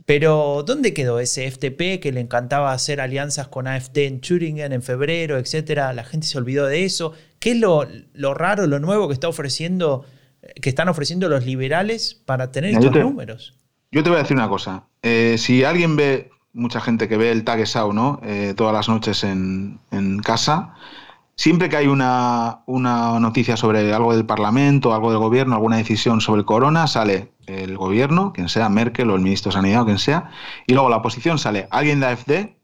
Pero, 0.07 0.63
¿dónde 0.67 0.95
quedó 0.95 1.21
ese 1.21 1.51
FTP 1.51 2.01
que 2.01 2.13
le 2.13 2.21
encantaba 2.21 2.73
hacer 2.73 3.01
alianzas 3.01 3.49
con 3.49 3.67
AFD 3.67 3.99
en 4.07 4.21
Thüringen 4.21 4.73
en 4.73 4.83
febrero, 4.83 5.39
etcétera? 5.39 5.93
La 5.93 6.05
gente 6.05 6.27
se 6.27 6.39
olvidó 6.39 6.67
de 6.67 6.85
eso. 6.85 7.13
¿Qué 7.41 7.51
es 7.51 7.59
lo, 7.59 7.85
raro, 8.35 8.67
lo 8.67 8.79
nuevo 8.79 9.09
que 9.09 9.15
está 9.15 9.29
ofreciendo, 9.29 10.07
que 10.63 10.69
están 10.69 10.89
ofreciendo 10.89 11.29
los 11.29 11.45
liberales 11.45 12.23
para 12.25 12.53
tener 12.53 12.73
estos 12.73 12.95
números? 12.95 13.55
Yo 13.91 14.03
te 14.03 14.11
voy 14.11 14.19
a 14.19 14.23
decir 14.23 14.37
una 14.37 14.49
cosa. 14.49 14.85
Eh, 15.03 15.37
si 15.39 15.65
alguien 15.65 15.97
ve, 15.97 16.31
mucha 16.53 16.81
gente 16.81 17.09
que 17.09 17.17
ve 17.17 17.31
el 17.31 17.45
Tagesschau, 17.45 17.93
¿no? 17.93 18.21
Eh, 18.23 18.55
todas 18.57 18.73
las 18.73 18.89
noches 18.89 19.25
en, 19.25 19.81
en 19.91 20.19
casa, 20.21 20.75
Siempre 21.39 21.69
que 21.69 21.77
hay 21.77 21.87
una, 21.87 22.65
noticia 22.67 23.57
sobre 23.57 23.95
algo 23.95 24.13
del 24.13 24.27
Parlamento, 24.27 24.93
algo 24.93 25.13
del 25.13 25.21
gobierno, 25.21 25.55
alguna 25.55 25.77
decisión 25.77 26.21
sobre 26.21 26.41
el 26.41 26.45
corona, 26.45 26.89
sale 26.89 27.33
el 27.47 27.77
gobierno, 27.77 28.33
quien 28.33 28.49
sea, 28.49 28.69
Merkel 28.69 29.09
o 29.09 29.15
el 29.15 29.23
ministro 29.23 29.51
de 29.51 29.55
Sanidad 29.55 29.83
o 29.83 29.85
quien 29.85 30.01
sea, 30.01 30.31
y 30.67 30.73
luego 30.73 30.89
la 30.89 30.97
oposición 30.97 31.39
sale 31.39 31.69
alguien 31.71 32.01
de 32.01 32.07
la 32.07 32.13
AFD, 32.13 32.57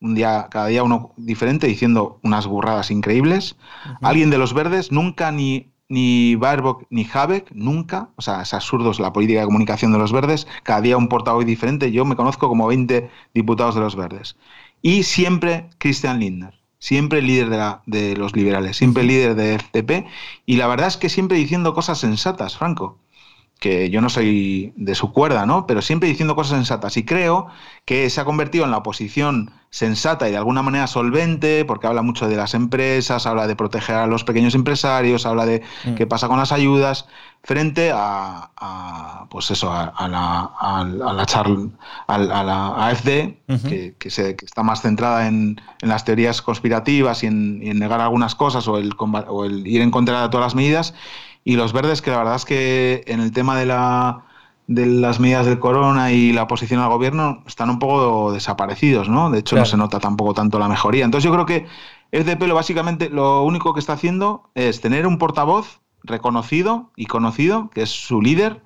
un 0.00 0.16
día, 0.16 0.48
cada 0.50 0.66
día 0.66 0.82
uno 0.82 1.14
diferente, 1.16 1.68
diciendo 1.68 2.18
unas 2.24 2.48
burradas 2.48 2.90
increíbles, 2.90 3.56
alguien 4.02 4.30
de 4.30 4.38
los 4.38 4.52
verdes, 4.52 4.90
nunca 4.90 5.30
ni 5.30 5.72
ni 5.88 6.34
Baerbock 6.36 6.86
ni 6.90 7.06
Habeck, 7.12 7.50
nunca, 7.52 8.10
o 8.16 8.22
sea, 8.22 8.42
es 8.42 8.54
absurdo 8.54 8.92
la 8.98 9.12
política 9.12 9.40
de 9.40 9.46
comunicación 9.46 9.92
de 9.92 9.98
los 9.98 10.12
verdes, 10.12 10.46
cada 10.62 10.80
día 10.80 10.96
un 10.96 11.08
portavoz 11.08 11.44
diferente, 11.44 11.92
yo 11.92 12.04
me 12.04 12.16
conozco 12.16 12.48
como 12.48 12.66
20 12.66 13.10
diputados 13.34 13.74
de 13.74 13.80
los 13.80 13.96
verdes. 13.96 14.36
Y 14.82 15.04
siempre 15.04 15.70
Christian 15.78 16.20
Lindner 16.20 16.54
siempre 16.78 17.22
líder 17.22 17.48
de, 17.50 17.56
la, 17.56 17.82
de 17.86 18.16
los 18.16 18.36
liberales, 18.36 18.76
siempre 18.76 19.02
líder 19.02 19.34
de 19.34 19.58
FTP, 19.58 20.06
y 20.44 20.56
la 20.56 20.66
verdad 20.66 20.88
es 20.88 20.96
que 20.96 21.08
siempre 21.08 21.36
diciendo 21.38 21.74
cosas 21.74 21.98
sensatas, 21.98 22.56
Franco 22.56 22.98
que 23.58 23.88
yo 23.88 24.00
no 24.00 24.10
soy 24.10 24.72
de 24.76 24.94
su 24.94 25.12
cuerda, 25.12 25.46
¿no? 25.46 25.66
Pero 25.66 25.80
siempre 25.80 26.08
diciendo 26.08 26.36
cosas 26.36 26.58
sensatas. 26.58 26.96
Y 26.96 27.04
creo 27.04 27.46
que 27.84 28.10
se 28.10 28.20
ha 28.20 28.24
convertido 28.24 28.64
en 28.64 28.70
la 28.70 28.78
oposición 28.78 29.50
sensata 29.70 30.28
y 30.28 30.30
de 30.30 30.36
alguna 30.36 30.62
manera 30.62 30.86
solvente, 30.86 31.64
porque 31.64 31.86
habla 31.86 32.02
mucho 32.02 32.28
de 32.28 32.36
las 32.36 32.54
empresas, 32.54 33.26
habla 33.26 33.46
de 33.46 33.56
proteger 33.56 33.96
a 33.96 34.06
los 34.06 34.24
pequeños 34.24 34.54
empresarios, 34.54 35.26
habla 35.26 35.46
de 35.46 35.62
mm. 35.84 35.94
qué 35.94 36.06
pasa 36.06 36.28
con 36.28 36.38
las 36.38 36.52
ayudas, 36.52 37.06
frente 37.42 37.92
a, 37.94 39.26
pues 39.30 39.50
eso, 39.50 39.72
a, 39.72 40.08
la, 40.08 40.50
a, 40.58 40.84
la, 40.84 41.24
a 42.08 42.42
la 42.44 42.86
AFD, 42.88 43.08
que, 43.98 44.10
se, 44.10 44.36
está 44.42 44.62
más 44.62 44.82
centrada 44.82 45.28
en, 45.28 45.60
las 45.80 46.04
teorías 46.04 46.42
conspirativas 46.42 47.22
y 47.22 47.26
en, 47.26 47.78
negar 47.78 48.00
algunas 48.00 48.34
cosas 48.34 48.68
o 48.68 48.78
el, 48.78 48.92
o 48.98 49.44
el 49.44 49.66
ir 49.66 49.80
en 49.80 49.90
contra 49.90 50.22
de 50.22 50.28
todas 50.28 50.46
las 50.46 50.54
medidas 50.54 50.94
y 51.46 51.54
los 51.54 51.72
verdes, 51.72 52.02
que 52.02 52.10
la 52.10 52.18
verdad 52.18 52.34
es 52.34 52.44
que 52.44 53.04
en 53.06 53.20
el 53.20 53.30
tema 53.30 53.56
de, 53.56 53.66
la, 53.66 54.24
de 54.66 54.84
las 54.84 55.20
medidas 55.20 55.46
del 55.46 55.60
corona 55.60 56.10
y 56.10 56.32
la 56.32 56.42
oposición 56.42 56.80
al 56.80 56.88
gobierno 56.88 57.44
están 57.46 57.70
un 57.70 57.78
poco 57.78 58.32
desaparecidos, 58.32 59.08
¿no? 59.08 59.30
De 59.30 59.38
hecho, 59.38 59.54
no 59.54 59.64
se 59.64 59.76
nota 59.76 60.00
tampoco 60.00 60.34
tanto 60.34 60.58
la 60.58 60.66
mejoría. 60.66 61.04
Entonces 61.04 61.24
yo 61.24 61.32
creo 61.32 61.46
que 61.46 61.66
FDP 62.10 62.48
lo 62.48 62.56
básicamente 62.56 63.10
lo 63.10 63.44
único 63.44 63.74
que 63.74 63.78
está 63.78 63.92
haciendo 63.92 64.50
es 64.56 64.80
tener 64.80 65.06
un 65.06 65.18
portavoz 65.18 65.82
reconocido 66.02 66.90
y 66.96 67.06
conocido, 67.06 67.70
que 67.70 67.82
es 67.82 67.90
su 67.90 68.20
líder, 68.20 68.62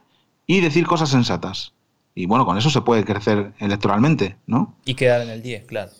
y 0.46 0.62
decir 0.62 0.86
cosas 0.86 1.10
sensatas. 1.10 1.74
Y 2.14 2.24
bueno, 2.24 2.46
con 2.46 2.56
eso 2.56 2.70
se 2.70 2.80
puede 2.80 3.04
crecer 3.04 3.52
electoralmente, 3.58 4.38
¿no? 4.46 4.74
Y 4.86 4.94
quedar 4.94 5.20
en 5.20 5.28
el 5.28 5.42
10, 5.42 5.66
claro. 5.66 5.90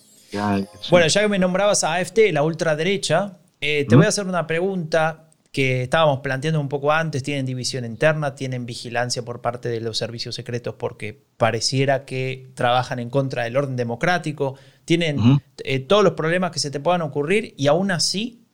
Bueno, 0.89 1.09
ya 1.09 1.20
que 1.20 1.28
me 1.28 1.39
nombrabas 1.39 1.85
a 1.85 1.97
AFT, 1.97 2.33
la 2.33 2.43
ultraderecha, 2.43 3.37
eh, 3.61 3.85
te 3.87 3.97
voy 3.97 4.07
a 4.07 4.09
hacer 4.09 4.26
una 4.26 4.47
pregunta 4.47 5.26
que 5.53 5.82
estábamos 5.82 6.20
planteando 6.20 6.61
un 6.61 6.68
poco 6.68 6.92
antes, 6.92 7.22
tienen 7.22 7.44
división 7.44 7.84
interna, 7.84 8.34
tienen 8.34 8.66
vigilancia 8.66 9.24
por 9.24 9.40
parte 9.40 9.68
de 9.68 9.80
los 9.80 9.98
servicios 9.98 10.36
secretos 10.36 10.76
porque 10.78 11.24
pareciera 11.36 12.05
que 12.05 12.51
trabajan 12.55 13.01
en 13.01 13.11
contra 13.11 13.44
del 13.44 13.57
orden 13.57 13.76
democrático, 13.76 14.55
tienen 14.84 15.40
eh, 15.64 15.80
todos 15.80 16.05
los 16.05 16.12
problemas 16.12 16.53
que 16.53 16.61
se 16.61 16.70
te 16.70 16.78
puedan 16.78 17.03
ocurrir 17.03 17.55
y 17.57 17.66
aún 17.66 17.90
así 17.90 18.44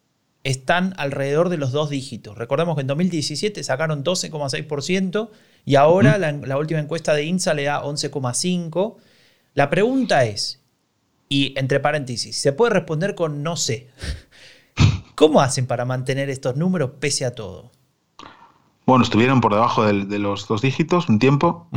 están 0.43 0.95
alrededor 0.97 1.51
de 1.51 1.59
los 1.59 1.73
dos 1.73 1.91
dígitos. 1.91 2.39
Recordemos 2.39 2.77
que 2.77 2.83
en 2.83 2.87
2017 2.87 3.63
sacaron 3.63 4.03
12,6% 4.03 5.31
y 5.67 5.75
ahora 5.75 6.17
la, 6.19 6.33
la, 6.33 6.57
última 6.57 6.81
encuesta 6.81 7.15
de 7.15 7.25
INSA 7.25 7.53
le 7.53 7.65
da 7.65 7.83
11,5%. 7.83 8.97
La 9.55 9.69
pregunta 9.69 10.25
es, 10.25 10.63
y 11.29 11.53
entre 11.59 11.81
paréntesis, 11.81 12.37
se 12.37 12.53
puede 12.53 12.73
responder 12.73 13.15
con 13.15 13.43
no 13.43 13.57
sé. 13.57 13.89
¿Cómo 15.17 15.41
hacen 15.41 15.67
para 15.67 15.87
mantener 15.87 16.29
estos 16.29 16.57
números 16.57 16.91
pese 17.01 17.25
a 17.25 17.35
todo? 17.35 17.73
Bueno, 18.85 19.03
estuvieron 19.03 19.41
por 19.41 19.55
debajo 19.55 19.83
de, 19.85 20.19
los 20.19 20.47
dos 20.47 20.61
dígitos 20.61 21.09
un 21.09 21.19
tiempo, 21.19 21.69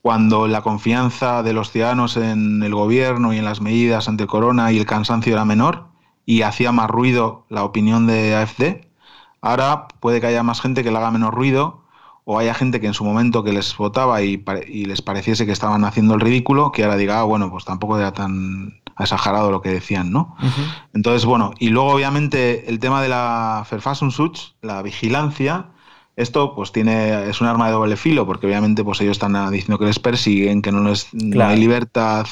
cuando 0.00 0.48
la 0.48 0.62
confianza 0.62 1.42
de 1.42 1.52
los 1.52 1.70
ciudadanos 1.70 2.16
en 2.16 2.62
el 2.62 2.74
gobierno 2.74 3.34
y 3.34 3.38
en 3.38 3.44
las 3.44 3.60
medidas 3.60 4.08
ante 4.08 4.26
corona 4.26 4.72
y 4.72 4.78
el 4.78 4.86
cansancio 4.86 5.34
era 5.34 5.44
menor 5.44 5.88
y 6.24 6.40
hacía 6.40 6.72
más 6.72 6.88
ruido 6.88 7.44
la 7.50 7.64
opinión 7.64 8.06
de 8.06 8.34
AFD. 8.34 8.86
Ahora 9.42 9.86
puede 10.00 10.22
que 10.22 10.28
haya 10.28 10.42
más 10.42 10.62
gente 10.62 10.82
que 10.82 10.90
le 10.90 10.96
haga 10.96 11.10
menos 11.10 11.32
ruido 11.32 11.82
o 12.24 12.38
haya 12.38 12.54
gente 12.54 12.80
que 12.80 12.86
en 12.86 12.94
su 12.94 13.04
momento 13.04 13.44
que 13.44 13.52
les 13.52 13.76
votaba 13.76 14.22
y, 14.22 14.42
les 14.86 15.02
pareciese 15.02 15.44
que 15.44 15.52
estaban 15.52 15.84
haciendo 15.84 16.14
el 16.14 16.20
ridículo, 16.20 16.72
que 16.72 16.84
ahora 16.84 16.96
diga, 16.96 17.20
ah, 17.20 17.24
bueno, 17.24 17.50
pues 17.50 17.66
tampoco 17.66 17.98
era 17.98 18.12
tan 18.12 18.80
exagerado 19.04 19.50
lo 19.50 19.62
que 19.62 19.70
decían, 19.70 20.10
¿no? 20.10 20.36
Entonces, 20.94 21.24
bueno, 21.24 21.52
y 21.58 21.68
luego 21.68 21.92
obviamente 21.92 22.68
el 22.68 22.78
tema 22.78 23.02
de 23.02 23.08
la 23.08 23.66
Verfassungsschutz, 23.70 24.54
la 24.62 24.82
vigilancia, 24.82 25.66
esto 26.16 26.54
pues 26.54 26.72
tiene 26.72 27.28
es 27.28 27.40
un 27.40 27.46
arma 27.46 27.66
de 27.66 27.72
doble 27.72 27.96
filo 27.96 28.26
porque 28.26 28.46
obviamente 28.46 28.84
pues 28.84 29.00
ellos 29.00 29.12
están 29.12 29.50
diciendo 29.50 29.78
que 29.78 29.86
les 29.86 29.98
persiguen, 29.98 30.62
que 30.62 30.72
no, 30.72 30.88
les, 30.88 31.08
hay 31.38 31.58
libertad 31.58 32.26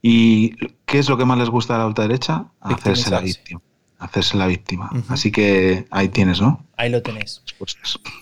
y 0.00 0.54
¿qué 0.86 0.98
es 0.98 1.08
lo 1.08 1.18
que 1.18 1.24
más 1.24 1.38
les 1.38 1.50
gusta 1.50 1.74
a 1.74 1.78
la 1.78 1.86
ultraderecha? 1.86 2.46
Hacerse 2.60 3.10
la 3.10 3.20
víctima. 3.20 3.60
Hacerse 3.98 4.36
la 4.36 4.46
víctima. 4.46 4.90
Así 5.08 5.32
que 5.32 5.86
ahí 5.90 6.08
tienes, 6.08 6.40
¿no? 6.40 6.64
Ahí 6.76 6.88
lo 6.88 7.02
tenés. 7.02 7.42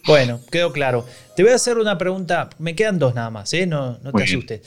Bueno, 0.07 0.41
quedó 0.51 0.73
claro. 0.73 1.05
Te 1.37 1.43
voy 1.43 1.53
a 1.53 1.57
hacer 1.57 1.77
una 1.77 1.99
pregunta. 1.99 2.49
Me 2.59 2.75
quedan 2.75 2.99
dos 2.99 3.15
nada 3.15 3.29
más, 3.31 3.53
¿eh? 3.53 3.67
No, 3.67 3.99
no 3.99 4.11
te 4.13 4.25
asustes. 4.25 4.63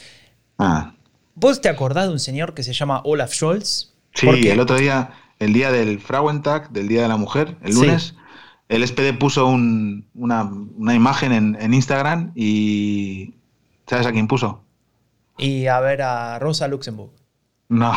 Ah. 0.60 0.94
¿Vos 1.36 1.62
te 1.62 1.70
acordás 1.70 2.08
de 2.08 2.14
un 2.14 2.20
señor 2.20 2.54
que 2.54 2.64
se 2.64 2.74
llama 2.74 3.02
Olaf 3.04 3.34
Scholz? 3.34 3.94
Sí, 4.14 4.48
el 4.48 4.60
otro 4.60 4.78
día, 4.78 5.12
el 5.40 5.54
día 5.54 5.72
del 5.72 6.00
Frauentag, 6.00 6.72
del 6.72 6.88
Día 6.88 7.04
de 7.04 7.08
la 7.08 7.18
Mujer, 7.18 7.58
el 7.62 7.76
lunes, 7.76 8.16
el 8.68 8.88
SPD 8.88 9.18
puso 9.18 9.48
una, 9.48 10.94
imagen 10.94 11.56
en, 11.60 11.74
Instagram 11.74 12.32
y 12.36 13.34
¿sabes 13.88 14.06
a 14.06 14.12
quién 14.12 14.28
puso? 14.28 14.64
Y 15.38 15.68
a 15.68 15.80
ver 15.80 16.02
a 16.02 16.38
Rosa 16.40 16.68
Luxemburg. 16.68 17.12
No. 17.70 17.94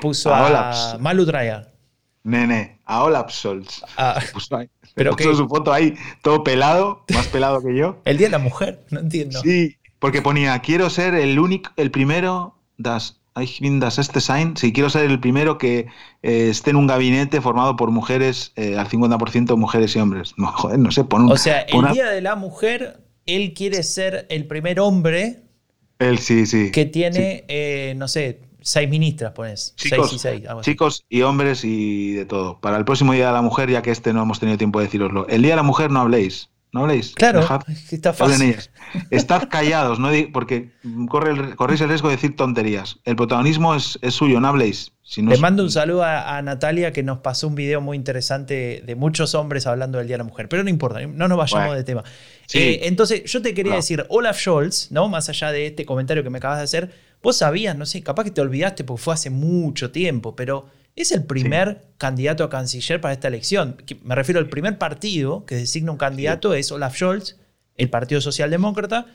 Puso 0.00 0.32
a, 0.34 0.96
Malu 1.00 1.24
Dreyer. 1.24 1.72
Nene, 2.22 2.80
a 2.84 3.04
Olaf 3.04 3.30
Scholz. 3.32 3.82
Ah, 3.96 4.20
pero 4.94 5.16
puso 5.16 5.34
su 5.34 5.48
foto 5.48 5.72
ahí, 5.72 5.94
todo 6.22 6.44
pelado, 6.44 7.04
más 7.14 7.26
pelado 7.28 7.62
que 7.62 7.76
yo. 7.76 8.00
El 8.04 8.18
Día 8.18 8.26
de 8.26 8.32
la 8.32 8.38
Mujer, 8.38 8.84
no 8.90 9.00
entiendo. 9.00 9.40
Sí, 9.40 9.77
porque 9.98 10.22
ponía, 10.22 10.58
quiero 10.60 10.90
ser 10.90 11.14
el 11.14 11.38
único, 11.38 11.70
el 11.76 11.90
primero, 11.90 12.56
das, 12.76 13.20
este 13.36 14.20
sign, 14.20 14.56
si 14.56 14.72
quiero 14.72 14.90
ser 14.90 15.10
el 15.10 15.20
primero 15.20 15.58
que 15.58 15.86
eh, 16.22 16.48
esté 16.50 16.70
en 16.70 16.76
un 16.76 16.86
gabinete 16.86 17.40
formado 17.40 17.76
por 17.76 17.90
mujeres, 17.90 18.52
eh, 18.56 18.76
al 18.76 18.88
50% 18.88 19.56
mujeres 19.56 19.94
y 19.94 19.98
hombres. 20.00 20.34
No, 20.36 20.48
joder, 20.48 20.78
no 20.78 20.90
sé, 20.90 21.04
pon 21.04 21.22
un, 21.22 21.32
O 21.32 21.36
sea, 21.36 21.60
el 21.60 21.92
Día 21.92 22.06
de 22.06 22.20
la 22.20 22.36
Mujer, 22.36 23.00
él 23.26 23.54
quiere 23.54 23.82
ser 23.82 24.26
el 24.28 24.46
primer 24.46 24.80
hombre 24.80 25.42
él 25.98 26.18
sí, 26.18 26.46
sí. 26.46 26.70
Que 26.70 26.86
tiene, 26.86 27.44
eh, 27.48 27.94
no 27.96 28.08
sé, 28.08 28.40
seis 28.60 28.88
ministras, 28.88 29.32
pones. 29.32 29.74
Chicos, 29.76 30.10
seis 30.10 30.12
y 30.12 30.18
seis. 30.18 30.42
Chicos 30.62 31.04
y 31.08 31.22
hombres 31.22 31.64
y 31.64 32.12
de 32.12 32.24
todo. 32.24 32.60
Para 32.60 32.76
el 32.76 32.84
próximo 32.84 33.12
Día 33.12 33.28
de 33.28 33.32
la 33.32 33.42
Mujer, 33.42 33.70
ya 33.70 33.82
que 33.82 33.90
este 33.90 34.12
no 34.12 34.22
hemos 34.22 34.38
tenido 34.38 34.58
tiempo 34.58 34.78
de 34.78 34.86
deciroslo. 34.86 35.26
El 35.28 35.42
Día 35.42 35.52
de 35.52 35.56
la 35.56 35.62
Mujer 35.62 35.90
no 35.90 36.00
habléis. 36.00 36.50
No 36.78 36.84
habléis. 36.84 37.12
Claro, 37.16 37.40
está 37.90 38.12
fácil. 38.12 38.56
Estad 39.10 39.48
callados, 39.48 39.98
¿no? 39.98 40.10
porque 40.32 40.70
corre 41.08 41.56
corréis 41.56 41.80
el 41.80 41.88
riesgo 41.88 42.08
de 42.08 42.14
decir 42.14 42.36
tonterías. 42.36 43.00
El 43.04 43.16
protagonismo 43.16 43.74
es, 43.74 43.98
suyo, 44.10 44.38
no 44.38 44.46
habléis. 44.46 44.92
Le 45.16 45.38
mando 45.38 45.64
un 45.64 45.72
saludo 45.72 46.04
a, 46.04 46.40
Natalia 46.42 46.92
que 46.92 47.02
nos 47.02 47.18
pasó 47.18 47.48
un 47.48 47.56
video 47.56 47.80
muy 47.80 47.96
interesante 47.96 48.84
de 48.86 48.94
muchos 48.94 49.34
hombres 49.34 49.66
hablando 49.66 49.98
del 49.98 50.06
Día 50.06 50.14
de 50.14 50.18
la 50.18 50.24
Mujer. 50.24 50.48
Pero 50.48 50.62
no 50.62 50.70
importa, 50.70 51.04
no 51.04 51.26
nos 51.26 51.36
vayamos 51.36 51.74
de 51.74 51.82
tema. 51.82 52.04
Eh, 52.54 52.82
entonces, 52.84 53.24
yo 53.24 53.42
te 53.42 53.54
quería 53.54 53.74
decir, 53.74 54.06
Olaf 54.08 54.38
Scholz, 54.38 54.92
¿no? 54.92 55.08
Más 55.08 55.28
allá 55.28 55.50
de 55.50 55.66
este 55.66 55.84
comentario 55.84 56.22
que 56.22 56.30
me 56.30 56.38
acabas 56.38 56.58
de 56.58 56.64
hacer, 56.64 56.90
vos 57.20 57.36
sabías, 57.36 57.76
no 57.76 57.86
sé, 57.86 58.04
capaz 58.04 58.22
que 58.22 58.30
te 58.30 58.40
olvidaste 58.40 58.84
porque 58.84 59.02
fue 59.02 59.14
hace 59.14 59.30
mucho 59.30 59.90
tiempo, 59.90 60.36
pero 60.36 60.66
es 61.02 61.12
el 61.12 61.24
primer 61.24 61.86
candidato 61.96 62.44
a 62.44 62.50
canciller 62.50 63.00
para 63.00 63.14
esta 63.14 63.28
elección. 63.28 63.76
Me 64.02 64.14
refiero 64.14 64.40
al 64.40 64.48
primer 64.48 64.78
partido 64.78 65.46
que 65.46 65.54
designa 65.54 65.92
un 65.92 65.98
candidato, 65.98 66.54
es 66.54 66.72
Olaf 66.72 66.96
Scholz, 66.96 67.36
el 67.76 67.88
Partido 67.88 68.20
Socialdemócrata, 68.20 69.06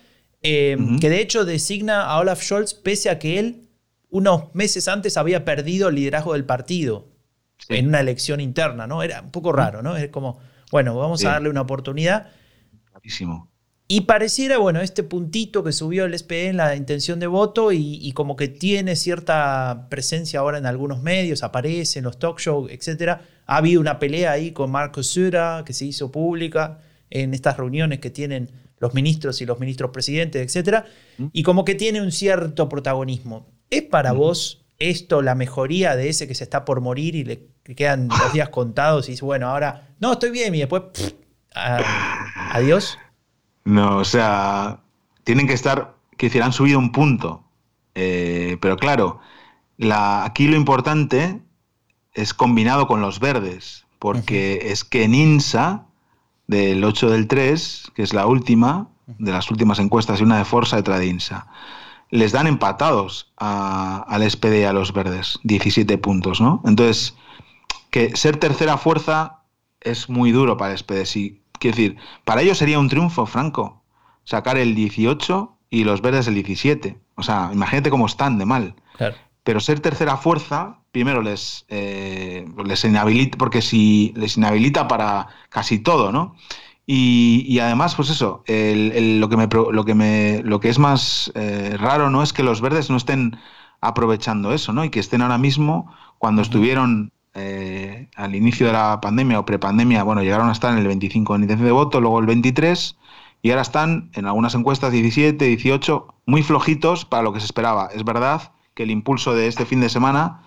eh, 0.42 0.78
que 1.00 1.10
de 1.10 1.22
hecho 1.22 1.46
designa 1.46 2.04
a 2.04 2.20
Olaf 2.20 2.42
Scholz 2.42 2.74
pese 2.74 3.10
a 3.10 3.20
que 3.20 3.40
él 3.40 3.70
unos 4.10 4.54
meses 4.54 4.88
antes 4.88 5.18
había 5.18 5.44
perdido 5.44 5.90
el 5.90 5.96
liderazgo 5.96 6.34
del 6.34 6.46
partido 6.46 7.08
en 7.70 7.88
una 7.88 8.00
elección 8.00 8.40
interna, 8.40 8.88
¿no? 8.88 9.04
Era 9.04 9.22
un 9.22 9.32
poco 9.32 9.52
raro, 9.52 9.82
¿no? 9.82 9.98
Es 9.98 10.10
como, 10.10 10.40
bueno, 10.72 10.96
vamos 10.96 11.24
a 11.26 11.32
darle 11.32 11.50
una 11.50 11.62
oportunidad. 11.62 12.32
Y 13.94 14.02
pareciera, 14.02 14.58
bueno, 14.58 14.82
este 14.82 15.04
puntito 15.04 15.64
que 15.64 15.72
subió 15.72 16.06
el 16.06 16.18
SPD 16.18 16.48
en 16.48 16.58
la 16.58 16.76
intención 16.76 17.20
de 17.20 17.28
voto 17.28 17.72
y, 17.72 18.12
como 18.14 18.36
que 18.36 18.48
tiene 18.48 18.96
cierta 18.96 19.86
presencia 19.88 20.40
ahora 20.40 20.58
en 20.58 20.66
algunos 20.66 21.04
medios, 21.04 21.44
aparece 21.44 22.00
en 22.00 22.06
los 22.06 22.18
talk 22.18 22.40
shows, 22.40 22.72
etc. 22.72 23.20
Ha 23.46 23.58
habido 23.58 23.80
una 23.80 24.00
pelea 24.00 24.32
ahí 24.32 24.52
con 24.52 24.72
Marco 24.72 25.04
Sura 25.04 25.62
que 25.64 25.74
se 25.74 25.86
hizo 25.86 26.12
pública 26.12 26.80
en 27.12 27.36
estas 27.36 27.56
reuniones 27.56 28.00
que 28.00 28.10
tienen 28.10 28.50
los 28.80 28.96
ministros 28.96 29.40
y 29.44 29.46
los 29.46 29.60
ministros 29.60 29.92
presidentes, 29.92 30.56
etc. 30.56 30.86
Mm. 31.20 31.28
Y 31.32 31.44
como 31.44 31.64
que 31.64 31.76
tiene 31.76 32.02
un 32.02 32.12
cierto 32.12 32.68
protagonismo. 32.68 33.46
¿Es 33.70 33.84
para 33.84 34.12
mm. 34.12 34.18
vos 34.18 34.66
esto 34.80 35.22
la 35.22 35.36
mejoría 35.36 35.96
de 35.96 36.10
ese 36.10 36.28
que 36.28 36.34
se 36.34 36.46
está 36.46 36.66
por 36.66 36.82
morir 36.82 37.14
y 37.14 37.26
le 37.26 37.48
quedan 37.76 38.08
los 38.08 38.34
días 38.34 38.50
contados 38.50 39.08
y 39.08 39.12
dice, 39.12 39.24
bueno, 39.24 39.50
ahora, 39.50 39.90
no, 40.00 40.14
estoy 40.14 40.32
bien 40.32 40.56
y 40.56 40.62
después 40.62 40.82
adiós. 41.54 42.98
No, 43.66 43.98
o 43.98 44.06
sea, 44.06 44.80
tienen 45.24 45.48
que 45.48 45.54
estar, 45.54 45.96
que 46.18 46.28
decir, 46.28 46.44
han 46.44 46.54
subido 46.54 46.80
un 46.80 46.92
punto. 46.92 47.44
Eh, 47.96 48.58
pero 48.62 48.78
claro, 48.78 49.20
la, 49.78 50.26
aquí 50.26 50.48
lo 50.48 50.58
importante 50.58 51.42
es 52.14 52.34
combinado 52.34 52.88
con 52.88 53.02
los 53.02 53.20
verdes, 53.20 53.86
porque 54.00 54.72
es 54.72 54.84
que 54.84 55.04
en 55.04 55.16
INSA, 55.16 55.86
del 56.48 56.84
8 56.84 57.10
del 57.10 57.28
3, 57.28 57.92
que 57.96 58.04
es 58.04 58.14
la 58.14 58.28
última, 58.28 58.90
de 59.06 59.32
las 59.32 59.50
últimas 59.52 59.80
encuestas 59.80 60.20
y 60.20 60.24
una 60.24 60.38
de 60.38 60.46
Forza 60.46 60.78
y 60.78 60.80
otra 60.80 61.00
de 61.00 61.08
INSA, 61.08 61.48
les 62.10 62.32
dan 62.32 62.48
empatados 62.48 63.34
al 63.38 64.30
SPD 64.30 64.62
y 64.62 64.64
a 64.66 64.74
los 64.74 64.94
verdes, 64.94 65.40
17 65.44 65.98
puntos, 65.98 66.42
¿no? 66.42 66.62
Entonces, 66.66 67.16
que 67.90 68.16
ser 68.16 68.38
tercera 68.38 68.78
fuerza 68.78 69.40
es 69.82 70.10
muy 70.10 70.32
duro 70.32 70.58
para 70.58 70.74
el 70.74 70.78
SPD. 70.78 71.06
Si 71.06 71.43
Quiero 71.64 71.78
decir, 71.78 71.98
para 72.26 72.42
ellos 72.42 72.58
sería 72.58 72.78
un 72.78 72.90
triunfo, 72.90 73.26
Franco, 73.26 73.82
sacar 74.26 74.58
el 74.58 74.76
18 74.76 75.58
y 75.70 75.86
los 75.86 76.02
verdes 76.02 76.28
el 76.28 76.34
17. 76.34 77.00
O 77.16 77.24
sea, 77.24 77.52
imagínate 77.54 77.90
cómo 77.90 78.06
están 78.06 78.38
de 78.38 78.46
mal. 78.46 78.76
Pero 79.46 79.62
ser 79.62 79.80
tercera 79.80 80.18
fuerza, 80.18 80.80
primero 80.92 81.22
les, 81.22 81.64
eh, 81.70 82.46
les 82.66 82.84
inhabilita, 82.84 83.38
porque 83.38 83.62
si 83.62 84.12
les 84.18 84.36
inhabilita 84.36 84.90
para 84.90 85.30
casi 85.48 85.80
todo, 85.80 86.12
¿no? 86.12 86.36
Y, 86.86 87.58
además, 87.60 87.96
pues 87.96 88.10
eso, 88.10 88.44
lo, 88.46 89.30
que 89.30 89.38
me, 89.38 89.48
lo, 89.48 89.86
que 89.86 89.96
me, 89.96 90.42
lo 90.44 90.60
que 90.60 90.68
es 90.68 90.80
más 90.80 91.32
eh, 91.34 91.78
raro 91.80 92.10
no 92.10 92.24
es 92.24 92.34
que 92.34 92.44
los 92.44 92.60
verdes 92.60 92.90
no 92.90 92.98
estén 92.98 93.38
aprovechando 93.80 94.54
eso, 94.54 94.74
¿no? 94.74 94.84
Y 94.84 94.90
que 94.90 95.00
estén 95.00 95.22
ahora 95.22 95.38
mismo, 95.38 95.90
cuando 96.18 96.42
estuvieron 96.42 97.13
eh, 97.36 98.10
al 98.16 98.36
inicio 98.36 98.68
de 98.68 98.74
la 98.74 99.00
pandemia 99.02 99.40
o 99.40 99.46
prepandemia, 99.46 100.04
bueno, 100.04 100.22
llegaron 100.22 100.50
a 100.50 100.52
estar 100.52 100.72
en 100.72 100.80
el 100.80 100.88
25 100.88 101.36
en 101.36 101.42
intención 101.44 101.66
de 101.66 101.72
voto, 101.72 102.00
luego 102.00 102.20
el 102.20 102.26
23 102.26 102.98
y 103.42 103.50
ahora 103.50 103.62
están 103.62 104.10
en 104.14 104.26
algunas 104.26 104.56
encuestas 104.56 104.92
17, 104.92 105.44
18, 105.44 106.08
muy 106.26 106.44
flojitos 106.44 107.06
para 107.06 107.24
lo 107.24 107.34
que 107.34 107.40
se 107.40 107.46
esperaba. 107.46 107.90
Es 107.94 108.06
verdad 108.06 108.54
que 108.74 108.84
el 108.84 108.92
impulso 108.92 109.36
de 109.36 109.48
este 109.48 109.66
fin 109.66 109.82
de 109.82 109.90
semana 109.90 110.44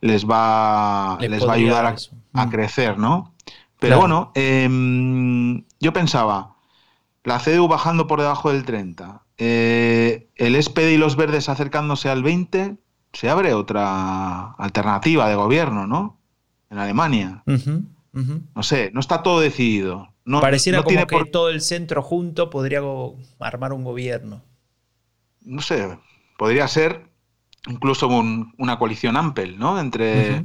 les 0.00 0.24
va, 0.24 1.18
les 1.20 1.46
va 1.46 1.52
a 1.52 1.56
ayudar 1.56 1.96
a, 2.34 2.46
mm. 2.46 2.50
crecer, 2.50 2.98
¿no? 2.98 3.34
Pero 3.80 3.98
bueno, 3.98 4.30
em, 4.34 5.64
yo 5.80 5.92
pensaba, 5.92 6.54
la 7.24 7.38
CDU 7.38 7.66
bajando 7.66 8.06
por 8.06 8.20
debajo 8.20 8.52
del 8.52 8.64
30, 8.64 9.22
eh, 9.38 10.28
el 10.36 10.62
SPD 10.62 10.92
y 10.92 10.98
los 10.98 11.16
verdes 11.16 11.48
acercándose 11.48 12.10
al 12.10 12.22
20, 12.22 12.76
se 13.12 13.28
abre 13.28 13.54
otra 13.54 14.52
alternativa 14.52 15.28
de 15.28 15.34
gobierno, 15.34 15.86
¿no? 15.86 16.18
En 16.70 16.78
Alemania. 16.78 17.42
No 18.12 18.62
sé, 18.62 18.90
no 18.92 19.00
está 19.00 19.22
todo 19.22 19.40
decidido. 19.40 20.12
No, 20.24 20.40
Pareciera 20.40 20.82
como 20.82 21.06
que 21.06 21.06
por... 21.06 21.28
todo 21.28 21.48
el 21.48 21.60
centro 21.60 22.02
junto 22.02 22.50
podría 22.50 22.80
armar 23.38 23.72
un 23.72 23.84
gobierno. 23.84 24.42
No 25.42 25.60
sé, 25.62 25.98
podría 26.38 26.68
ser 26.68 27.10
incluso 27.66 28.08
una 28.08 28.78
coalición 28.78 29.16
ampel, 29.16 29.58
¿no? 29.58 29.80
Entre 29.80 30.44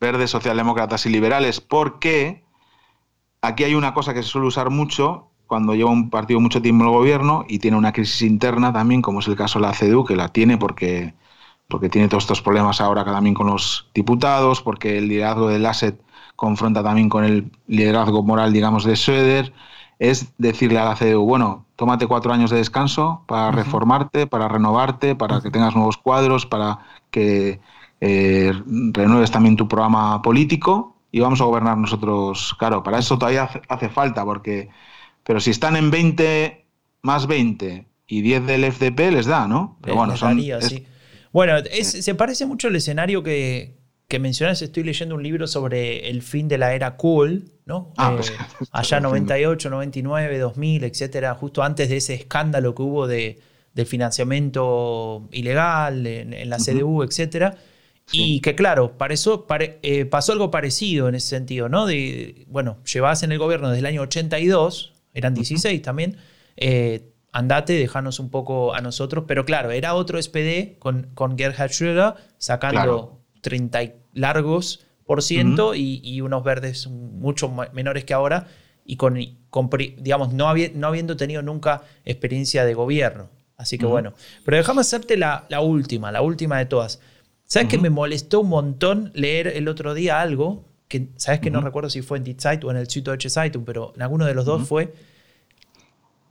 verdes, 0.00 0.30
socialdemócratas 0.30 1.06
y 1.06 1.10
liberales, 1.10 1.60
porque 1.60 2.44
aquí 3.40 3.64
hay 3.64 3.74
una 3.74 3.94
cosa 3.94 4.14
que 4.14 4.22
se 4.22 4.28
suele 4.28 4.48
usar 4.48 4.70
mucho 4.70 5.30
cuando 5.46 5.74
lleva 5.74 5.90
un 5.90 6.10
partido 6.10 6.40
mucho 6.40 6.60
tiempo 6.60 6.84
en 6.84 6.90
el 6.90 6.96
gobierno 6.96 7.44
y 7.48 7.58
tiene 7.58 7.76
una 7.76 7.92
crisis 7.92 8.22
interna 8.22 8.72
también, 8.72 9.02
como 9.02 9.20
es 9.20 9.28
el 9.28 9.36
caso 9.36 9.58
de 9.58 9.66
la 9.66 9.72
CDU, 9.72 10.04
que 10.04 10.16
la 10.16 10.28
tiene 10.28 10.58
porque 10.58 11.14
porque 11.68 11.88
tiene 11.88 12.08
todos 12.08 12.24
estos 12.24 12.42
problemas 12.42 12.80
ahora 12.80 13.04
también 13.04 13.34
con 13.34 13.48
los 13.48 13.88
diputados, 13.94 14.62
porque 14.62 14.98
el 14.98 15.08
liderazgo 15.08 15.48
del 15.48 15.66
ASET 15.66 16.00
confronta 16.36 16.82
también 16.82 17.08
con 17.08 17.24
el 17.24 17.50
liderazgo 17.66 18.22
moral, 18.22 18.52
digamos, 18.52 18.84
de 18.84 18.94
Schroeder, 18.94 19.52
es 19.98 20.32
decirle 20.38 20.78
a 20.78 20.84
la 20.84 20.94
CDU, 20.94 21.24
bueno, 21.24 21.64
tómate 21.76 22.06
cuatro 22.06 22.32
años 22.32 22.50
de 22.50 22.58
descanso 22.58 23.22
para 23.26 23.50
reformarte, 23.50 24.26
para 24.26 24.48
renovarte, 24.48 25.14
para 25.14 25.40
que 25.40 25.50
tengas 25.50 25.74
nuevos 25.74 25.96
cuadros, 25.96 26.44
para 26.44 26.80
que 27.10 27.60
eh, 28.00 28.52
renueves 28.92 29.30
también 29.30 29.56
tu 29.56 29.66
programa 29.66 30.20
político 30.20 30.96
y 31.10 31.20
vamos 31.20 31.40
a 31.40 31.44
gobernar 31.44 31.78
nosotros. 31.78 32.54
Claro, 32.58 32.82
para 32.82 32.98
eso 32.98 33.18
todavía 33.18 33.48
hace, 33.68 33.88
falta, 33.88 34.24
porque, 34.24 34.68
pero 35.24 35.40
si 35.40 35.50
están 35.50 35.76
en 35.76 35.90
20 35.90 36.66
más 37.00 37.26
20 37.26 37.86
y 38.06 38.20
10 38.20 38.46
del 38.46 38.70
FDP 38.70 39.12
les 39.12 39.26
da, 39.26 39.48
¿no? 39.48 39.78
Pero 39.80 39.96
bueno, 39.96 40.16
son, 40.16 40.38
bueno, 41.36 41.52
se 41.82 42.14
parece 42.14 42.46
mucho 42.46 42.68
al 42.68 42.76
escenario 42.76 43.22
que, 43.22 43.76
que 44.08 44.18
mencionas. 44.18 44.62
Estoy 44.62 44.84
leyendo 44.84 45.16
un 45.16 45.22
libro 45.22 45.46
sobre 45.46 46.08
el 46.08 46.22
fin 46.22 46.48
de 46.48 46.56
la 46.56 46.72
era 46.72 46.96
cool, 46.96 47.52
¿no? 47.66 47.92
Ah, 47.98 48.14
pues, 48.16 48.30
eh, 48.30 48.64
allá 48.72 49.00
98, 49.00 49.68
99, 49.68 50.38
2000, 50.38 50.84
etcétera, 50.84 51.34
justo 51.34 51.62
antes 51.62 51.90
de 51.90 51.98
ese 51.98 52.14
escándalo 52.14 52.74
que 52.74 52.80
hubo 52.80 53.06
de, 53.06 53.38
del 53.74 53.84
financiamiento 53.84 55.28
ilegal 55.30 56.06
en, 56.06 56.48
la 56.48 56.56
CDU, 56.56 57.02
etcétera. 57.02 57.58
Y 58.10 58.40
que 58.40 58.54
claro, 58.54 58.96
para 58.96 59.12
eso, 59.12 59.46
eh, 59.82 60.06
pasó 60.06 60.32
algo 60.32 60.50
parecido 60.50 61.06
en 61.10 61.16
ese 61.16 61.28
sentido, 61.28 61.68
¿no? 61.68 61.84
De, 61.84 62.46
bueno, 62.48 62.78
llevabas 62.90 63.24
en 63.24 63.32
el 63.32 63.38
gobierno 63.38 63.68
desde 63.68 63.80
el 63.80 63.86
año 63.86 64.00
82, 64.00 64.94
eran 65.12 65.34
16 65.34 65.82
también, 65.82 66.16
eh, 66.56 67.10
andate, 67.36 67.74
déjanos 67.74 68.18
un 68.18 68.30
poco 68.30 68.74
a 68.74 68.80
nosotros. 68.80 69.24
Pero 69.28 69.44
claro, 69.44 69.70
era 69.70 69.94
otro 69.94 70.20
SPD 70.20 70.78
con, 70.78 71.08
con 71.14 71.36
Gerhard 71.36 71.70
Schröder 71.70 72.14
sacando 72.38 73.20
30 73.42 73.92
largos 74.14 74.86
por 75.04 75.22
ciento 75.22 75.74
y, 75.74 76.20
unos 76.20 76.42
verdes 76.42 76.88
mucho 76.88 77.52
menores 77.72 78.04
que 78.04 78.14
ahora 78.14 78.48
y 78.84 78.96
con, 78.96 79.14
digamos, 79.98 80.32
no, 80.32 80.52
no 80.74 80.86
habiendo 80.86 81.16
tenido 81.16 81.42
nunca 81.42 81.82
experiencia 82.04 82.64
de 82.64 82.74
gobierno. 82.74 83.28
Así 83.56 83.78
que 83.78 83.86
bueno, 83.86 84.12
pero 84.44 84.56
déjame 84.58 84.80
hacerte 84.82 85.16
la, 85.16 85.46
última, 85.60 86.12
la 86.12 86.22
última 86.22 86.58
de 86.58 86.66
todas. 86.66 87.00
¿Sabes 87.44 87.68
que 87.68 87.78
me 87.78 87.90
molestó 87.90 88.40
un 88.40 88.48
montón 88.48 89.12
leer 89.14 89.46
el 89.46 89.68
otro 89.68 89.94
día 89.94 90.20
algo? 90.20 90.64
Que, 90.88 91.08
¿Sabes 91.16 91.40
que 91.40 91.50
no 91.50 91.60
recuerdo 91.60 91.90
si 91.90 92.02
fue 92.02 92.18
en 92.18 92.24
Die 92.24 92.36
Zeit 92.38 92.64
o 92.64 92.70
en 92.70 92.76
el 92.76 92.88
Süddeutsche 92.88 93.30
Zeitung, 93.30 93.64
pero 93.64 93.92
en 93.94 94.02
alguno 94.02 94.24
de 94.24 94.34
los 94.34 94.44
dos 94.44 94.68
fue, 94.68 94.92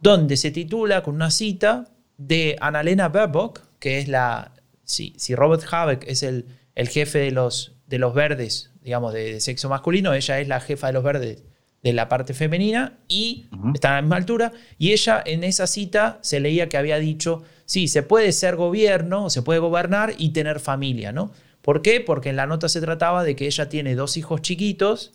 donde 0.06 0.38
se 0.38 0.52
titula 0.52 1.02
con 1.02 1.16
una 1.16 1.32
cita 1.32 1.86
de 2.18 2.56
Annalena 2.62 3.10
Baerbock, 3.10 3.62
que 3.80 3.98
es 3.98 4.08
la. 4.08 4.52
Si, 4.84 5.16
si 5.18 5.34
Robert 5.34 5.64
Habeck 5.68 6.06
es 6.08 6.22
el, 6.22 6.46
el 6.76 6.90
jefe 6.90 7.18
de 7.18 7.32
los, 7.32 7.74
de 7.88 7.98
los 7.98 8.14
verdes, 8.14 8.70
digamos, 8.84 9.14
de, 9.14 9.42
sexo 9.42 9.68
masculino, 9.68 10.14
ella 10.14 10.40
es 10.40 10.48
la 10.48 10.60
jefa 10.60 10.88
de 10.88 10.94
los 10.94 11.04
verdes 11.04 11.44
de 11.82 11.94
la 11.94 12.08
parte 12.08 12.36
femenina 12.36 13.00
y 13.08 13.48
está 13.74 13.94
a 13.94 13.96
la 13.96 14.02
misma 14.04 14.18
altura. 14.18 14.54
Y 14.78 14.92
ella 14.92 15.24
en 15.26 15.44
esa 15.44 15.66
cita 15.66 16.20
se 16.22 16.40
leía 16.40 16.70
que 16.70 16.78
había 16.78 17.00
dicho, 17.00 17.42
sí, 17.66 17.88
se 17.88 18.04
puede 18.04 18.32
ser 18.32 18.58
gobierno, 18.58 19.32
se 19.32 19.42
puede 19.42 19.60
gobernar 19.60 20.14
y 20.20 20.30
tener 20.30 20.60
familia, 20.60 21.14
¿no? 21.14 21.32
¿Por 21.64 21.82
qué? 21.82 22.00
Porque 22.00 22.30
en 22.30 22.36
la 22.36 22.46
nota 22.46 22.70
se 22.70 22.80
trataba 22.80 23.24
de 23.24 23.36
que 23.36 23.48
ella 23.48 23.70
tiene 23.70 23.96
dos 23.96 24.18
hijos 24.18 24.44
chiquitos 24.44 25.14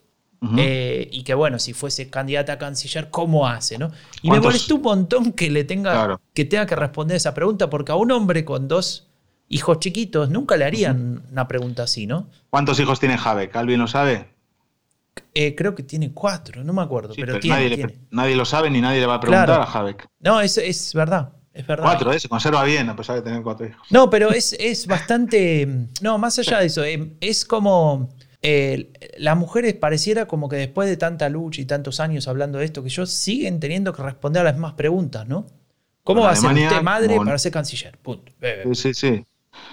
eh, 0.57 1.09
y 1.13 1.23
que 1.23 1.35
bueno, 1.35 1.59
si 1.59 1.75
fuese 1.75 2.09
candidata 2.09 2.55
a 2.55 2.59
canciller, 2.59 3.11
¿cómo 3.11 3.47
hace? 3.47 3.77
¿no? 3.77 3.91
Y 4.23 4.31
me 4.31 4.41
molestó 4.41 4.77
un 4.77 4.83
montón 4.83 5.33
que 5.33 5.51
le 5.51 5.65
tenga, 5.65 6.19
que 6.33 6.45
tenga 6.45 6.67
que 6.67 6.77
responder 6.77 7.17
esa 7.17 7.35
pregunta, 7.35 7.69
porque 7.69 7.93
a 7.93 7.97
un 7.97 8.11
hombre 8.11 8.45
con 8.45 8.67
dos 8.67 9.09
hijos 9.49 9.81
chiquitos 9.81 10.31
nunca 10.31 10.57
le 10.57 10.65
harían 10.65 11.23
una 11.31 11.47
pregunta 11.47 11.83
así, 11.83 12.07
¿no? 12.07 12.29
¿Cuántos 12.49 12.81
hijos 12.81 12.99
tiene 12.99 13.19
Javier? 13.19 13.51
¿Alguien 13.53 13.81
lo 13.81 13.87
sabe? 13.87 14.29
Eh, 15.35 15.55
creo 15.55 15.75
que 15.75 15.83
tiene 15.83 16.13
cuatro, 16.13 16.65
no 16.65 16.73
me 16.73 16.83
acuerdo, 16.83 17.15
pero, 17.15 17.39
tiene, 17.39 17.99
nadie, 18.11 18.35
lo 18.35 18.45
sabe 18.45 18.71
ni 18.71 18.81
nadie 18.81 19.01
le 19.01 19.07
va 19.07 19.15
a 19.15 19.21
preguntar 19.21 19.61
a 19.61 19.67
Jabeck. 19.67 20.09
No, 20.21 20.41
es, 20.41 20.57
es 20.57 20.95
verdad. 20.95 21.33
Es 21.53 21.67
verdad. 21.67 21.85
Cuatro, 21.85 22.13
¿eh? 22.13 22.21
se 22.21 22.29
conserva 22.29 22.63
bien 22.65 22.89
a 22.89 22.97
pesar 22.97 23.17
de 23.17 23.23
tener 23.23 23.43
cuatro 23.43 23.67
hijos. 23.67 23.87
No, 23.91 24.09
pero 24.09 24.31
es, 24.31 24.55
es 24.59 24.87
bastante. 24.87 25.89
No, 26.01 26.17
más 26.17 26.39
allá 26.39 26.61
de 26.61 26.67
eso, 26.67 26.85
eh, 26.85 27.17
es 27.21 27.45
como 27.45 28.09
eh, 28.43 28.93
las 29.19 29.37
mujeres 29.37 29.75
pareciera 29.75 30.27
como 30.27 30.49
que 30.49 30.57
después 30.57 30.89
de 30.89 30.97
tanta 30.97 31.29
lucha 31.29 31.61
y 31.61 31.67
tantos 31.67 32.01
años 32.01 32.27
hablando 32.29 32.59
de 32.59 32.65
esto, 32.65 32.83
que 32.83 32.89
yo 32.89 33.07
siguen 33.07 33.61
teniendo 33.61 33.93
que 33.93 34.03
responder 34.03 34.41
a 34.41 34.45
las 34.45 34.55
mismas 34.55 34.75
preguntas, 34.75 35.29
¿no? 35.29 35.47
¿Cómo 36.03 36.23
va 36.23 36.31
a 36.31 36.37
ser 36.37 36.53
usted 36.53 36.83
madre 36.83 37.17
para 37.17 37.39
ser 37.39 37.53
canciller? 37.53 37.99
Punto. 37.99 38.33
Sí, 38.65 38.75
sí, 38.75 38.95
sí. 38.95 39.25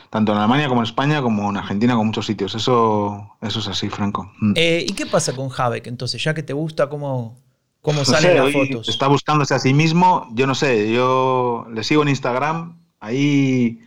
Tanto 0.10 0.34
en 0.34 0.40
Alemania 0.40 0.68
como 0.68 0.82
en 0.82 0.86
España, 0.86 1.22
como 1.22 1.50
en 1.50 1.58
Argentina, 1.58 1.96
con 1.96 2.08
muchos 2.08 2.26
sitios. 2.26 2.54
Eso, 2.56 3.36
eso 3.42 3.60
es 3.60 3.68
así, 3.68 3.90
Franco. 3.90 4.32
Mm. 4.40 4.54
Eh, 4.56 4.86
¿Y 4.88 4.94
qué 4.94 5.06
pasa 5.06 5.34
con 5.34 5.50
Habeck 5.56 5.88
entonces? 5.88 6.22
Ya 6.24 6.34
que 6.34 6.44
te 6.44 6.54
gusta 6.54 6.90
cómo, 6.90 7.38
cómo 7.82 8.04
salen 8.04 8.36
las 8.36 8.52
fotos. 8.52 8.90
Está 8.90 9.08
buscándose 9.08 9.54
a 9.54 9.60
sí 9.60 9.74
mismo. 9.74 10.28
Yo 10.34 10.48
no 10.48 10.56
sé, 10.56 10.92
yo 10.92 11.68
le 11.72 11.84
sigo 11.84 12.02
en 12.02 12.10
Instagram. 12.10 12.82
Ahí 13.00 13.80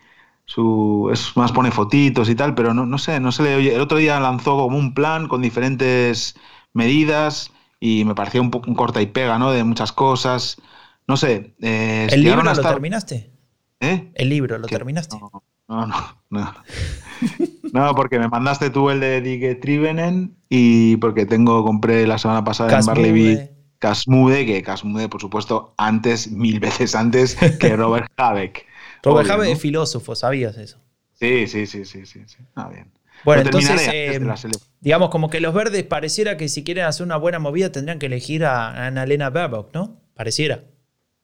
su, 0.50 1.08
es 1.12 1.36
más 1.36 1.52
pone 1.52 1.70
fotitos 1.70 2.28
y 2.28 2.34
tal, 2.34 2.56
pero 2.56 2.74
no, 2.74 2.84
no 2.84 2.98
sé, 2.98 3.20
no 3.20 3.30
se 3.30 3.44
le 3.44 3.54
oye. 3.54 3.72
El 3.72 3.80
otro 3.80 3.98
día 3.98 4.18
lanzó 4.18 4.56
como 4.56 4.76
un 4.76 4.94
plan 4.94 5.28
con 5.28 5.42
diferentes 5.42 6.34
medidas 6.72 7.52
y 7.78 8.04
me 8.04 8.16
parecía 8.16 8.40
un 8.40 8.50
poco 8.50 8.68
un 8.68 8.74
corta 8.74 9.00
y 9.00 9.06
pega, 9.06 9.38
¿no? 9.38 9.52
De 9.52 9.62
muchas 9.62 9.92
cosas. 9.92 10.56
No 11.06 11.16
sé. 11.16 11.54
Eh, 11.60 12.08
¿El 12.10 12.24
libro 12.24 12.42
lo 12.42 12.60
terminaste? 12.60 13.30
¿Eh? 13.78 14.10
¿El 14.12 14.28
libro 14.28 14.58
lo 14.58 14.66
terminaste? 14.66 15.16
No, 15.68 15.86
no, 15.86 15.86
no. 16.30 16.54
no, 17.72 17.94
porque 17.94 18.18
me 18.18 18.26
mandaste 18.26 18.70
tú 18.70 18.90
el 18.90 18.98
de 18.98 19.20
Digue 19.20 19.54
Trivenen 19.54 20.34
y 20.48 20.96
porque 20.96 21.26
tengo, 21.26 21.64
compré 21.64 22.08
la 22.08 22.18
semana 22.18 22.42
pasada 22.42 22.76
en 22.76 22.86
Barleby 22.86 23.50
Casmude, 23.78 24.46
que 24.46 24.64
Casmude, 24.64 25.08
por 25.08 25.20
supuesto, 25.20 25.74
antes, 25.78 26.28
mil 26.32 26.58
veces 26.58 26.96
antes 26.96 27.36
que 27.60 27.76
Robert 27.76 28.10
Habeck. 28.16 28.66
Robert 29.02 29.28
Jabe 29.28 29.52
es 29.52 29.60
filósofo, 29.60 30.14
¿sabías 30.14 30.56
eso? 30.56 30.78
Sí, 31.14 31.46
sí, 31.46 31.66
sí, 31.66 31.84
sí, 31.84 32.06
sí. 32.06 32.20
Ah, 32.54 32.68
bien. 32.68 32.90
Bueno, 33.24 33.42
entonces, 33.42 33.88
eh, 33.92 34.18
digamos 34.80 35.10
como 35.10 35.28
que 35.28 35.40
los 35.40 35.52
verdes 35.52 35.82
pareciera 35.84 36.36
que 36.36 36.48
si 36.48 36.64
quieren 36.64 36.84
hacer 36.86 37.04
una 37.04 37.16
buena 37.16 37.38
movida 37.38 37.70
tendrían 37.70 37.98
que 37.98 38.06
elegir 38.06 38.44
a 38.44 38.86
Annalena 38.86 39.28
Baerbock, 39.28 39.74
¿no? 39.74 40.00
Pareciera. 40.14 40.64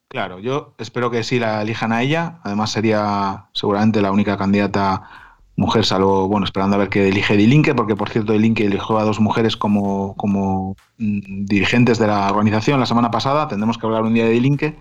Claro, 0.08 0.38
yo 0.38 0.74
espero 0.78 1.10
que 1.10 1.24
sí 1.24 1.38
la 1.38 1.62
elijan 1.62 1.92
a 1.92 2.02
ella. 2.02 2.38
Además 2.44 2.70
sería 2.70 3.46
seguramente 3.54 4.02
la 4.02 4.12
única 4.12 4.36
candidata 4.36 5.08
mujer, 5.56 5.84
salvo, 5.84 6.28
bueno, 6.28 6.44
esperando 6.44 6.76
a 6.76 6.78
ver 6.78 6.90
qué 6.90 7.08
elige 7.08 7.36
Dilinque, 7.36 7.74
porque 7.74 7.96
por 7.96 8.10
cierto 8.10 8.32
Dilinque 8.32 8.66
eligió 8.66 8.98
a 8.98 9.04
dos 9.04 9.20
mujeres 9.20 9.56
como, 9.56 10.14
como 10.16 10.76
mm, 10.98 11.46
dirigentes 11.46 11.98
de 11.98 12.06
la 12.06 12.30
organización 12.30 12.78
la 12.78 12.86
semana 12.86 13.10
pasada. 13.10 13.48
Tendremos 13.48 13.78
que 13.78 13.86
hablar 13.86 14.02
un 14.02 14.14
día 14.14 14.24
de 14.24 14.30
Dilinque. 14.30 14.76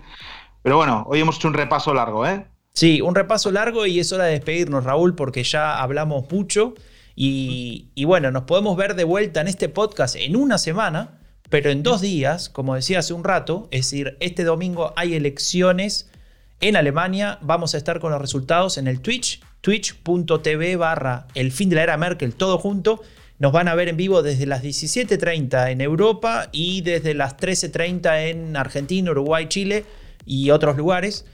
Pero 0.62 0.76
bueno, 0.76 1.04
hoy 1.08 1.20
hemos 1.20 1.36
hecho 1.36 1.48
un 1.48 1.54
repaso 1.54 1.94
largo, 1.94 2.26
¿eh? 2.26 2.46
Sí, 2.76 3.00
un 3.00 3.14
repaso 3.14 3.50
largo 3.50 3.86
y 3.86 4.00
es 4.00 4.12
hora 4.12 4.24
de 4.24 4.32
despedirnos, 4.32 4.84
Raúl, 4.84 5.14
porque 5.14 5.42
ya 5.42 5.80
hablamos 5.80 6.30
mucho. 6.30 6.74
Y, 7.14 8.04
bueno, 8.04 8.30
nos 8.30 8.42
podemos 8.42 8.76
ver 8.76 8.96
de 8.96 9.04
vuelta 9.04 9.40
en 9.40 9.48
este 9.48 9.70
podcast 9.70 10.14
en 10.14 10.36
una 10.36 10.58
semana, 10.58 11.18
pero 11.48 11.70
en 11.70 11.82
dos 11.82 12.02
días, 12.02 12.50
como 12.50 12.74
decía 12.74 12.98
hace 12.98 13.14
un 13.14 13.24
rato, 13.24 13.66
es 13.70 13.86
decir, 13.86 14.18
este 14.20 14.44
domingo 14.44 14.92
hay 14.94 15.14
elecciones 15.14 16.10
en 16.60 16.76
Alemania. 16.76 17.38
Vamos 17.40 17.72
a 17.72 17.78
estar 17.78 17.98
con 17.98 18.12
los 18.12 18.20
resultados 18.20 18.76
en 18.76 18.88
el 18.88 19.00
Twitch, 19.00 19.40
twitch.tv 19.62 20.76
barra 20.76 21.28
el 21.34 21.52
fin 21.52 21.70
de 21.70 21.76
la 21.76 21.82
era 21.82 21.96
Merkel, 21.96 22.34
todo 22.34 22.58
junto. 22.58 23.00
Nos 23.38 23.52
van 23.52 23.68
a 23.68 23.74
ver 23.74 23.88
en 23.88 23.96
vivo 23.96 24.22
desde 24.22 24.44
las 24.44 24.62
17.30 24.62 25.70
en 25.70 25.80
Europa 25.80 26.50
y 26.52 26.82
desde 26.82 27.14
las 27.14 27.38
13.30 27.38 28.28
en 28.28 28.54
Argentina, 28.54 29.12
Uruguay, 29.12 29.46
Chile 29.48 29.86
y 30.26 30.50
otros 30.50 30.76
lugares. 30.76 31.24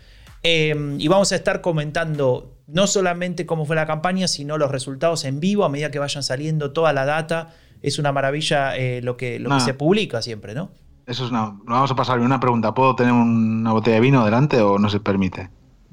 Em, 0.43 1.01
y 1.01 1.09
vamos 1.09 1.30
a 1.32 1.36
estar 1.36 1.61
comentando 1.61 2.57
no 2.66 2.86
solamente 2.86 3.47
cómo 3.47 3.64
fue 3.64 3.76
la 3.76 3.86
campaña, 3.86 4.26
sino 4.28 4.59
los 4.59 4.70
resultados 4.70 5.24
en 5.24 5.40
vivo 5.40 5.64
a 5.64 5.68
medida 5.68 5.90
que 5.90 5.99
vayan 5.99 6.22
saliendo 6.22 6.72
toda 6.72 6.93
la 6.93 7.05
data. 7.05 7.51
Es 7.80 7.99
una 7.99 8.12
maravilla 8.12 8.76
eh, 8.76 9.03
lo, 9.03 9.16
que, 9.16 9.38
lo 9.38 9.51
que 9.51 9.61
se 9.61 9.74
publica 9.74 10.22
siempre, 10.22 10.55
¿no? 10.55 10.70
Eso 11.07 11.24
es 11.24 11.30
una. 11.30 11.57
Vamos 11.64 11.90
a 11.90 11.97
pasar 11.97 12.20
una 12.20 12.38
pregunta. 12.38 12.74
¿Puedo 12.74 12.95
tener 12.95 13.12
una 13.12 13.72
botella 13.72 13.97
de 13.97 14.01
vino 14.01 14.24
delante 14.24 14.61
o 14.61 14.78
no 14.78 14.88
se 14.88 15.01
permite? 15.01 15.51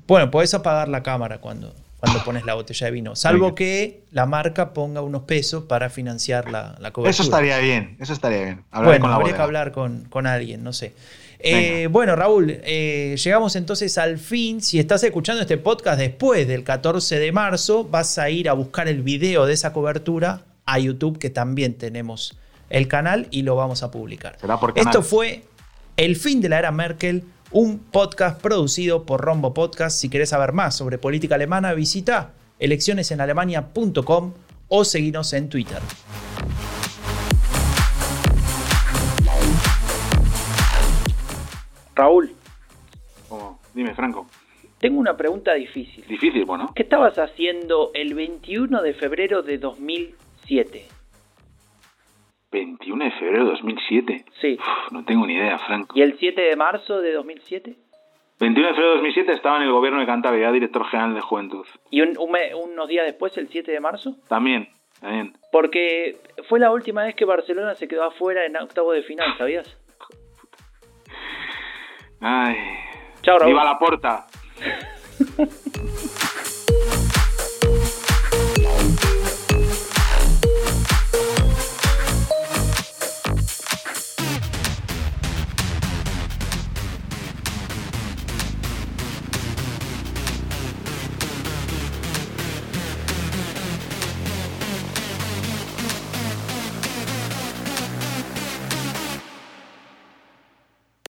Bueno, 0.08 0.30
puedes 0.32 0.54
apagar 0.54 0.88
la 0.88 1.04
cámara 1.04 1.40
cuando, 1.40 1.74
cuando 2.00 2.24
pones 2.24 2.46
la 2.46 2.54
botella 2.54 2.86
de 2.86 2.92
vino, 2.92 3.16
salvo 3.16 3.56
que 3.56 4.04
la 4.12 4.26
marca 4.26 4.74
ponga 4.74 5.02
unos 5.02 5.24
pesos 5.24 5.66
para 5.66 5.90
financiar 5.90 6.50
la, 6.50 6.76
la 6.80 6.92
cobertura. 6.92 7.10
Eso 7.12 7.24
estaría 7.24 7.58
bien, 7.60 7.98
eso 8.00 8.14
estaría 8.14 8.44
bien. 8.44 8.64
bueno, 8.72 9.08
habría 9.08 9.36
que 9.36 9.42
hablar 9.42 9.72
con, 9.72 10.06
con 10.06 10.26
alguien, 10.26 10.64
no 10.64 10.74
sé. 10.74 10.94
Eh, 11.42 11.88
bueno, 11.90 12.16
Raúl, 12.16 12.60
eh, 12.64 13.16
llegamos 13.24 13.56
entonces 13.56 13.98
al 13.98 14.18
fin. 14.18 14.62
Si 14.62 14.78
estás 14.78 15.04
escuchando 15.04 15.42
este 15.42 15.58
podcast 15.58 15.98
después 15.98 16.48
del 16.48 16.64
14 16.64 17.18
de 17.18 17.32
marzo, 17.32 17.86
vas 17.86 18.18
a 18.18 18.30
ir 18.30 18.50
a 18.50 18.54
buscar 18.54 18.88
el 18.90 19.02
video 19.04 19.46
de 19.46 19.54
esa 19.54 19.72
cobertura 19.72 20.42
a 20.66 20.80
YouTube, 20.80 21.18
que 21.18 21.30
también 21.30 21.76
tenemos 21.76 22.38
el 22.70 22.88
canal 22.88 23.28
y 23.32 23.44
lo 23.44 23.56
vamos 23.56 23.84
a 23.84 23.90
publicar. 23.90 24.38
Esto 24.76 25.02
fue 25.02 25.44
El 25.96 26.18
fin 26.18 26.42
de 26.42 26.50
la 26.50 26.60
era 26.60 26.72
Merkel, 26.72 27.24
un 27.52 27.80
podcast 27.80 28.42
producido 28.42 29.06
por 29.06 29.22
Rombo 29.22 29.54
Podcast. 29.54 30.00
Si 30.00 30.10
querés 30.10 30.30
saber 30.30 30.54
más 30.54 30.76
sobre 30.76 30.98
política 30.98 31.36
alemana, 31.36 31.74
visita 31.74 32.34
eleccionesenalemania.com 32.60 34.34
o 34.68 34.86
seguinos 34.86 35.34
en 35.34 35.50
Twitter. 35.50 35.80
Raúl. 41.96 42.32
Oh, 43.30 43.58
dime, 43.74 43.94
Franco. 43.94 44.28
Tengo 44.80 45.00
una 45.00 45.18
pregunta 45.18 45.54
difícil. 45.54 46.06
Difícil, 46.08 46.46
bueno. 46.46 46.72
¿Qué 46.74 46.84
estabas 46.84 47.18
haciendo 47.18 47.92
el 47.94 48.14
21 48.14 48.82
de 48.82 48.94
febrero 48.94 49.42
de 49.42 49.58
2007? 49.58 50.99
21 52.52 53.06
de 53.06 53.12
febrero 53.12 53.44
de 53.46 53.52
2007. 53.52 54.26
Sí. 54.42 54.58
no 54.92 55.06
tengo 55.06 55.26
ni 55.26 55.34
idea, 55.36 55.58
Franco. 55.60 55.98
¿Y 55.98 56.02
el 56.02 56.18
7 56.18 56.42
de 56.42 56.56
marzo 56.56 57.00
de 57.02 57.14
2007? 57.14 57.76
21 58.40 58.68
de 58.70 58.74
febrero 58.74 58.90
de 58.92 58.98
2007 58.98 59.34
estaba 59.34 59.58
en 59.58 59.64
el 59.64 59.72
gobierno 59.72 60.00
de 60.00 60.06
Cantabria, 60.06 60.52
director 60.52 60.86
general 60.86 61.14
de 61.14 61.22
Juventud. 61.22 61.66
¿Y 61.92 62.02
unos 62.02 62.88
días 62.88 63.06
después, 63.06 63.38
el 63.38 63.50
7 63.50 63.72
de 63.72 63.80
marzo? 63.80 64.16
También, 64.28 64.70
también. 65.02 65.34
Porque 65.52 66.18
fue 66.48 66.60
la 66.60 66.72
última 66.72 67.04
vez 67.04 67.16
que 67.16 67.26
Barcelona 67.26 67.76
se 67.76 67.88
quedó 67.88 68.06
afuera 68.06 68.46
en 68.46 68.56
octavo 68.58 68.94
de 68.94 69.04
final, 69.04 69.38
¿sabías? 69.38 69.78
Ay. 72.22 72.56
Chao, 73.22 73.38
Raúl. 73.38 73.52
¡Viva 73.52 73.64
la 73.66 73.78
porta! 73.78 74.26